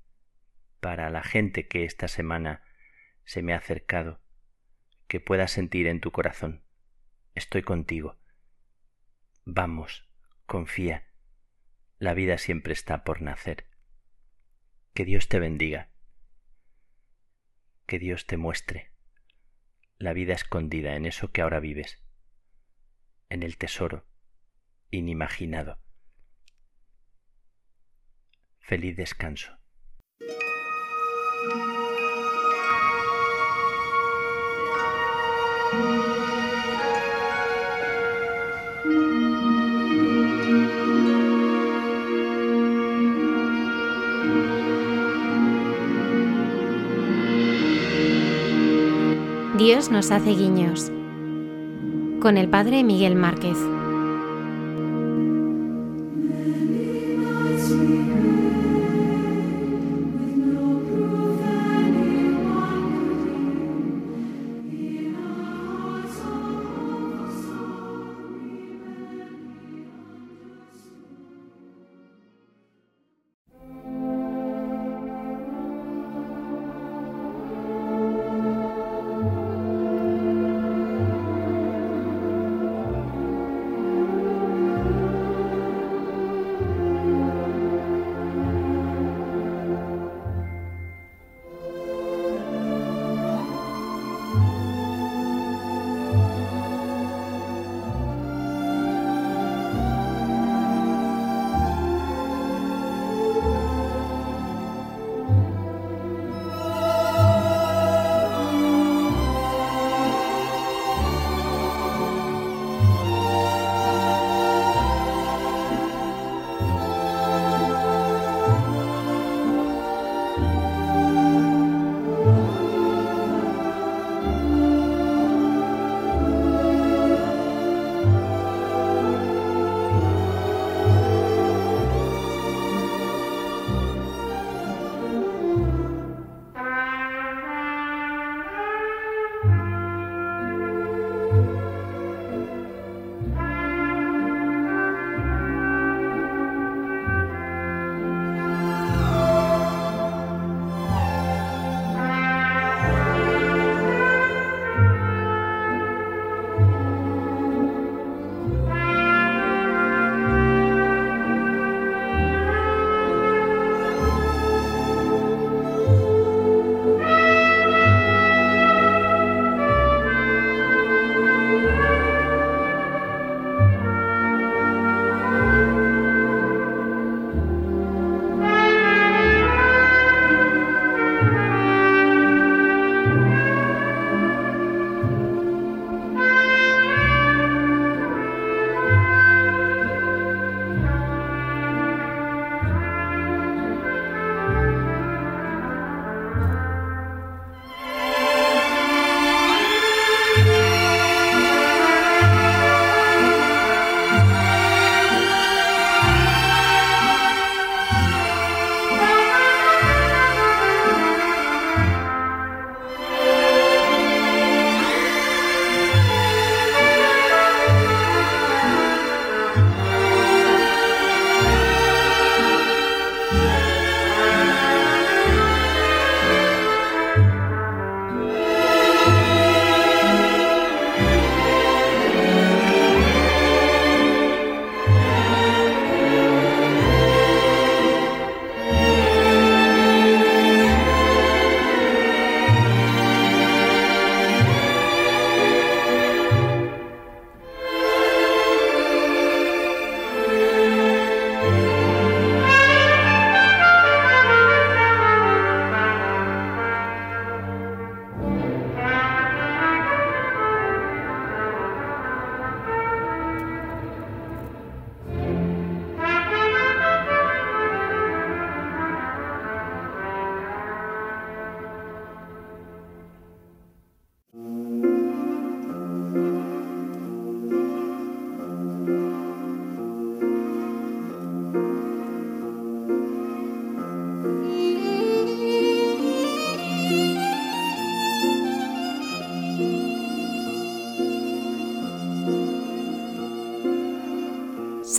[0.80, 2.62] para la gente que esta semana
[3.24, 4.20] se me ha acercado,
[5.06, 6.64] que puedas sentir en tu corazón,
[7.34, 8.18] estoy contigo.
[9.44, 10.08] Vamos,
[10.46, 11.06] confía,
[11.98, 13.66] la vida siempre está por nacer.
[14.94, 15.90] Que Dios te bendiga,
[17.86, 18.90] que Dios te muestre
[19.98, 22.02] la vida escondida en eso que ahora vives,
[23.28, 24.06] en el tesoro
[24.90, 25.78] inimaginado.
[28.60, 29.59] Feliz descanso.
[49.60, 50.90] Dios nos hace guiños.
[52.20, 53.56] Con el Padre Miguel Márquez.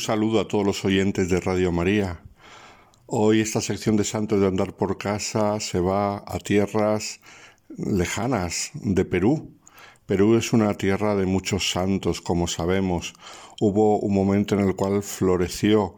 [0.00, 2.22] Un saludo a todos los oyentes de Radio María.
[3.04, 7.20] Hoy esta sección de Santos de Andar por Casa se va a tierras
[7.68, 9.50] lejanas de Perú.
[10.06, 13.12] Perú es una tierra de muchos santos, como sabemos.
[13.60, 15.96] Hubo un momento en el cual floreció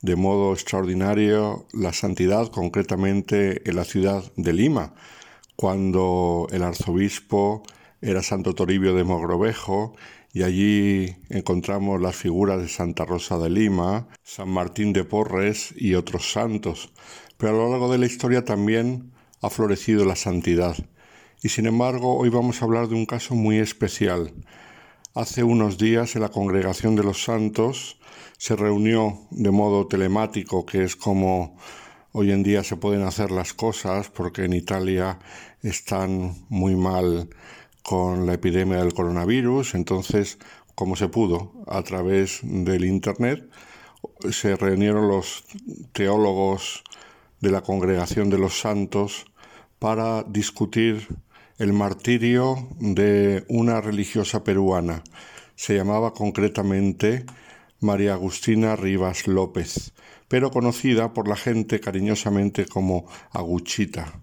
[0.00, 4.94] de modo extraordinario la santidad, concretamente en la ciudad de Lima,
[5.56, 7.64] cuando el arzobispo
[8.00, 9.94] era Santo Toribio de Mogrovejo
[10.32, 15.94] y allí encontramos las figuras de Santa Rosa de Lima, San Martín de Porres y
[15.94, 16.92] otros santos.
[17.36, 20.76] Pero a lo largo de la historia también ha florecido la santidad.
[21.42, 24.32] Y sin embargo, hoy vamos a hablar de un caso muy especial.
[25.14, 28.00] Hace unos días en la Congregación de los Santos
[28.38, 31.58] se reunió de modo telemático, que es como
[32.12, 35.18] hoy en día se pueden hacer las cosas, porque en Italia
[35.62, 37.28] están muy mal
[37.82, 40.38] con la epidemia del coronavirus, entonces,
[40.74, 43.48] como se pudo, a través del Internet,
[44.30, 45.44] se reunieron los
[45.92, 46.84] teólogos
[47.40, 49.26] de la Congregación de los Santos
[49.78, 51.08] para discutir
[51.58, 55.02] el martirio de una religiosa peruana.
[55.54, 57.26] Se llamaba concretamente
[57.80, 59.92] María Agustina Rivas López,
[60.28, 64.20] pero conocida por la gente cariñosamente como Aguchita.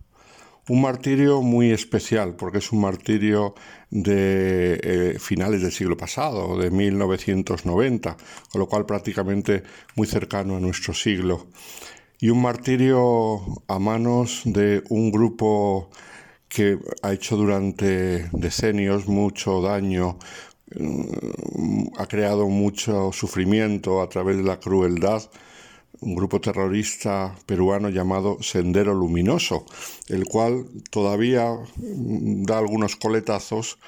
[0.70, 3.56] Un martirio muy especial, porque es un martirio
[3.90, 8.16] de eh, finales del siglo pasado, de 1990,
[8.52, 9.64] con lo cual prácticamente
[9.96, 11.48] muy cercano a nuestro siglo.
[12.20, 15.90] Y un martirio a manos de un grupo
[16.48, 20.20] que ha hecho durante decenios mucho daño,
[20.76, 25.24] mm, ha creado mucho sufrimiento a través de la crueldad
[26.02, 29.66] un grupo terrorista peruano llamado Sendero Luminoso,
[30.08, 31.46] el cual todavía
[31.76, 33.80] mm, da algunos coletazos,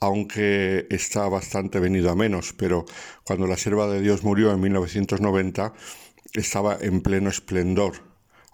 [0.00, 2.84] aunque está bastante venido a menos, pero
[3.24, 5.72] cuando la Sierva de Dios murió en 1990
[6.34, 7.94] estaba en pleno esplendor,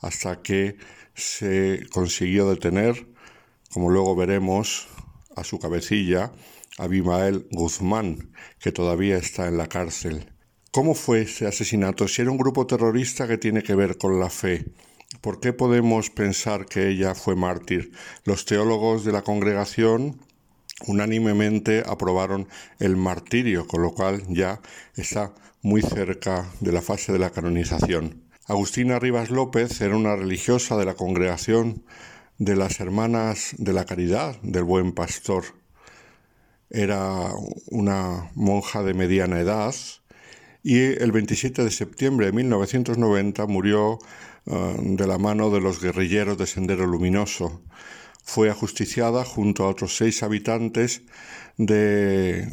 [0.01, 0.76] hasta que
[1.14, 3.06] se consiguió detener,
[3.72, 4.89] como luego veremos,
[5.36, 6.32] a su cabecilla,
[6.78, 10.31] Abimael Guzmán, que todavía está en la cárcel.
[10.74, 12.09] ¿Cómo fue ese asesinato?
[12.09, 14.65] Si era un grupo terrorista que tiene que ver con la fe,
[15.20, 17.93] ¿por qué podemos pensar que ella fue mártir?
[18.24, 20.19] Los teólogos de la congregación
[20.86, 24.62] unánimemente aprobaron el martirio, con lo cual ya
[24.97, 28.23] está muy cerca de la fase de la canonización.
[28.47, 31.85] Agustina Rivas López era una religiosa de la congregación
[32.39, 35.44] de las Hermanas de la Caridad del Buen Pastor.
[36.70, 37.28] Era
[37.70, 39.74] una monja de mediana edad,
[40.62, 43.98] y el 27 de septiembre de 1990 murió
[44.47, 47.62] eh, de la mano de los guerrilleros de Sendero Luminoso.
[48.24, 51.02] Fue ajusticiada junto a otros seis habitantes
[51.56, 52.48] de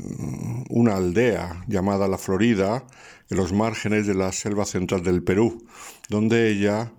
[0.70, 2.86] una aldea llamada La Florida,
[3.30, 5.64] en los márgenes de la selva central del Perú,
[6.10, 6.92] donde ella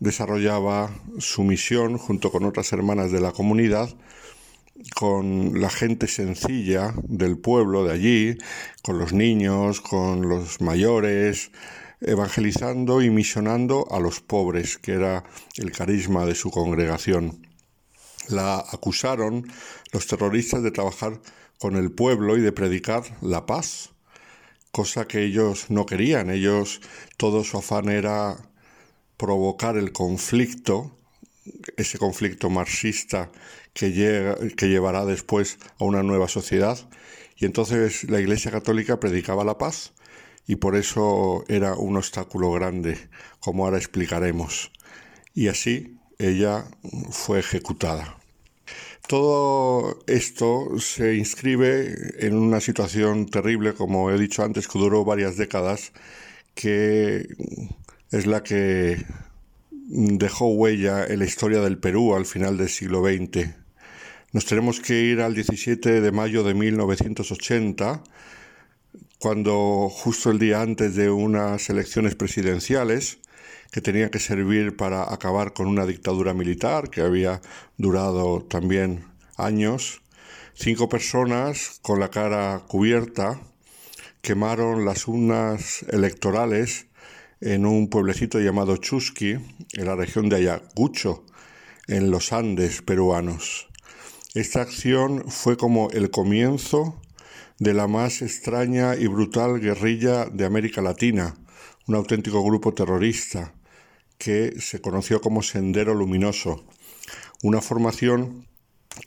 [0.00, 3.88] desarrollaba su misión junto con otras hermanas de la comunidad
[4.94, 8.38] con la gente sencilla del pueblo de allí,
[8.82, 11.50] con los niños, con los mayores,
[12.00, 15.24] evangelizando y misionando a los pobres, que era
[15.56, 17.46] el carisma de su congregación.
[18.28, 19.46] La acusaron
[19.92, 21.20] los terroristas de trabajar
[21.58, 23.90] con el pueblo y de predicar la paz,
[24.72, 26.30] cosa que ellos no querían.
[26.30, 26.80] Ellos,
[27.16, 28.36] todo su afán era
[29.16, 30.96] provocar el conflicto,
[31.76, 33.30] ese conflicto marxista
[33.72, 36.78] que, que llevará después a una nueva sociedad.
[37.36, 39.92] Y entonces la Iglesia Católica predicaba la paz
[40.46, 42.98] y por eso era un obstáculo grande,
[43.40, 44.70] como ahora explicaremos.
[45.34, 46.64] Y así ella
[47.10, 48.18] fue ejecutada.
[49.08, 55.36] Todo esto se inscribe en una situación terrible, como he dicho antes, que duró varias
[55.36, 55.92] décadas,
[56.54, 57.26] que
[58.10, 59.04] es la que
[59.88, 63.61] dejó huella en la historia del Perú al final del siglo XX.
[64.32, 68.02] Nos tenemos que ir al 17 de mayo de 1980,
[69.18, 73.18] cuando justo el día antes de unas elecciones presidenciales,
[73.70, 77.42] que tenían que servir para acabar con una dictadura militar que había
[77.76, 79.04] durado también
[79.36, 80.00] años,
[80.54, 83.38] cinco personas con la cara cubierta
[84.22, 86.86] quemaron las urnas electorales
[87.42, 91.26] en un pueblecito llamado Chusqui, en la región de Ayacucho,
[91.86, 93.71] en los Andes peruanos.
[94.34, 96.98] Esta acción fue como el comienzo
[97.58, 101.36] de la más extraña y brutal guerrilla de América Latina,
[101.86, 103.52] un auténtico grupo terrorista
[104.16, 106.64] que se conoció como Sendero Luminoso,
[107.42, 108.48] una formación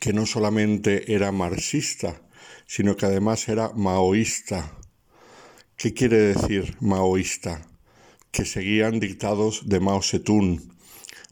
[0.00, 2.22] que no solamente era marxista,
[2.68, 4.70] sino que además era maoísta.
[5.76, 7.66] ¿Qué quiere decir maoísta?
[8.30, 10.72] Que seguían dictados de Mao Zedong.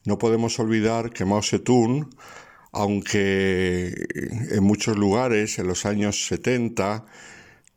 [0.04, 2.10] No podemos olvidar que Mao Zedong,
[2.74, 3.94] aunque
[4.50, 7.06] en muchos lugares en los años 70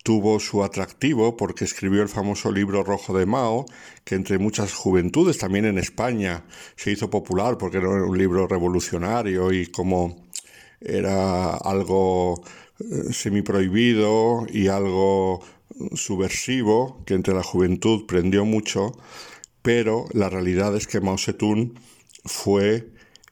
[0.04, 3.66] tuvo su atractivo porque escribió el famoso libro rojo de Mao,
[4.04, 6.46] que entre muchas juventudes, también en España,
[6.76, 10.28] se hizo popular porque era un libro revolucionario y como
[10.80, 12.42] era algo
[12.80, 15.42] eh, semiprohibido y algo
[15.94, 18.94] subversivo, que entre la juventud prendió mucho,
[19.62, 21.74] pero la realidad es que Mao Zedong
[22.26, 22.88] fue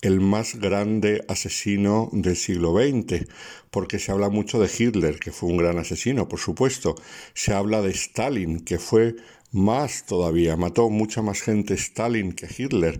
[0.06, 3.26] el más grande asesino del siglo XX,
[3.72, 6.96] porque se habla mucho de Hitler, que fue un gran asesino, por supuesto.
[7.34, 9.16] Se habla de Stalin, que fue
[9.52, 13.00] más todavía, mató mucha más gente Stalin que Hitler.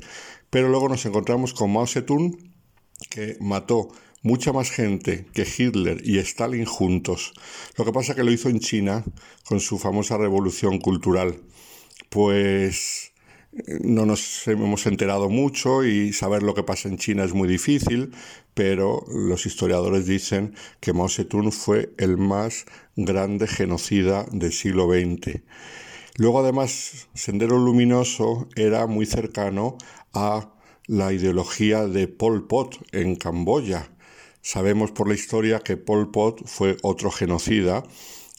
[0.50, 2.38] Pero luego nos encontramos con Mao Zedong,
[3.12, 3.90] que mató
[4.24, 7.34] mucha más gente que Hitler y Stalin juntos.
[7.78, 9.04] Lo que pasa es que lo hizo en China
[9.44, 11.40] con su famosa revolución cultural.
[12.10, 13.12] Pues
[13.82, 18.12] no nos hemos enterado mucho y saber lo que pasa en China es muy difícil,
[18.54, 22.66] pero los historiadores dicen que Mao Zedong fue el más
[22.96, 25.42] grande genocida del siglo XX.
[26.18, 29.78] Luego además Sendero Luminoso era muy cercano
[30.14, 30.52] a
[30.88, 33.90] la ideología de Pol Pot en Camboya.
[34.42, 37.84] Sabemos por la historia que Pol Pot fue otro genocida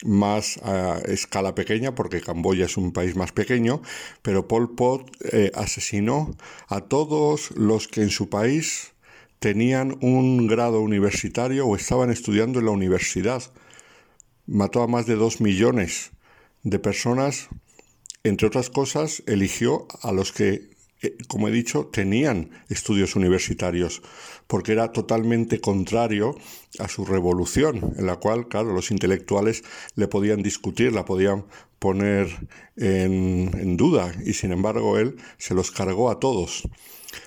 [0.04, 3.80] más a escala pequeña, porque Camboya es un país más pequeño,
[4.22, 6.36] pero Pol Pot eh, asesinó
[6.68, 8.92] a todos los que en su país
[9.38, 13.42] tenían un grado universitario o estaban estudiando en la universidad.
[14.46, 16.12] Mató a más de dos millones
[16.62, 17.48] de personas.
[18.22, 24.02] Entre otras cosas, eligió a los que eh, como he dicho, tenían estudios universitarios,
[24.46, 26.36] porque era totalmente contrario
[26.78, 29.62] a su revolución, en la cual, claro, los intelectuales
[29.94, 31.46] le podían discutir, la podían
[31.78, 32.28] poner
[32.76, 36.68] en, duda, y sin embargo él se los cargó a todos.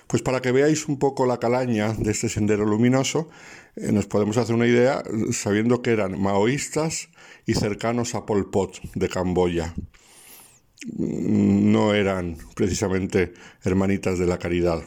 [0.06, 3.28] Pues para que veáis un poco la calaña de este sendero luminoso,
[3.76, 5.02] eh, nos podemos hacer una idea
[5.32, 7.08] sabiendo que eran maoístas
[7.46, 9.74] y cercanos a Pol Pot de Camboya
[10.86, 14.82] no eran precisamente hermanitas de la caridad.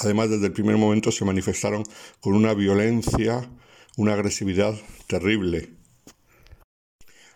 [0.00, 1.84] Además, desde el primer momento se manifestaron
[2.20, 3.50] con una violencia,
[3.96, 4.74] una agresividad
[5.06, 5.70] terrible.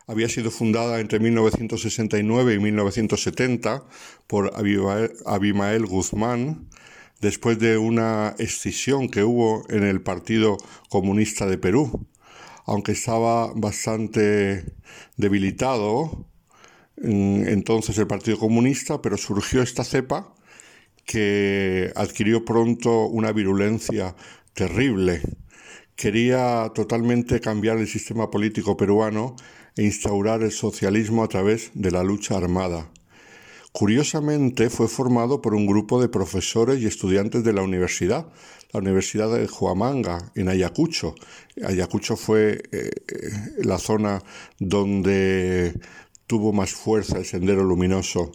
[0.07, 3.85] Había sido fundada entre 1969 y 1970
[4.27, 4.53] por
[5.25, 6.69] Abimael Guzmán,
[7.21, 10.57] después de una escisión que hubo en el Partido
[10.89, 12.09] Comunista de Perú.
[12.67, 14.75] Aunque estaba bastante
[15.17, 16.27] debilitado,
[16.97, 20.35] entonces el Partido Comunista, pero surgió esta cepa
[21.11, 24.15] que adquirió pronto una virulencia
[24.55, 25.21] terrible.
[25.97, 29.35] Quería totalmente cambiar el sistema político peruano
[29.77, 32.93] e instaurar el socialismo a través de la lucha armada.
[33.73, 38.29] Curiosamente fue formado por un grupo de profesores y estudiantes de la universidad,
[38.73, 41.17] la Universidad de Huamanga, en Ayacucho.
[41.67, 42.91] Ayacucho fue eh,
[43.59, 44.23] la zona
[44.61, 45.75] donde
[46.29, 48.31] tuvo más fuerza el Sendero Luminoso,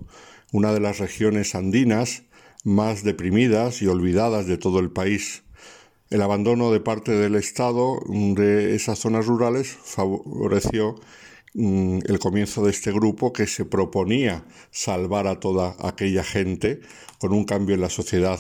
[0.52, 2.24] una de las regiones andinas
[2.66, 5.44] más deprimidas y olvidadas de todo el país.
[6.10, 10.96] El abandono de parte del Estado de esas zonas rurales favoreció
[11.54, 16.82] mm, el comienzo de este grupo que se proponía salvar a toda aquella gente
[17.20, 18.40] con un cambio en la sociedad.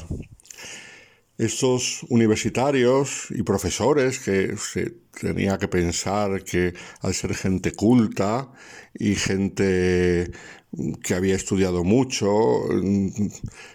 [1.37, 8.51] Estos universitarios y profesores que se tenía que pensar que al ser gente culta
[8.93, 10.31] y gente
[11.03, 12.31] que había estudiado mucho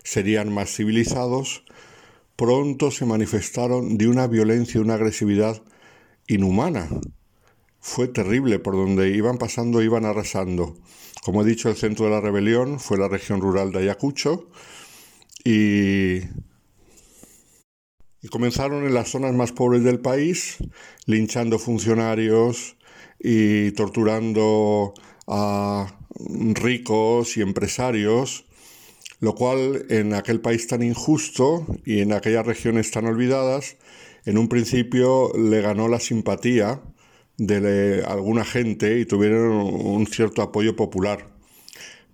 [0.03, 1.65] serían más civilizados,
[2.37, 5.63] pronto se manifestaron de una violencia y una agresividad
[6.27, 6.89] inhumana.
[7.81, 10.77] Fue terrible, por donde iban pasando iban arrasando.
[11.25, 14.49] Como he dicho, el centro de la rebelión fue la región rural de Ayacucho
[15.45, 16.21] y
[18.23, 20.59] y comenzaron en las zonas más pobres del país,
[21.07, 22.77] linchando funcionarios
[23.19, 24.93] y torturando
[25.27, 26.00] a
[26.55, 28.45] ricos y empresarios,
[29.21, 33.77] lo cual en aquel país tan injusto y en aquellas regiones tan olvidadas,
[34.25, 36.81] en un principio le ganó la simpatía
[37.37, 41.27] de alguna gente y tuvieron un cierto apoyo popular.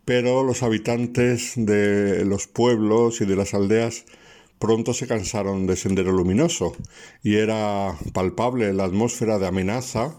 [0.06, 4.04] pero los habitantes de los pueblos y de las aldeas
[4.60, 6.76] pronto se cansaron de Sendero Luminoso
[7.24, 10.14] y era palpable la atmósfera de amenaza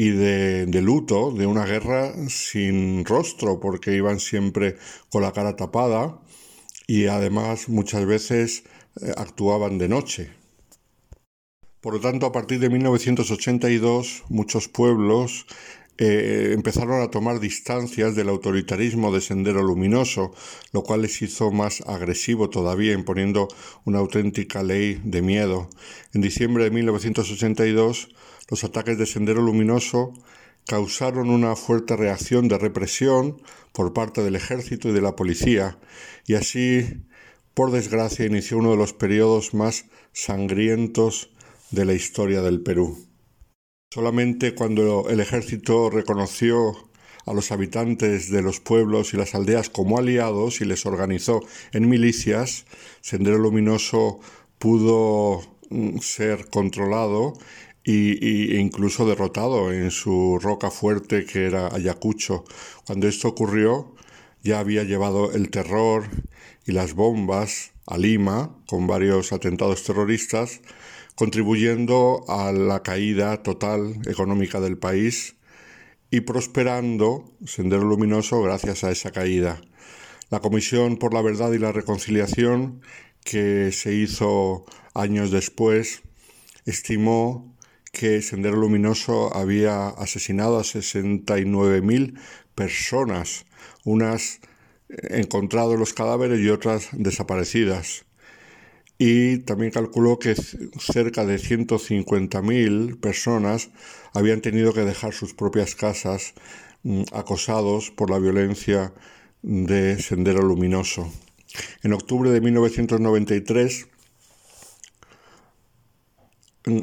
[0.00, 4.76] y de, luto de una guerra sin rostro porque iban siempre
[5.10, 6.18] con la cara tapada
[6.86, 8.64] y además muchas veces
[9.02, 10.30] eh, actuaban de noche.
[11.82, 15.44] Por lo tanto, a partir de 1982, muchos pueblos
[15.98, 20.32] eh, empezaron a tomar distancias del autoritarismo de Sendero Luminoso,
[20.72, 23.48] lo cual les hizo más agresivo todavía, imponiendo
[23.84, 25.68] una auténtica ley de miedo.
[26.14, 28.08] En diciembre de 1982,
[28.50, 30.12] los ataques de Sendero Luminoso
[30.66, 33.40] causaron una fuerte reacción de represión
[33.72, 35.78] por parte del ejército y de la policía,
[36.26, 37.04] y así,
[37.54, 41.30] por desgracia, inició uno de los periodos más sangrientos
[41.70, 43.06] de la historia del Perú.
[43.92, 46.90] Solamente cuando el ejército reconoció
[47.26, 51.40] a los habitantes de los pueblos y las aldeas como aliados y les organizó
[51.72, 52.66] en milicias,
[53.00, 54.20] Sendero Luminoso
[54.58, 57.34] pudo mm, ser controlado
[57.84, 62.44] e incluso derrotado en su roca fuerte que era Ayacucho.
[62.86, 63.94] Cuando esto ocurrió,
[64.42, 66.04] ya había llevado el terror
[66.66, 70.60] y las bombas a Lima con varios atentados terroristas
[71.20, 75.36] contribuyendo a la caída total económica del país
[76.10, 79.60] y prosperando Sendero Luminoso gracias a esa caída.
[80.30, 82.80] La Comisión por la Verdad y la Reconciliación,
[83.22, 86.00] que se hizo años después,
[86.64, 87.49] estimó
[87.92, 92.18] que Sendero Luminoso había asesinado a 69.000
[92.54, 93.46] personas,
[93.84, 94.40] unas
[94.88, 98.04] encontrado los cadáveres y otras desaparecidas
[99.02, 103.70] y también calculó que cerca de 150.000 personas
[104.12, 106.34] habían tenido que dejar sus propias casas
[106.82, 108.92] mm, acosados por la violencia
[109.40, 111.10] de Sendero Luminoso.
[111.82, 113.99] En octubre de 1993, mm,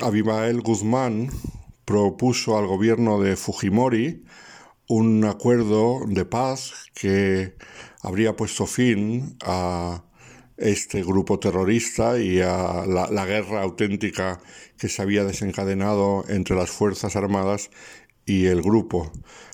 [0.01, 1.29] Abimael Guzmán
[1.85, 4.23] propuso al gobierno de Fujimori
[4.87, 7.53] un acuerdo de paz que
[8.01, 10.03] habría puesto fin a
[10.57, 14.41] este grupo terrorista y a la, guerra auténtica
[14.79, 17.69] que se había desencadenado entre las Fuerzas Armadas
[18.25, 19.11] y el grupo.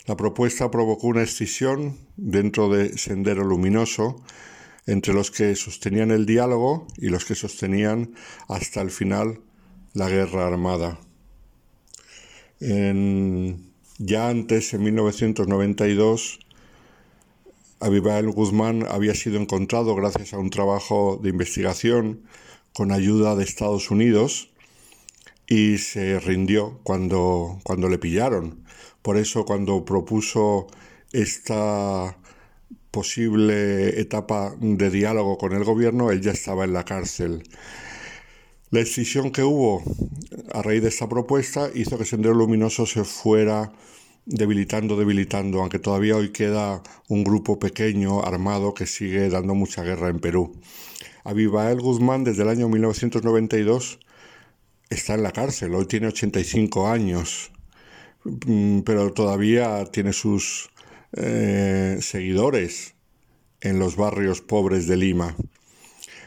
[0.07, 4.23] La propuesta provocó una escisión dentro de Sendero Luminoso
[4.85, 8.13] entre los que sostenían el diálogo y los que sostenían
[8.47, 9.41] hasta el final
[9.93, 10.99] la guerra armada.
[12.59, 16.39] ya antes, en 1992,
[17.79, 22.23] Abimael Guzmán había sido encontrado gracias a un trabajo de investigación
[22.73, 24.49] con ayuda de Estados Unidos
[25.47, 28.63] y se rindió cuando, cuando le pillaron.
[29.01, 30.67] Por eso cuando propuso
[31.11, 32.17] esta
[32.89, 37.43] posible etapa de diálogo con el gobierno, él ya estaba en la cárcel.
[38.73, 39.83] La decisión que hubo
[40.51, 43.71] a raíz de esta propuesta hizo que Sendero Luminoso se fuera
[44.25, 50.09] debilitando, debilitando, aunque todavía hoy queda un grupo pequeño armado que sigue dando mucha guerra
[50.09, 50.59] en Perú.
[51.23, 53.99] Abibael Guzmán desde el año 1992
[54.89, 57.51] está en la cárcel, hoy tiene 85 años,
[58.23, 60.71] mm, pero todavía tiene sus
[61.15, 62.95] eh, seguidores
[63.61, 65.35] en los barrios pobres de Lima.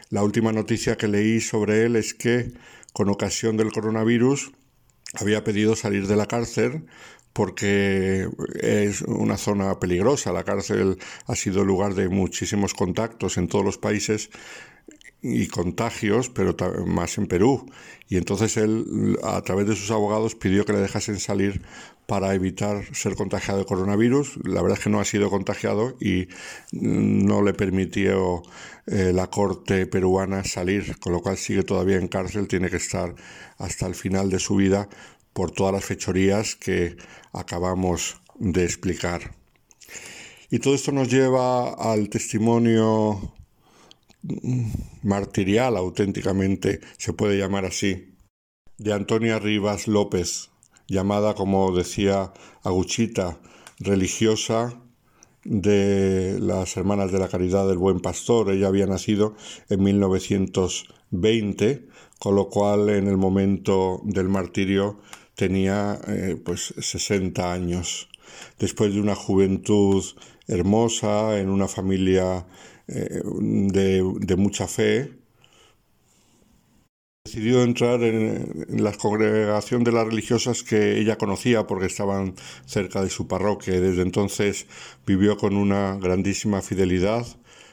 [0.09, 2.53] La última noticia que leí sobre él es que
[2.93, 4.51] con ocasión del coronavirus
[5.13, 6.85] había pedido salir de la cárcel
[7.33, 8.27] porque
[8.59, 10.31] es una zona peligrosa.
[10.31, 10.97] La cárcel
[11.27, 14.29] ha sido lugar de muchísimos contactos en todos los países
[15.21, 16.55] y contagios, pero
[16.85, 17.69] más en Perú.
[18.07, 21.61] Y entonces él, a través de sus abogados, pidió que le dejasen salir
[22.07, 24.39] para evitar ser contagiado de coronavirus.
[24.45, 26.29] La verdad es que no ha sido contagiado y
[26.71, 28.41] no le permitió
[28.87, 33.13] eh, la corte peruana salir, con lo cual sigue todavía en cárcel, tiene que estar
[33.57, 34.87] hasta el final de su vida
[35.33, 36.95] por todas las fechorías que
[37.33, 39.35] acabamos de explicar.
[40.49, 43.33] Y todo esto nos lleva al testimonio
[45.03, 48.15] martirial, auténticamente se puede llamar así,
[48.77, 50.49] de Antonia Rivas López,
[50.87, 52.33] llamada, como decía
[52.63, 53.37] Aguchita,
[53.79, 54.81] religiosa
[55.43, 58.51] de las Hermanas de la Caridad del Buen Pastor.
[58.51, 59.35] Ella había nacido
[59.69, 61.87] en 1920,
[62.19, 64.99] con lo cual en el momento del martirio
[65.35, 68.09] tenía eh, pues 60 años.
[68.59, 70.03] Después de una juventud
[70.47, 72.45] hermosa, en una familia
[72.87, 75.16] eh, de, mucha fe,
[77.27, 82.35] Decidió entrar en, la congregación de las religiosas que ella conocía porque estaban
[82.65, 84.65] cerca de su parroquia desde entonces
[85.05, 87.27] vivió con una grandísima fidelidad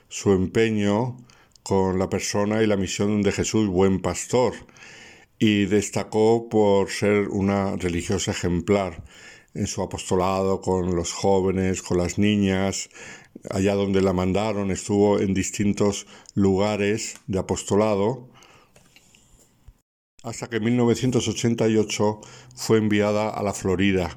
[0.09, 1.16] su empeño
[1.62, 4.55] con la persona y la misión de Jesús, buen pastor,
[5.39, 9.05] y destacó por ser una religiosa ejemplar
[9.55, 12.90] en su apostolado con los jóvenes, con las niñas,
[13.51, 18.34] allá donde la mandaron, estuvo en distintos lugares de apostolado
[20.24, 22.20] hasta que en 1988
[22.56, 24.16] fue enviada a la Florida,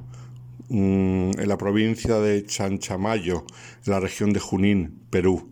[0.69, 3.45] mm, en la provincia de Chanchamayo,
[3.85, 5.51] en la región de Junín, Perú,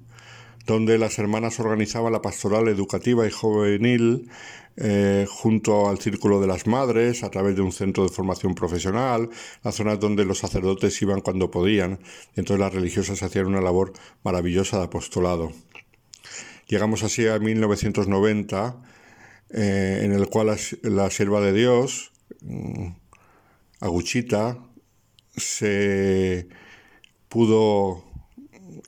[0.65, 4.29] donde las hermanas organizaban la pastoral educativa y juvenil
[4.77, 9.29] eh, junto al Círculo de las Madres, a través de un centro de formación profesional,
[9.63, 11.99] las zonas donde los sacerdotes iban cuando podían,
[12.35, 15.51] entonces las religiosas hacían una labor maravillosa de apostolado.
[16.67, 18.94] Llegamos así a 1990
[19.49, 22.11] eh, en el cual la, sierva de Dios,
[22.41, 22.87] mm,
[23.79, 24.57] Aguchita,
[25.35, 26.47] se
[27.29, 28.03] pudo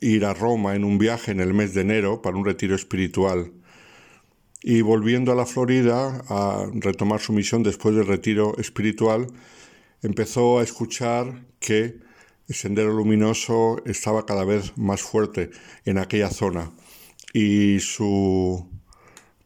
[0.00, 3.52] ir a Roma en un viaje en el mes de enero para un retiro espiritual.
[4.62, 9.28] Y volviendo a la Florida a retomar su misión después del retiro espiritual,
[10.02, 11.98] empezó a escuchar que
[12.48, 15.50] el sendero luminoso estaba cada vez más fuerte
[15.84, 16.72] en aquella zona
[17.32, 18.77] y su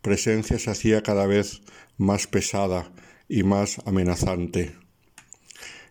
[0.03, 1.63] presencia se hacía cada vez
[1.97, 2.93] más pesada
[3.29, 4.75] y más amenazante.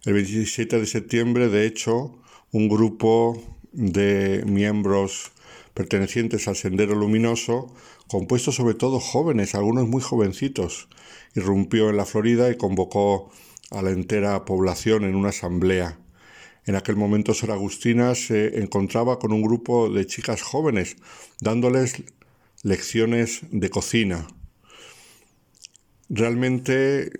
[0.05, 2.19] El 27 de septiembre, de hecho,
[2.51, 5.31] un grupo de miembros
[5.73, 7.73] pertenecientes al Sendero Luminoso,
[8.07, 10.89] compuesto sobre todo jóvenes, algunos muy jovencitos,
[11.33, 13.31] irrumpió en la Florida y convocó
[13.69, 15.97] a la entera población en una asamblea.
[16.65, 20.97] En aquel momento Sor Agustina se encontraba con un grupo de chicas jóvenes,
[21.39, 22.03] dándoles
[22.63, 24.27] lecciones de cocina.
[26.09, 27.11] Realmente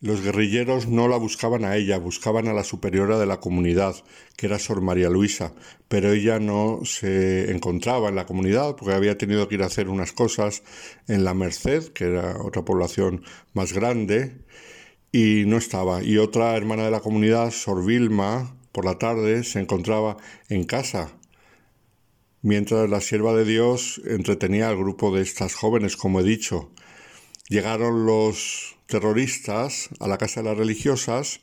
[0.00, 3.94] los guerrilleros no la buscaban a ella, buscaban a la superiora de la comunidad,
[4.36, 5.52] que era Sor María Luisa,
[5.88, 9.90] pero ella no se encontraba en la comunidad porque había tenido que ir a hacer
[9.90, 10.62] unas cosas
[11.06, 14.38] en la Merced, que era otra población más grande,
[15.12, 16.02] y no estaba.
[16.02, 20.16] Y otra hermana de la comunidad, Sor Vilma, por la tarde se encontraba
[20.48, 21.19] en casa
[22.42, 26.70] mientras la sierva de Dios entretenía al grupo de estas jóvenes, como he dicho.
[27.48, 31.40] Llegaron los terroristas a la casa de las religiosas,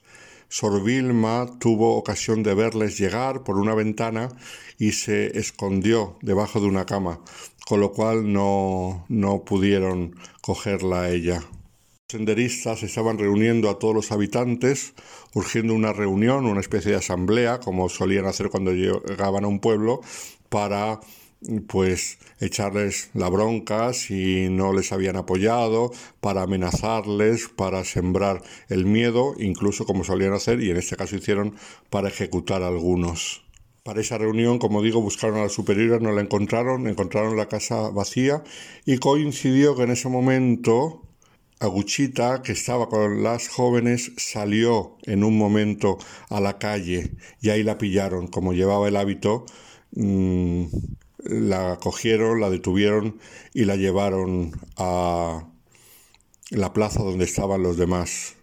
[0.50, 4.30] Sor Vilma tuvo ocasión de verles llegar por una ventana
[4.78, 7.20] y se escondió debajo de una cama,
[7.66, 11.40] con lo cual no, no pudieron cogerla a ella.
[11.40, 14.94] Los senderistas estaban reuniendo a todos los habitantes,
[15.34, 20.00] urgiendo una reunión, una especie de asamblea, como solían hacer cuando llegaban a un pueblo,
[20.50, 21.00] para
[21.68, 29.36] pues echarles la bronca si no les habían apoyado, para amenazarles, para sembrar el miedo,
[29.38, 31.56] incluso como solían hacer, y en este caso hicieron
[31.90, 33.44] para ejecutar a algunos.
[33.84, 37.90] Para esa reunión, como digo, buscaron a la superiora, no la encontraron, encontraron la casa
[37.90, 38.44] vacía
[38.86, 41.04] y coincidió que en ese momento
[41.60, 45.98] Aguchita, que estaba con las jóvenes, salió en un momento
[46.30, 49.46] a la calle y ahí la pillaron, como llevaba el hábito
[49.92, 50.66] Mm,
[51.20, 53.20] la cogieron, la detuvieron
[53.54, 55.48] y la llevaron a
[56.52, 58.36] la plaza donde estaban los demás.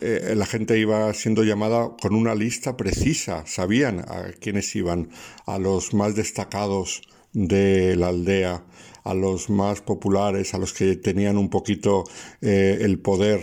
[0.00, 5.10] Eh, la gente iba siendo llamada con una lista precisa, sabían a quiénes iban,
[5.46, 7.02] a los más destacados
[7.32, 8.64] de la aldea,
[9.04, 12.04] a los más populares, a los que tenían un poquito
[12.42, 13.40] eh, el poder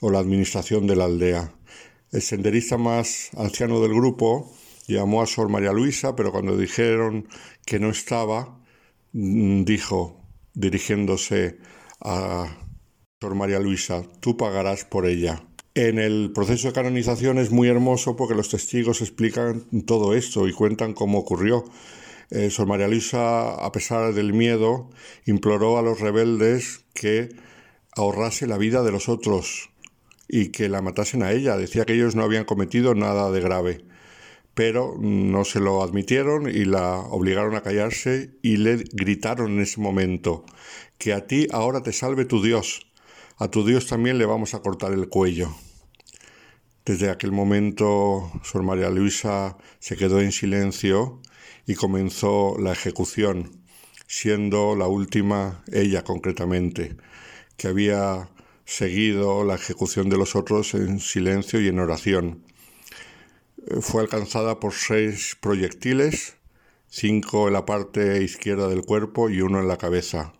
[0.00, 1.52] o la administración de la aldea.
[2.12, 4.54] El senderista más anciano del grupo
[4.86, 7.28] llamó a Sor María Luisa, pero cuando dijeron
[7.64, 8.60] que no estaba,
[9.12, 10.20] mm, dijo,
[10.54, 11.58] dirigiéndose
[12.00, 12.56] a
[13.20, 15.42] Sor María Luisa, tú pagarás por ella.
[15.74, 20.52] En el proceso de canonización es muy hermoso porque los testigos explican todo esto y
[20.52, 21.64] cuentan cómo ocurrió.
[22.30, 24.90] Eh, Sor María Luisa, a pesar del miedo,
[25.26, 27.30] imploró a los rebeldes que
[27.96, 29.70] ahorrase la vida de los otros
[30.28, 31.56] y que la matasen a ella.
[31.56, 33.84] Decía que ellos no habían cometido nada de grave
[34.54, 39.80] pero no se lo admitieron y la obligaron a callarse y le gritaron en ese
[39.80, 40.44] momento
[40.96, 42.86] que a ti ahora te salve tu Dios,
[43.36, 45.54] a tu Dios también le vamos a cortar el cuello.
[46.84, 51.20] Desde aquel momento, Sor María Luisa se quedó en silencio
[51.66, 53.64] y comenzó la ejecución,
[54.06, 56.96] siendo la última ella concretamente,
[57.56, 58.28] que había
[58.66, 62.43] seguido la ejecución de los otros en silencio y en oración
[63.80, 66.36] fue alcanzada por seis proyectiles,
[66.88, 70.32] cinco en la parte izquierda del cuerpo y uno en la cabeza.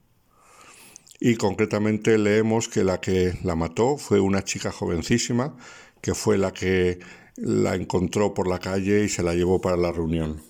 [1.20, 5.56] y concretamente leemos que la que la mató fue una chica jovencísima
[6.02, 6.98] que fue la que
[7.36, 10.42] la encontró por la calle y se la llevó para la reunión.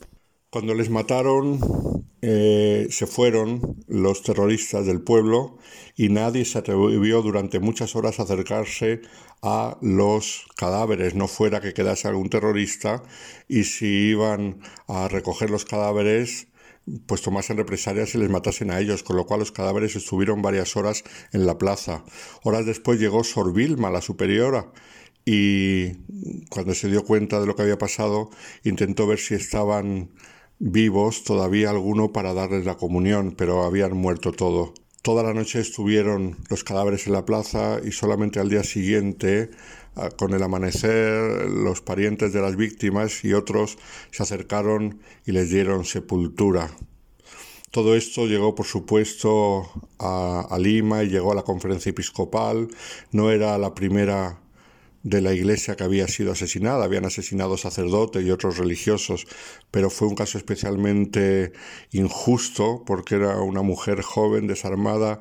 [0.51, 1.61] Cuando les mataron,
[2.21, 5.59] eh, se fueron los terroristas del pueblo
[5.97, 9.01] y nadie se atrevió durante muchas horas a acercarse
[9.47, 13.03] a los cadáveres, no fuera que quedase algún terrorista
[13.47, 16.47] y si iban a recoger los cadáveres,
[17.07, 20.77] pues tomasen represalias y les matasen a ellos, con lo cual los cadáveres estuvieron varias
[20.77, 22.05] horas en la plaza.
[22.43, 24.73] Horas después llegó Sor Vilma, la superiora,
[25.27, 25.93] y
[26.49, 28.31] cuando se dio cuenta de lo que había pasado,
[28.63, 30.11] intentó ver si estaban
[30.59, 34.73] vivos todavía alguno para darles la comunión, pero habían muerto todo.
[35.05, 39.51] Toda la noche estuvieron los cadáveres en la plaza y solamente al día siguiente,
[39.97, 43.77] ah, con el amanecer, los parientes de las víctimas y otros
[44.11, 46.71] se acercaron y les dieron sepultura.
[47.71, 52.69] Todo esto llegó, por supuesto, a, a Lima y llegó a la conferencia episcopal.
[53.13, 54.41] No era la primera
[55.05, 56.85] de la iglesia que había sido asesinada.
[56.85, 59.27] Habían asesinado sacerdotes y otros religiosos,
[59.71, 61.53] pero fue un caso especialmente
[61.93, 65.21] injusto porque era una mujer joven, desarmada,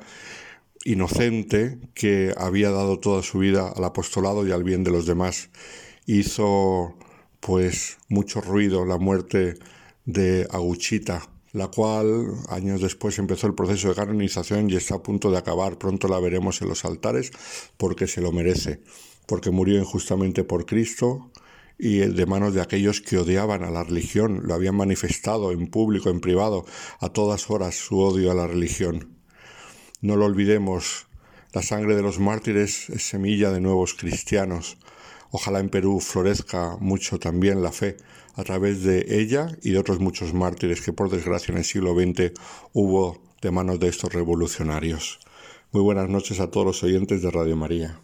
[0.84, 5.50] inocente, que había dado toda su vida al apostolado y al bien de los demás.
[6.06, 6.96] Hizo
[7.40, 9.54] pues mucho ruido la muerte
[10.06, 15.30] de Aguchita, la cual años después empezó el proceso de canonización y está a punto
[15.30, 15.76] de acabar.
[15.76, 17.32] Pronto la veremos en los altares
[17.76, 18.80] porque se lo merece
[19.26, 21.30] porque murió injustamente por Cristo
[21.78, 26.10] y de manos de aquellos que odiaban a la religión, lo habían manifestado en público,
[26.10, 26.64] en privado,
[27.00, 29.16] a todas horas su odio a la religión.
[30.00, 31.06] No lo olvidemos,
[31.52, 34.76] la sangre de los mártires es semilla de nuevos cristianos.
[35.30, 37.96] Ojalá en Perú florezca mucho también la fe
[38.34, 41.94] a través de ella y de otros muchos mártires que por desgracia en el siglo
[41.94, 42.32] XX
[42.72, 45.20] hubo de manos de estos revolucionarios.
[45.72, 48.03] Muy buenas noches a todos los oyentes de Radio María.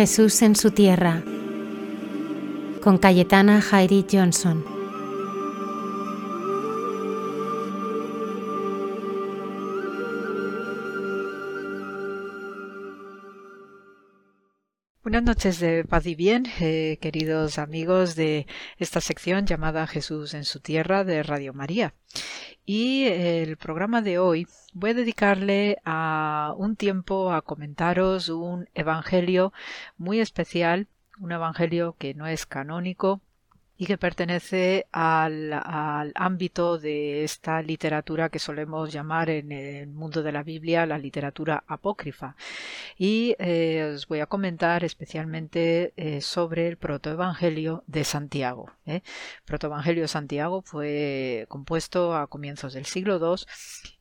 [0.00, 1.22] Jesús en su tierra,
[2.82, 4.64] con Cayetana Jairi Johnson.
[15.02, 18.46] Buenas noches de paz y bien, eh, queridos amigos de
[18.78, 21.92] esta sección llamada Jesús en su tierra de Radio María.
[22.72, 29.52] Y el programa de hoy voy a dedicarle a un tiempo a comentaros un evangelio
[29.98, 30.86] muy especial,
[31.18, 33.22] un evangelio que no es canónico,
[33.80, 35.54] y que pertenece al,
[36.14, 41.64] ámbito de esta literatura que solemos llamar en el mundo de la Biblia la literatura
[41.66, 42.36] apócrifa.
[42.98, 48.70] Y eh, os voy a comentar especialmente eh, sobre el protoevangelio de Santiago.
[48.84, 49.00] ¿eh?
[49.46, 53.46] Protoevangelio de Santiago fue compuesto a comienzos del siglo II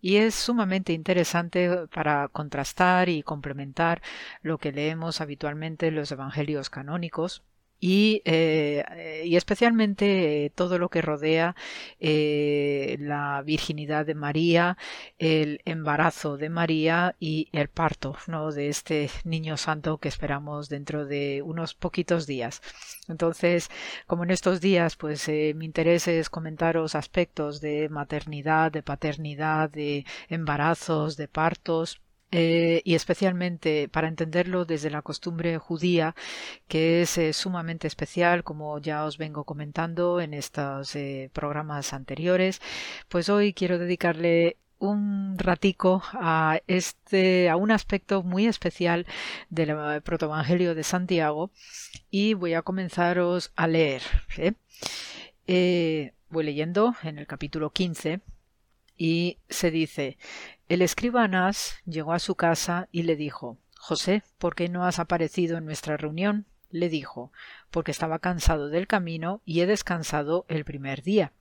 [0.02, 4.02] y es sumamente interesante para contrastar y complementar
[4.42, 7.44] lo que leemos habitualmente en los evangelios canónicos
[7.80, 11.56] y, eh, y especialmente eh, todo lo que rodea
[12.00, 14.78] eh, la virginidad de María,
[15.18, 18.52] el embarazo de María y el parto ¿no?
[18.52, 22.62] de este niño santo que esperamos dentro de unos poquitos días.
[23.08, 23.70] Entonces,
[24.08, 30.06] como en estos días, pues mi interés es comentaros aspectos de maternidad, de paternidad, de
[30.30, 32.02] embarazos, de partos
[32.32, 36.16] eh, y especialmente para entenderlo desde la costumbre judía,
[36.68, 42.62] que es eh, sumamente especial, como ya os vengo comentando en estos eh, programas anteriores,
[43.08, 49.06] pues hoy quiero dedicarle un ratico a este a un aspecto muy especial
[49.50, 51.52] del protoevangelio de Santiago
[52.12, 54.02] y voy a comenzaros a leer.
[56.30, 58.22] voy leyendo en el capítulo 15
[59.00, 60.18] y se dice
[60.68, 65.00] el escriba Anás llegó a su casa y le dijo José, ¿por qué no has
[65.00, 66.46] aparecido en nuestra reunión?
[66.70, 67.32] le dijo
[67.72, 71.32] porque estaba cansado del camino y he descansado el primer día.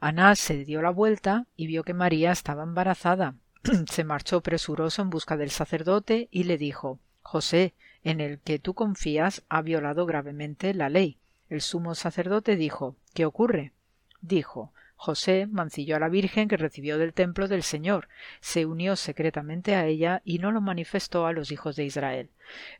[0.00, 3.34] Anás se dio la vuelta y vio que María estaba embarazada.
[3.90, 8.74] se marchó presuroso en busca del sacerdote y le dijo José, en el que tú
[8.74, 11.18] confías, ha violado gravemente la ley.
[11.50, 13.72] El sumo sacerdote dijo ¿Qué ocurre?
[14.20, 18.08] dijo José mancilló a la Virgen que recibió del templo del Señor,
[18.40, 22.30] se unió secretamente a ella y no lo manifestó a los hijos de Israel.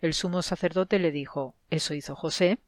[0.01, 2.59] El sumo sacerdote le dijo ¿Eso hizo José?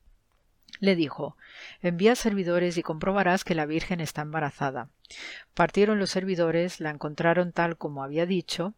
[0.80, 1.36] Le dijo
[1.82, 4.90] Envía servidores y comprobarás que la Virgen está embarazada.
[5.54, 8.74] Partieron los servidores, la encontraron tal como había dicho,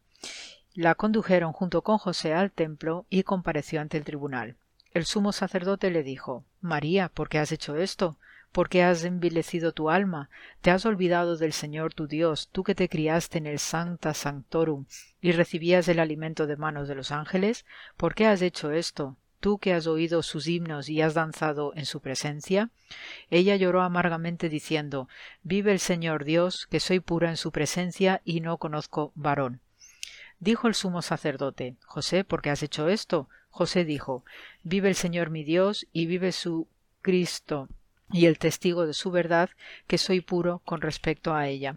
[0.75, 4.57] la condujeron junto con José al templo y compareció ante el tribunal.
[4.95, 8.17] El sumo sacerdote le dijo María, ¿por qué has hecho esto?
[8.53, 10.29] ¿Por qué has envilecido tu alma?
[10.61, 14.87] ¿Te has olvidado del Señor tu Dios, tú que te criaste en el Sancta Sanctorum
[15.21, 17.65] y recibías el alimento de manos de los ángeles?
[17.97, 19.17] ¿Por qué has hecho esto?
[19.41, 22.71] tú que has oído sus himnos y has danzado en su presencia?
[23.31, 25.09] Ella lloró amargamente diciendo
[25.43, 29.61] Vive el Señor Dios, que soy pura en su presencia y no conozco varón.
[30.39, 33.29] Dijo el sumo sacerdote José, ¿por qué has hecho esto?
[33.49, 34.25] José dijo
[34.63, 36.69] Vive el Señor mi Dios y vive su
[37.03, 37.69] Cristo
[38.13, 39.51] y el testigo de su verdad,
[39.87, 41.77] que soy puro con respecto a ella.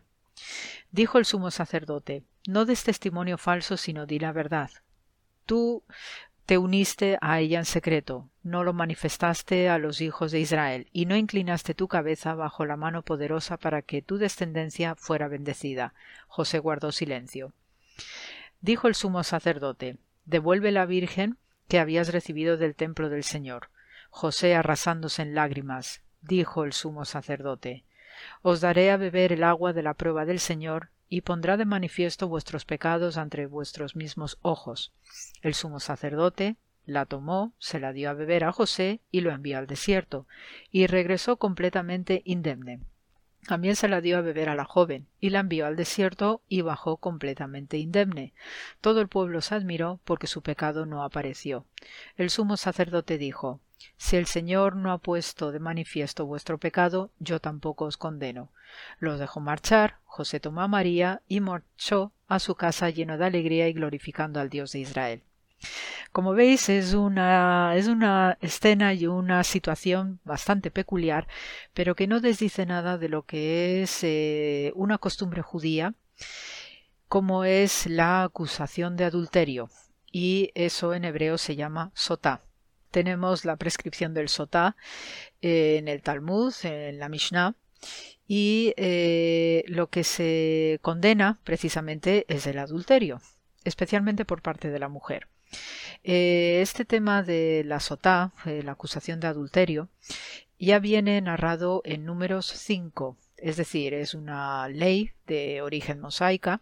[0.91, 4.69] Dijo el sumo sacerdote, no des testimonio falso, sino di la verdad.
[5.45, 5.83] Tú
[6.45, 11.05] te uniste a ella en secreto, no lo manifestaste a los hijos de Israel, y
[11.05, 15.93] no inclinaste tu cabeza bajo la mano poderosa para que tu descendencia fuera bendecida.
[16.27, 17.53] José guardó silencio.
[18.59, 21.37] Dijo el sumo sacerdote, devuelve la Virgen
[21.67, 23.69] que habías recibido del templo del Señor.
[24.09, 27.83] José arrasándose en lágrimas, dijo el sumo sacerdote,
[28.41, 32.27] Os daré a beber el agua de la prueba del Señor, y pondrá de manifiesto
[32.27, 34.93] vuestros pecados ante vuestros mismos ojos.
[35.43, 36.55] El sumo sacerdote
[36.85, 40.25] la tomó, se la dio a beber a José y lo envió al desierto,
[40.71, 42.79] y regresó completamente indemne.
[43.47, 46.61] También se la dio a beber a la joven, y la envió al desierto y
[46.61, 48.33] bajó completamente indemne.
[48.79, 51.65] Todo el pueblo se admiró porque su pecado no apareció.
[52.15, 53.59] El sumo sacerdote dijo
[53.97, 58.49] Si el Señor no ha puesto de manifiesto vuestro pecado, yo tampoco os condeno.
[58.99, 63.67] Los dejó marchar, José tomó a María y marchó a su casa lleno de alegría
[63.67, 65.23] y glorificando al Dios de Israel.
[66.11, 71.27] Como veis, es una, es una escena y una situación bastante peculiar,
[71.73, 75.95] pero que no desdice nada de lo que es eh, una costumbre judía,
[77.07, 79.69] como es la acusación de adulterio,
[80.11, 82.41] y eso en hebreo se llama sotá.
[82.93, 84.75] Tenemos la prescripción del sotá
[85.41, 87.55] eh, en el Talmud, en la Mishnah,
[88.27, 93.19] y eh, lo que se condena precisamente es el adulterio,
[93.63, 95.27] especialmente por parte de la mujer.
[96.03, 99.89] Eh, este tema de la sotá, la acusación de adulterio,
[100.59, 106.61] ya viene narrado en números 5, es decir, es una ley de origen mosaica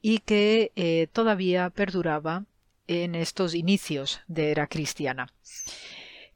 [0.00, 2.46] y que todavía perduraba
[2.88, 5.32] en estos inicios de era cristiana.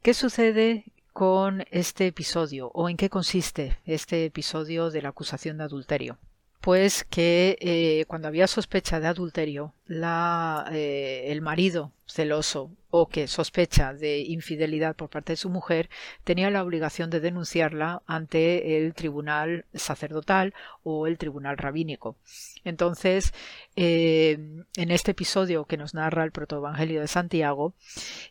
[0.01, 5.65] ¿Qué sucede con este episodio o en qué consiste este episodio de la acusación de
[5.65, 6.17] adulterio?
[6.61, 14.19] Pues que cuando había sospecha de adulterio, la, el marido celoso o que sospecha de
[14.19, 15.89] infidelidad por parte de su mujer,
[16.23, 20.53] tenía la obligación de denunciarla ante el tribunal sacerdotal
[20.83, 22.17] o el tribunal rabínico.
[22.63, 23.33] Entonces,
[23.75, 24.37] eh,
[24.77, 27.73] en este episodio que nos narra el protoevangelio de Santiago,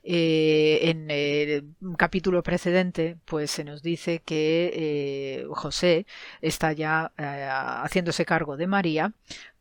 [0.04, 6.06] eh, en el capítulo precedente, pues se nos dice que eh, José
[6.40, 9.12] está ya haciéndose cargo de María,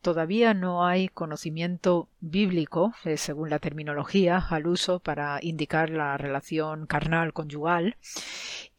[0.01, 6.87] Todavía no hay conocimiento bíblico, eh, según la terminología, al uso para indicar la relación
[6.87, 7.97] carnal conyugal.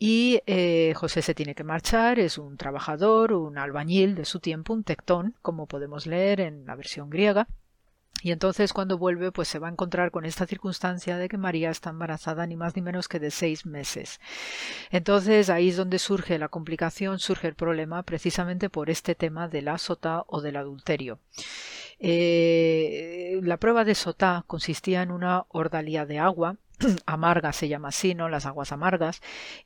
[0.01, 4.73] Y eh, José se tiene que marchar, es un trabajador, un albañil de su tiempo,
[4.73, 7.47] un tectón, como podemos leer en la versión griega.
[8.23, 11.71] Y entonces cuando vuelve, pues se va a encontrar con esta circunstancia de que María
[11.71, 14.21] está embarazada ni más ni menos que de seis meses.
[14.91, 19.63] Entonces ahí es donde surge la complicación, surge el problema precisamente por este tema de
[19.63, 21.19] la sota o del adulterio.
[21.99, 26.57] Eh, la prueba de sotá consistía en una ordalía de agua
[27.07, 28.29] amarga se llama así, ¿no?
[28.29, 29.21] Las aguas amargas.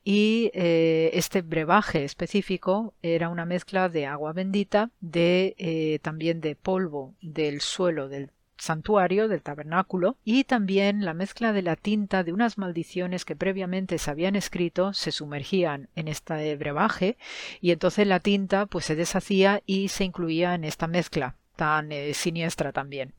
[0.05, 6.57] Y eh, este brebaje específico era una mezcla de agua bendita, de eh, también de
[6.57, 12.33] polvo del suelo del santuario del tabernáculo y también la mezcla de la tinta de
[12.33, 17.17] unas maldiciones que previamente se habían escrito se sumergían en este brebaje
[17.61, 22.15] y entonces la tinta pues se deshacía y se incluía en esta mezcla tan eh,
[22.15, 23.15] siniestra también.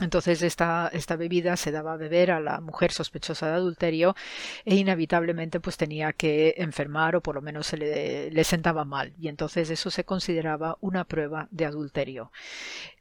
[0.00, 4.16] Entonces esta, esta, bebida se daba a beber a la mujer sospechosa de adulterio
[4.64, 9.14] e inevitablemente pues tenía que enfermar o por lo menos se le, le, sentaba mal
[9.20, 12.32] y entonces eso se consideraba una prueba de adulterio.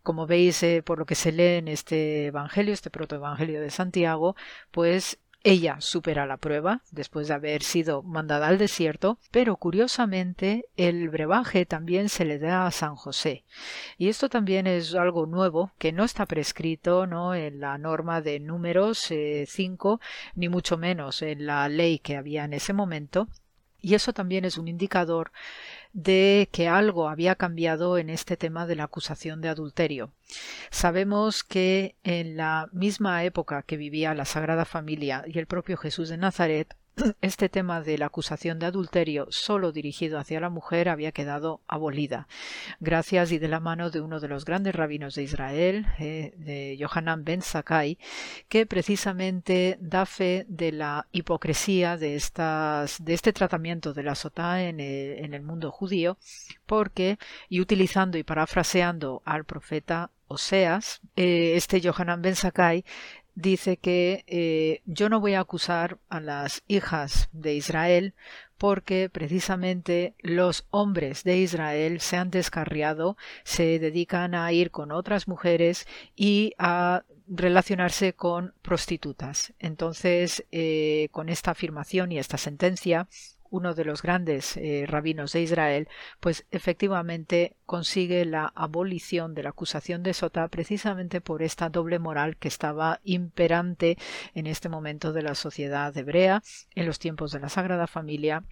[0.03, 4.35] Como veis eh, por lo que se lee en este evangelio, este protoevangelio de Santiago,
[4.71, 11.09] pues ella supera la prueba después de haber sido mandada al desierto, pero curiosamente el
[11.09, 13.43] brebaje también se le da a San José.
[13.97, 17.35] Y esto también es algo nuevo que no está prescrito ¿no?
[17.35, 19.11] en la norma de números
[19.45, 20.05] 5, eh,
[20.35, 23.27] ni mucho menos en la ley que había en ese momento.
[23.81, 25.33] Y eso también es un indicador
[25.93, 30.11] de que algo había cambiado en este tema de la acusación de adulterio.
[30.71, 36.09] Sabemos que en la misma época que vivía la Sagrada Familia y el propio Jesús
[36.09, 36.75] de Nazaret,
[37.21, 42.27] este tema de la acusación de adulterio solo dirigido hacia la mujer había quedado abolida,
[42.79, 46.77] gracias y de la mano de uno de los grandes rabinos de Israel, eh, de
[46.77, 47.97] Yohanan ben Sakai,
[48.47, 54.63] que precisamente da fe de la hipocresía de, estas, de este tratamiento de la sotá
[54.63, 56.17] en el, mundo judío,
[56.65, 57.17] porque,
[57.49, 62.85] y utilizando y parafraseando al profeta Oseas, eh, este Yohanan ben Sakai
[63.35, 68.13] dice que eh, yo no voy a acusar a las hijas de Israel
[68.57, 75.27] porque precisamente los hombres de Israel se han descarriado, se dedican a ir con otras
[75.27, 79.53] mujeres y a relacionarse con prostitutas.
[79.59, 83.07] Entonces, eh, con esta afirmación y esta sentencia,
[83.53, 85.87] uno de los grandes eh, rabinos de Israel,
[86.19, 92.35] pues efectivamente consigue la abolición de la acusación de Sota precisamente por esta doble moral
[92.37, 93.99] que estaba imperante
[94.33, 96.41] en este momento de la sociedad hebrea
[96.73, 98.43] en los tiempos de la Sagrada Familia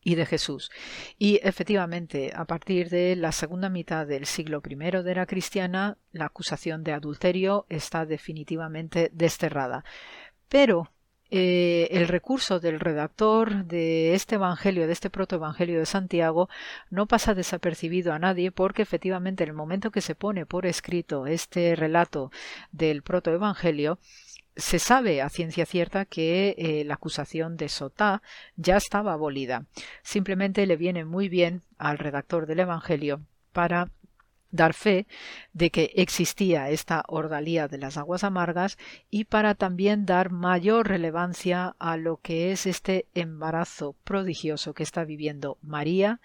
[0.00, 0.70] y de Jesús.
[1.18, 6.26] Y efectivamente, a partir de la segunda mitad del siglo I de era cristiana, la
[6.26, 9.84] acusación de adulterio está definitivamente desterrada.
[10.48, 10.92] Pero
[11.30, 16.48] eh, el recurso del redactor de este Evangelio, de este protoevangelio de Santiago,
[16.90, 21.26] no pasa desapercibido a nadie porque efectivamente en el momento que se pone por escrito
[21.26, 22.30] este relato
[22.70, 23.98] del protoevangelio,
[24.56, 28.22] se sabe a ciencia cierta que eh, la acusación de Sotá
[28.56, 29.66] ya estaba abolida.
[30.02, 33.20] Simplemente le viene muy bien al redactor del Evangelio
[33.52, 33.90] para
[34.50, 35.06] dar fe
[35.52, 38.78] de que existía esta ordalía de las aguas amargas
[39.10, 45.04] y para también dar mayor relevancia a lo que es este embarazo prodigioso que está
[45.04, 46.20] viviendo María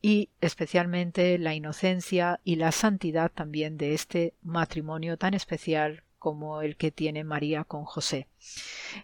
[0.00, 6.78] y especialmente la inocencia y la santidad también de este matrimonio tan especial como el
[6.78, 8.28] que tiene María con José.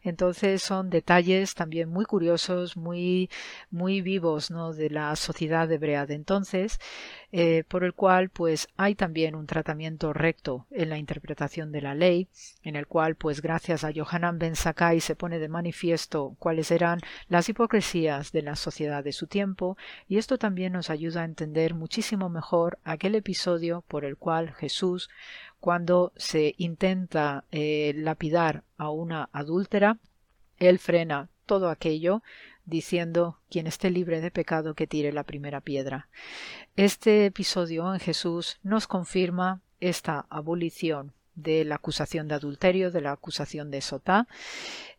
[0.03, 3.29] Entonces son detalles también muy curiosos, muy,
[3.71, 4.73] muy vivos ¿no?
[4.73, 6.79] de la sociedad hebrea de entonces,
[7.31, 11.95] eh, por el cual pues hay también un tratamiento recto en la interpretación de la
[11.95, 12.29] ley,
[12.63, 17.01] en el cual pues gracias a Johanan Ben Sakai se pone de manifiesto cuáles eran
[17.29, 19.77] las hipocresías de la sociedad de su tiempo,
[20.09, 25.11] y esto también nos ayuda a entender muchísimo mejor aquel episodio por el cual Jesús
[25.61, 29.99] cuando se intenta eh, lapidar a una adúltera,
[30.59, 32.23] él frena todo aquello
[32.65, 36.09] diciendo quien esté libre de pecado que tire la primera piedra.
[36.77, 43.12] Este episodio en Jesús nos confirma esta abolición de la acusación de adulterio, de la
[43.12, 44.28] acusación de sotá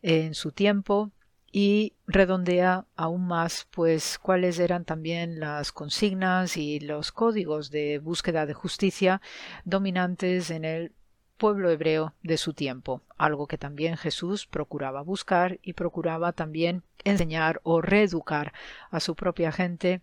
[0.02, 1.10] en su tiempo,
[1.52, 8.46] y redondea aún más pues cuáles eran también las consignas y los códigos de búsqueda
[8.46, 9.20] de justicia
[9.64, 10.92] dominantes en el
[11.36, 17.60] pueblo hebreo de su tiempo, algo que también Jesús procuraba buscar y procuraba también enseñar
[17.64, 18.52] o reeducar
[18.90, 20.00] a su propia gente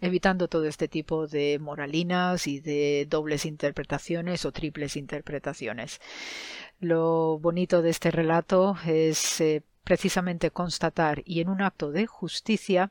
[0.00, 6.00] evitando todo este tipo de moralinas y de dobles interpretaciones o triples interpretaciones.
[6.80, 12.90] Lo bonito de este relato es eh, precisamente constatar y en un acto de justicia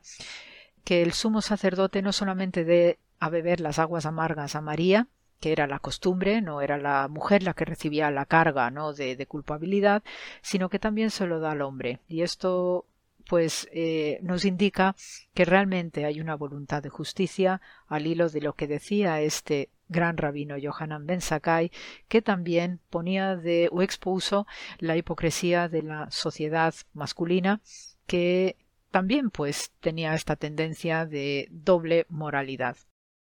[0.84, 5.08] que el sumo sacerdote no solamente dé a beber las aguas amargas a María,
[5.40, 8.92] que era la costumbre, no era la mujer la que recibía la carga ¿no?
[8.92, 10.02] de, de culpabilidad,
[10.40, 12.00] sino que también se lo da al hombre.
[12.08, 12.86] Y esto
[13.28, 14.94] pues eh, nos indica
[15.34, 20.16] que realmente hay una voluntad de justicia al hilo de lo que decía este gran
[20.16, 21.70] rabino Johanan Ben Sakai,
[22.08, 24.46] que también ponía de o expuso
[24.78, 27.60] la hipocresía de la sociedad masculina
[28.06, 28.56] que
[28.90, 32.76] también pues tenía esta tendencia de doble moralidad.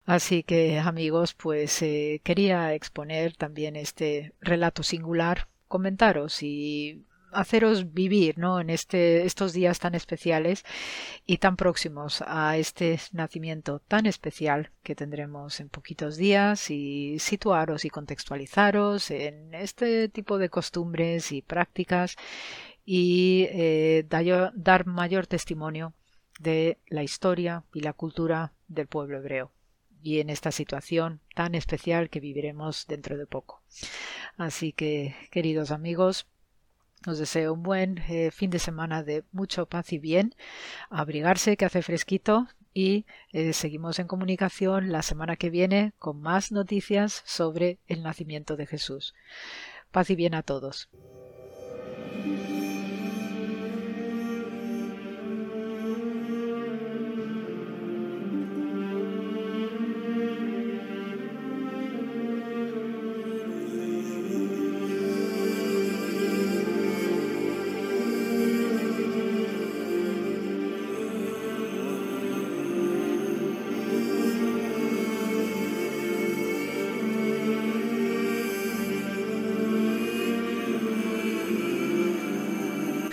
[0.05, 8.39] Así que amigos, pues eh, quería exponer también este relato singular, comentaros y haceros vivir
[8.39, 8.61] ¿no?
[8.61, 10.65] en este, estos días tan especiales
[11.27, 17.85] y tan próximos a este nacimiento tan especial que tendremos en poquitos días y situaros
[17.85, 22.17] y contextualizaros en este tipo de costumbres y prácticas
[22.85, 24.07] y eh,
[24.55, 25.93] dar mayor testimonio
[26.39, 29.53] de la historia y la cultura del pueblo hebreo
[30.03, 33.63] y en esta situación tan especial que viviremos dentro de poco.
[34.37, 36.27] Así que, queridos amigos,
[37.07, 40.35] os deseo un buen eh, fin de semana de mucho paz y bien.
[40.91, 46.53] Abrigarse que hace fresquito y eh, seguimos en comunicación la semana que viene con más
[46.53, 49.15] noticias sobre el nacimiento de Jesús.
[49.91, 50.89] Paz y bien a todos.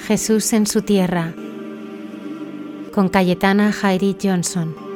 [0.08, 1.34] Jesús en su tierra,
[2.94, 4.87] con Cayetana Jairi Johnson.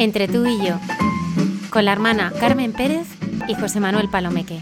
[0.00, 0.76] Entre tú y yo,
[1.70, 3.06] con la hermana Carmen Pérez
[3.46, 4.60] y José Manuel Palomeque.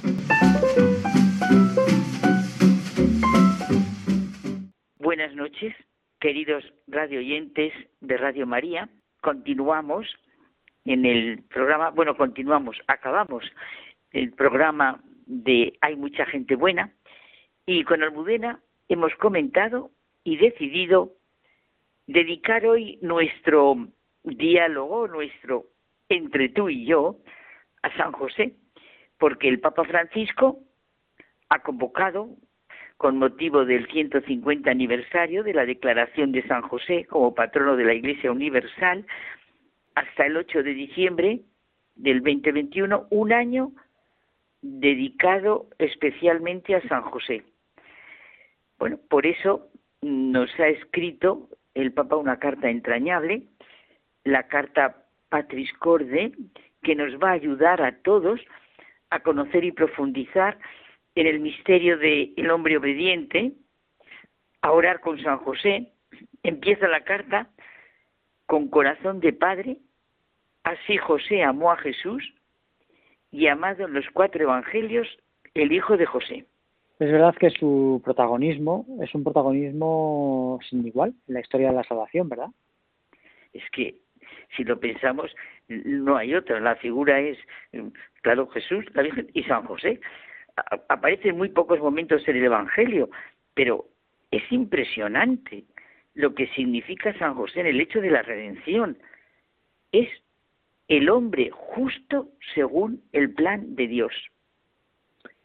[4.99, 5.77] Buenas noches,
[6.19, 8.89] queridos radio oyentes de Radio María.
[9.21, 10.09] Continuamos
[10.85, 13.45] en el programa, bueno, continuamos, acabamos
[14.11, 16.93] el programa de Hay mucha gente buena
[17.65, 19.93] y con Almudena hemos comentado
[20.25, 21.13] y decidido
[22.09, 23.87] dedicar hoy nuestro
[24.23, 25.67] diálogo, nuestro
[26.09, 27.17] entre tú y yo,
[27.83, 28.55] a San José,
[29.19, 30.61] porque el Papa Francisco
[31.49, 32.31] ha convocado,
[32.97, 37.95] con motivo del 150 aniversario de la declaración de San José como patrono de la
[37.95, 39.07] Iglesia Universal,
[39.95, 41.41] hasta el 8 de diciembre
[41.95, 43.73] del 2021, un año
[44.63, 47.45] dedicado especialmente a San José.
[48.79, 49.69] Bueno, por eso
[50.03, 53.45] nos ha escrito el Papa una carta entrañable,
[54.33, 56.33] la carta Patris Corde,
[56.83, 58.41] que nos va a ayudar a todos
[59.11, 60.59] a conocer y profundizar
[61.15, 63.53] en el misterio del hombre obediente,
[64.61, 65.93] a orar con San José.
[66.43, 67.49] Empieza la carta
[68.47, 69.79] con corazón de padre,
[70.63, 72.35] así José amó a Jesús
[73.31, 75.07] y amado en los cuatro evangelios
[75.55, 76.47] el hijo de José.
[76.99, 81.85] Es verdad que su protagonismo es un protagonismo sin igual en la historia de la
[81.85, 82.49] salvación, ¿verdad?
[83.53, 83.97] Es que
[84.57, 85.35] si lo pensamos,
[85.69, 86.61] no hay otra.
[86.61, 87.39] La figura es,
[88.23, 90.01] claro, Jesús, la Virgen y San José.
[90.89, 93.11] Aparece en muy pocos momentos en el Evangelio,
[93.55, 93.87] pero
[94.31, 95.65] es impresionante
[96.15, 98.99] lo que significa San José en el hecho de la redención.
[99.93, 100.09] Es
[100.89, 104.13] el hombre justo según el plan de Dios.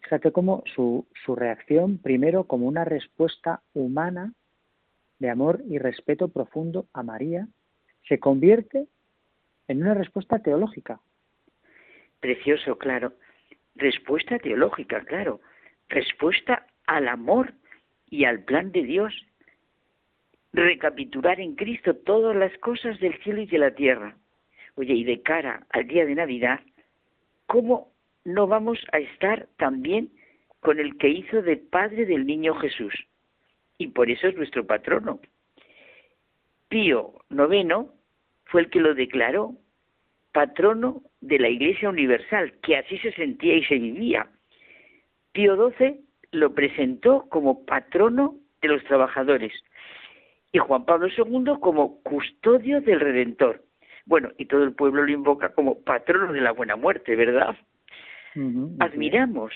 [0.01, 4.33] Fíjate cómo su, su reacción, primero como una respuesta humana
[5.19, 7.47] de amor y respeto profundo a María,
[8.07, 8.87] se convierte
[9.67, 10.99] en una respuesta teológica.
[12.19, 13.13] Precioso, claro.
[13.75, 15.41] Respuesta teológica, claro.
[15.89, 17.53] Respuesta al amor
[18.09, 19.13] y al plan de Dios.
[20.51, 24.15] Recapitular en Cristo todas las cosas del cielo y de la tierra.
[24.75, 26.59] Oye, y de cara al día de Navidad,
[27.45, 27.91] ¿cómo
[28.23, 30.11] no vamos a estar también
[30.59, 32.93] con el que hizo de padre del niño Jesús?
[33.77, 35.19] Y por eso es nuestro patrono.
[36.73, 37.85] Pío IX
[38.45, 39.53] fue el que lo declaró
[40.31, 44.27] patrono de la Iglesia Universal, que así se sentía y se vivía.
[45.33, 45.99] Pío XII
[46.31, 49.53] lo presentó como patrono de los trabajadores
[50.51, 53.63] y Juan Pablo II como custodio del Redentor.
[54.07, 57.55] Bueno, y todo el pueblo lo invoca como patrono de la buena muerte, ¿verdad?
[58.79, 59.53] Admiramos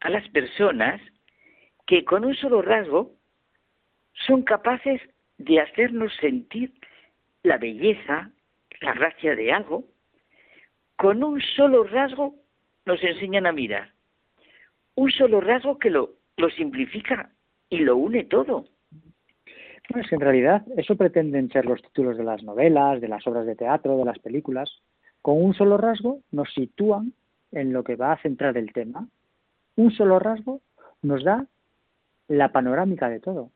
[0.00, 1.02] a las personas
[1.86, 3.12] que con un solo rasgo
[4.26, 5.02] son capaces
[5.40, 6.72] de hacernos sentir
[7.42, 8.30] la belleza,
[8.80, 9.84] la gracia de algo,
[10.96, 12.34] con un solo rasgo
[12.84, 13.90] nos enseñan a mirar.
[14.94, 17.30] Un solo rasgo que lo, lo simplifica
[17.70, 18.66] y lo une todo.
[19.88, 23.26] Bueno, es que en realidad eso pretenden ser los títulos de las novelas, de las
[23.26, 24.70] obras de teatro, de las películas.
[25.22, 27.14] Con un solo rasgo nos sitúan
[27.50, 29.08] en lo que va a centrar el tema.
[29.76, 30.60] Un solo rasgo
[31.02, 31.46] nos da
[32.28, 33.50] la panorámica de todo.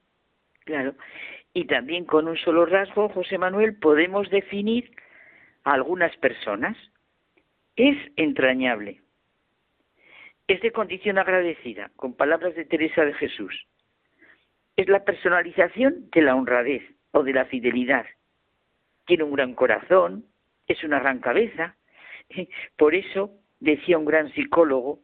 [0.64, 0.94] Claro.
[1.54, 4.90] Y también con un solo rasgo, José Manuel, podemos definir
[5.62, 6.76] a algunas personas.
[7.76, 9.00] Es entrañable.
[10.46, 13.66] Es de condición agradecida, con palabras de Teresa de Jesús
[14.76, 18.06] es la personalización de la honradez o de la fidelidad.
[19.06, 20.26] Tiene un gran corazón,
[20.66, 21.76] es una gran cabeza.
[22.76, 25.00] Por eso, decía un gran psicólogo,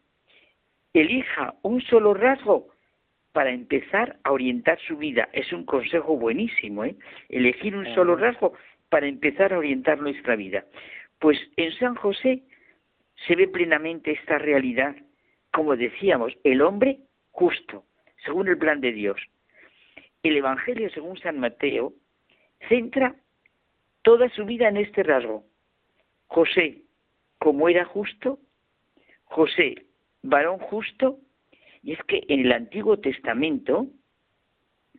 [0.93, 2.69] elija un solo rasgo
[3.33, 5.29] para empezar a orientar su vida.
[5.33, 6.97] Es un consejo buenísimo, ¿eh?
[7.29, 8.55] Elegir un solo rasgo
[8.89, 10.65] para empezar a orientar nuestra vida.
[11.19, 12.43] Pues en San José
[13.27, 14.97] se ve plenamente esta realidad,
[15.53, 16.99] como decíamos, el hombre
[17.31, 17.85] justo,
[18.25, 19.21] según el plan de Dios
[20.23, 21.95] el Evangelio según San Mateo
[22.69, 23.15] centra
[24.03, 25.45] toda su vida en este rasgo.
[26.27, 26.83] José,
[27.39, 28.39] como era justo,
[29.25, 29.87] José,
[30.23, 31.19] varón justo,
[31.83, 33.87] y es que en el Antiguo Testamento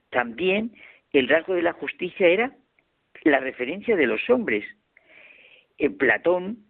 [0.09, 0.73] también
[1.13, 2.55] el rasgo de la justicia era
[3.23, 4.65] la referencia de los hombres.
[5.77, 6.65] En Platón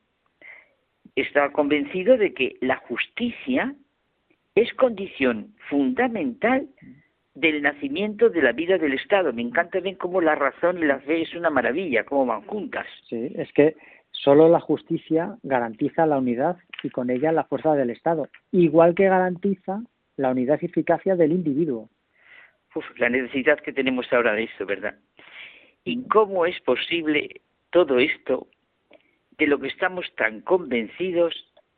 [1.16, 3.76] estaba convencido de que la justicia
[4.56, 6.68] es condición fundamental
[7.34, 9.32] del nacimiento de la vida del Estado.
[9.32, 12.86] Me encanta ver cómo la razón y la fe es una maravilla, cómo van juntas.
[13.08, 13.76] Sí, es que
[14.12, 19.08] solo la justicia garantiza la unidad y con ella la fuerza del Estado, igual que
[19.08, 19.82] garantiza
[20.22, 21.90] la unidad y eficacia del individuo.
[22.76, 24.96] Uf, la necesidad que tenemos ahora de esto, ¿verdad?
[25.84, 27.42] ¿Y cómo es posible
[27.72, 28.48] todo esto
[29.38, 31.34] de lo que estamos tan convencidos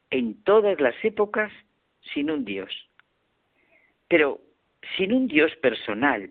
[0.10, 1.52] en todas las épocas
[2.14, 2.72] sin un Dios.
[4.08, 4.42] Pero
[4.98, 6.30] sin un Dios personal,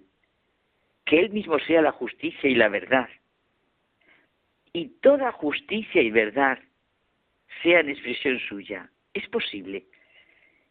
[1.05, 3.08] que Él mismo sea la justicia y la verdad.
[4.73, 6.58] Y toda justicia y verdad
[7.62, 8.91] sean expresión suya.
[9.15, 9.86] Es posible.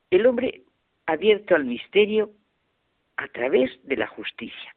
[0.10, 0.64] El hombre
[1.11, 2.31] abierto al misterio
[3.17, 4.75] a través de la justicia.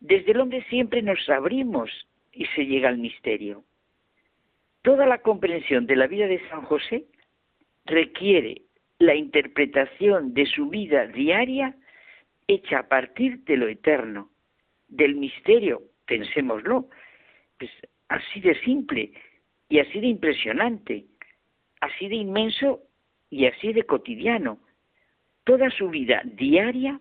[0.00, 1.90] Desde el hombre siempre nos abrimos
[2.32, 3.64] y se llega al misterio.
[4.82, 7.04] Toda la comprensión de la vida de San José
[7.84, 8.62] requiere
[8.98, 11.76] la interpretación de su vida diaria
[12.48, 14.30] hecha a partir de lo eterno,
[14.88, 16.88] del misterio, pensémoslo,
[17.58, 17.70] pues
[18.08, 19.12] así de simple
[19.68, 21.06] y así de impresionante,
[21.80, 22.80] así de inmenso
[23.30, 24.58] y así de cotidiano.
[25.44, 27.00] Toda su vida diaria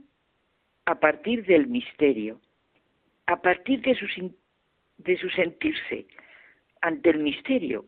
[0.85, 2.41] a partir del misterio,
[3.27, 4.35] a partir de su,
[4.97, 6.07] de su sentirse
[6.81, 7.85] ante el misterio,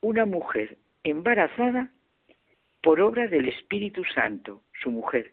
[0.00, 1.90] una mujer embarazada
[2.82, 5.32] por obra del Espíritu Santo, su mujer,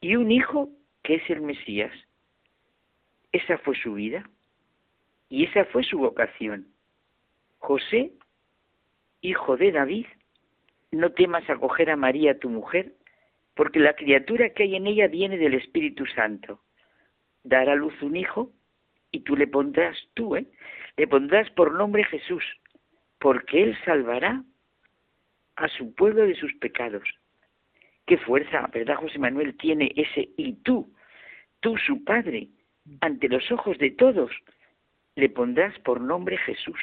[0.00, 0.70] y un hijo
[1.02, 1.92] que es el Mesías.
[3.32, 4.28] Esa fue su vida
[5.28, 6.68] y esa fue su vocación.
[7.58, 8.12] José,
[9.22, 10.06] hijo de David,
[10.92, 12.92] no temas acoger a María tu mujer,
[13.54, 16.60] porque la criatura que hay en ella viene del Espíritu Santo.
[17.44, 18.52] Dará a luz un hijo
[19.10, 20.46] y tú le pondrás, tú, ¿eh?
[20.96, 22.44] Le pondrás por nombre Jesús,
[23.18, 24.44] porque él salvará
[25.56, 27.02] a su pueblo de sus pecados.
[28.06, 29.56] Qué fuerza, ¿verdad, José Manuel?
[29.56, 30.92] Tiene ese y tú,
[31.60, 32.48] tú su padre,
[33.00, 34.30] ante los ojos de todos,
[35.14, 36.80] le pondrás por nombre Jesús.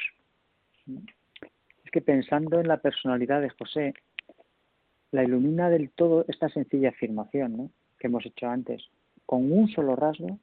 [1.83, 3.93] Es que pensando en la personalidad de José,
[5.11, 8.89] la ilumina del todo esta sencilla afirmación que hemos hecho antes.
[9.25, 10.39] Con un solo rasgo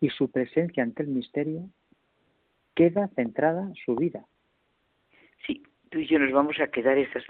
[0.00, 1.68] y su presencia ante el misterio,
[2.74, 4.26] queda centrada su vida.
[5.46, 7.24] Sí, tú y yo nos vamos a quedar estas,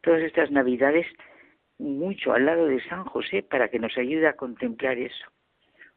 [0.00, 1.06] todas estas navidades
[1.78, 5.26] mucho al lado de San José para que nos ayude a contemplar eso.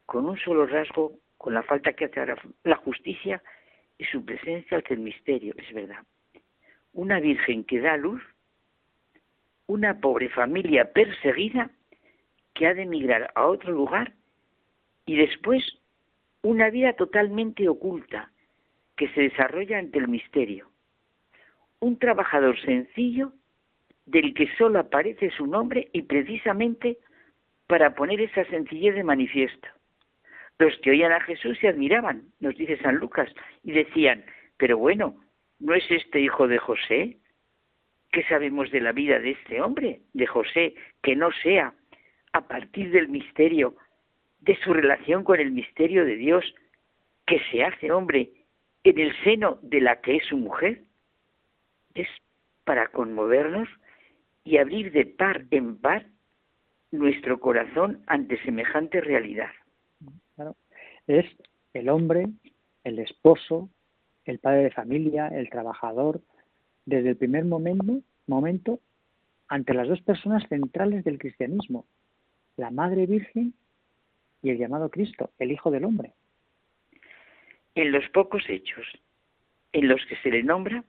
[0.06, 2.20] Con un solo rasgo, con la falta que hace
[2.64, 3.42] la justicia
[3.98, 6.04] y su presencia ante el misterio, es verdad.
[6.94, 8.22] Una virgen que da luz,
[9.68, 11.70] una pobre familia perseguida
[12.54, 14.14] que ha de emigrar a otro lugar
[15.06, 15.64] y después
[16.42, 18.32] una vida totalmente oculta
[18.96, 20.70] que se desarrolla ante el misterio.
[21.80, 23.34] Un trabajador sencillo
[24.06, 26.98] del que solo aparece su nombre y precisamente
[27.68, 29.68] para poner esa sencillez de manifiesto.
[30.58, 33.30] Los que oían a Jesús se admiraban, nos dice San Lucas,
[33.64, 34.26] y decían,
[34.58, 35.18] pero bueno,
[35.60, 37.18] ¿no es este hijo de José?
[38.12, 41.74] ¿Qué sabemos de la vida de este hombre, de José, que no sea
[42.34, 43.76] a partir del misterio,
[44.40, 46.46] de su relación con el misterio de Dios,
[47.26, 48.32] que se hace hombre
[48.84, 50.84] en el seno de la que es su mujer?
[51.94, 52.08] Es
[52.64, 53.68] para conmovernos
[54.44, 56.06] y abrir de par en par
[56.92, 59.52] nuestro corazón ante semejante realidad.
[61.08, 61.26] Es
[61.74, 62.28] el hombre,
[62.84, 63.70] el esposo,
[64.26, 66.22] el padre de familia, el trabajador,
[66.88, 68.80] desde el primer momento, momento
[69.48, 71.86] ante las dos personas centrales del cristianismo,
[72.56, 73.54] la Madre Virgen
[74.42, 76.14] y el llamado Cristo, el Hijo del Hombre.
[77.76, 78.88] En los pocos hechos
[79.72, 80.84] en los que se le nombra,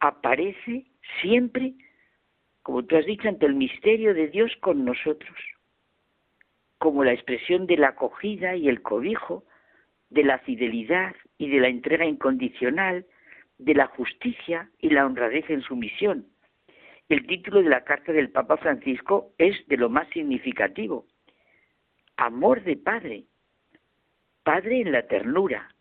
[0.00, 0.86] aparece
[1.20, 1.74] siempre
[2.62, 5.36] como tú has dicho, ante el misterio de Dios con nosotros,
[6.78, 9.44] como la expresión de la acogida y el cobijo,
[10.10, 13.06] de la fidelidad y de la entrega incondicional,
[13.64, 16.26] de la justicia y la honradez en su misión.
[17.08, 21.06] El título de la carta del Papa Francisco es de lo más significativo.
[22.16, 23.24] Amor de Padre.
[24.42, 25.74] Padre en la ternura.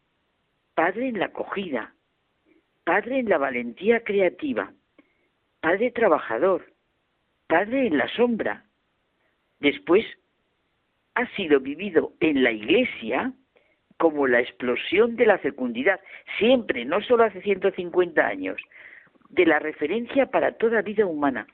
[0.76, 1.93] Padre en la acogida.
[2.84, 4.74] Padre en la valentía creativa.
[5.61, 6.74] Padre trabajador,
[7.48, 8.66] Padre en la sombra.
[9.60, 10.03] Después
[11.14, 13.32] ha sido vivido en la Iglesia
[14.02, 16.00] como la explosión de la fecundidad,
[16.40, 18.60] siempre, no solo hace 150 años,
[19.30, 21.46] de la referencia para toda vida humana,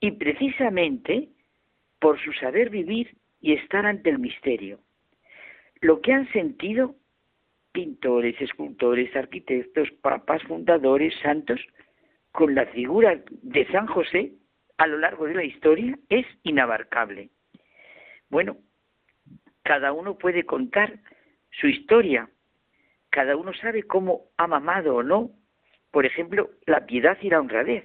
[0.00, 1.30] y precisamente
[1.98, 4.80] por su saber vivir y estar ante el misterio.
[5.80, 6.94] Lo que han sentido
[7.72, 11.58] pintores, escultores, arquitectos, papas, fundadores, santos,
[12.32, 14.32] con la figura de San José
[14.76, 17.30] a lo largo de la historia es inabarcable.
[18.28, 18.58] Bueno,
[19.62, 21.00] cada uno puede contar
[21.60, 22.28] su historia,
[23.10, 25.30] cada uno sabe cómo ha mamado o no,
[25.90, 27.84] por ejemplo, la piedad y la honradez.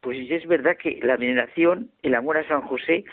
[0.00, 3.04] Pues es verdad que la veneración, el amor a San José,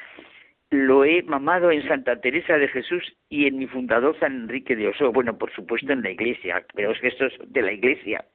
[0.70, 4.90] lo he mamado en Santa Teresa de Jesús y en mi fundador San Enrique de
[4.90, 5.12] Oso.
[5.12, 8.26] Bueno, por supuesto en la iglesia, pero es que esto es de la iglesia.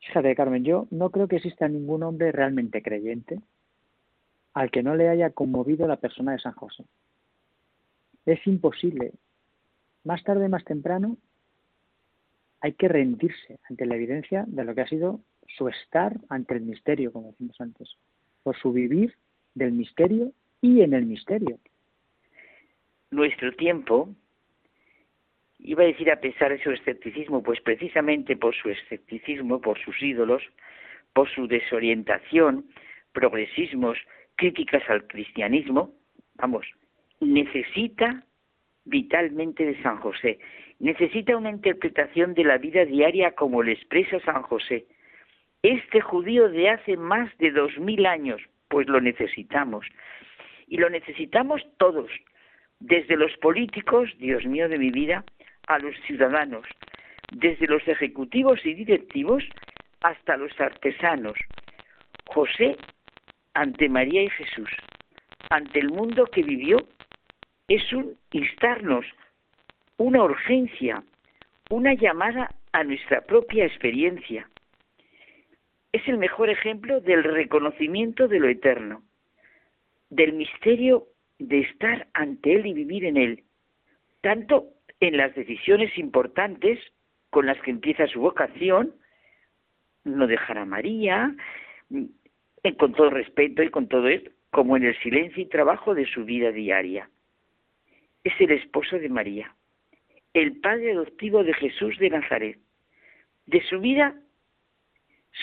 [0.00, 3.38] Fíjate, Carmen, yo no creo que exista ningún hombre realmente creyente
[4.54, 6.84] al que no le haya conmovido la persona de San José.
[8.26, 9.12] Es imposible.
[10.04, 11.16] Más tarde, más temprano,
[12.60, 16.62] hay que rendirse ante la evidencia de lo que ha sido su estar ante el
[16.62, 17.88] misterio, como decimos antes,
[18.42, 19.14] por su vivir
[19.54, 21.58] del misterio y en el misterio.
[23.10, 24.14] Nuestro tiempo,
[25.58, 30.00] iba a decir a pesar de su escepticismo, pues precisamente por su escepticismo, por sus
[30.02, 30.42] ídolos,
[31.12, 32.66] por su desorientación,
[33.12, 33.98] progresismos,
[34.36, 35.92] críticas al cristianismo,
[36.36, 36.66] vamos,
[37.20, 38.24] necesita
[38.90, 40.38] vitalmente de San José,
[40.80, 44.84] necesita una interpretación de la vida diaria como le expresa San José.
[45.62, 49.86] Este judío de hace más de dos mil años, pues lo necesitamos.
[50.66, 52.10] Y lo necesitamos todos,
[52.80, 55.24] desde los políticos, Dios mío de mi vida,
[55.66, 56.66] a los ciudadanos,
[57.32, 59.44] desde los ejecutivos y directivos
[60.00, 61.38] hasta los artesanos.
[62.26, 62.76] José
[63.54, 64.70] ante María y Jesús,
[65.50, 66.78] ante el mundo que vivió,
[67.70, 69.06] es un instarnos,
[69.96, 71.04] una urgencia,
[71.70, 74.50] una llamada a nuestra propia experiencia.
[75.92, 79.04] Es el mejor ejemplo del reconocimiento de lo eterno
[80.10, 81.06] del misterio
[81.38, 83.44] de estar ante Él y vivir en Él,
[84.20, 84.66] tanto
[84.98, 86.80] en las decisiones importantes
[87.30, 88.96] con las que empieza su vocación,
[90.02, 91.36] no dejar a María,
[92.78, 96.24] con todo respeto y con todo esto, como en el silencio y trabajo de su
[96.24, 97.08] vida diaria.
[98.24, 99.54] Es el esposo de María,
[100.34, 102.58] el padre adoptivo de Jesús de Nazaret.
[103.46, 104.14] De su vida,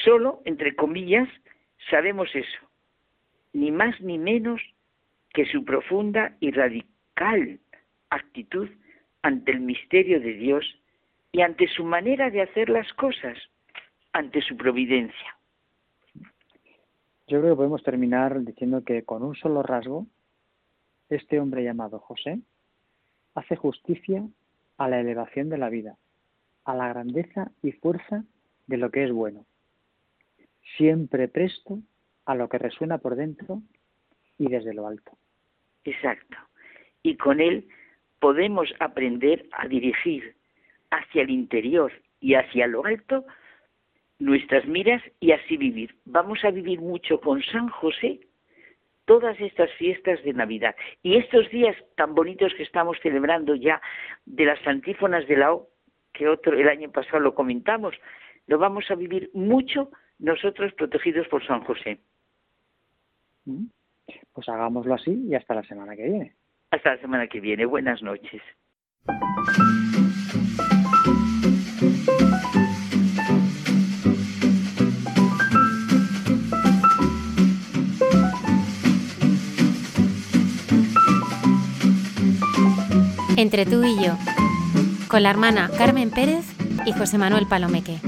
[0.04, 1.28] solo, entre comillas,
[1.90, 2.60] sabemos eso,
[3.54, 4.62] ni más ni menos
[5.34, 7.60] que su profunda y radical
[8.10, 8.70] actitud
[9.22, 10.66] ante el misterio de Dios
[11.32, 13.38] y ante su manera de hacer las cosas,
[14.14, 15.38] ante su providencia.
[17.28, 20.08] Yo creo que podemos terminar diciendo que con un solo rasgo,
[21.10, 22.40] este hombre llamado José
[23.38, 24.27] hace justicia
[24.77, 25.95] a la elevación de la vida,
[26.66, 28.24] a la grandeza y fuerza
[28.66, 29.45] de lo que es bueno,
[30.75, 31.80] siempre presto
[32.25, 33.61] a lo que resuena por dentro
[34.40, 35.11] y desde lo alto.
[35.83, 36.35] Exacto.
[37.03, 37.67] Y con él
[38.19, 40.35] podemos aprender a dirigir
[40.90, 43.24] hacia el interior y hacia lo alto
[44.17, 45.95] nuestras miras y así vivir.
[46.06, 48.19] Vamos a vivir mucho con San José
[49.08, 53.82] todas estas fiestas de Navidad y estos días tan bonitos que estamos celebrando ya
[54.26, 55.69] de las antífonas de la O,
[56.14, 57.95] que otro el año pasado lo comentamos,
[58.48, 62.00] lo vamos a vivir mucho nosotros protegidos por San José.
[63.45, 63.68] Mm.
[64.34, 66.36] Pues hagámoslo así y hasta la semana que viene.
[66.69, 67.66] Hasta la semana que viene.
[67.66, 68.42] Buenas noches.
[83.38, 84.17] Entre tú y yo,
[85.07, 86.43] con la hermana Carmen Pérez
[86.88, 87.99] y José Manuel Palomeque.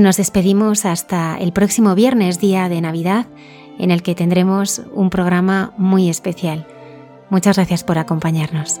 [0.00, 3.26] Nos despedimos hasta el próximo viernes, día de Navidad,
[3.78, 6.66] en el que tendremos un programa muy especial.
[7.28, 8.80] Muchas gracias por acompañarnos.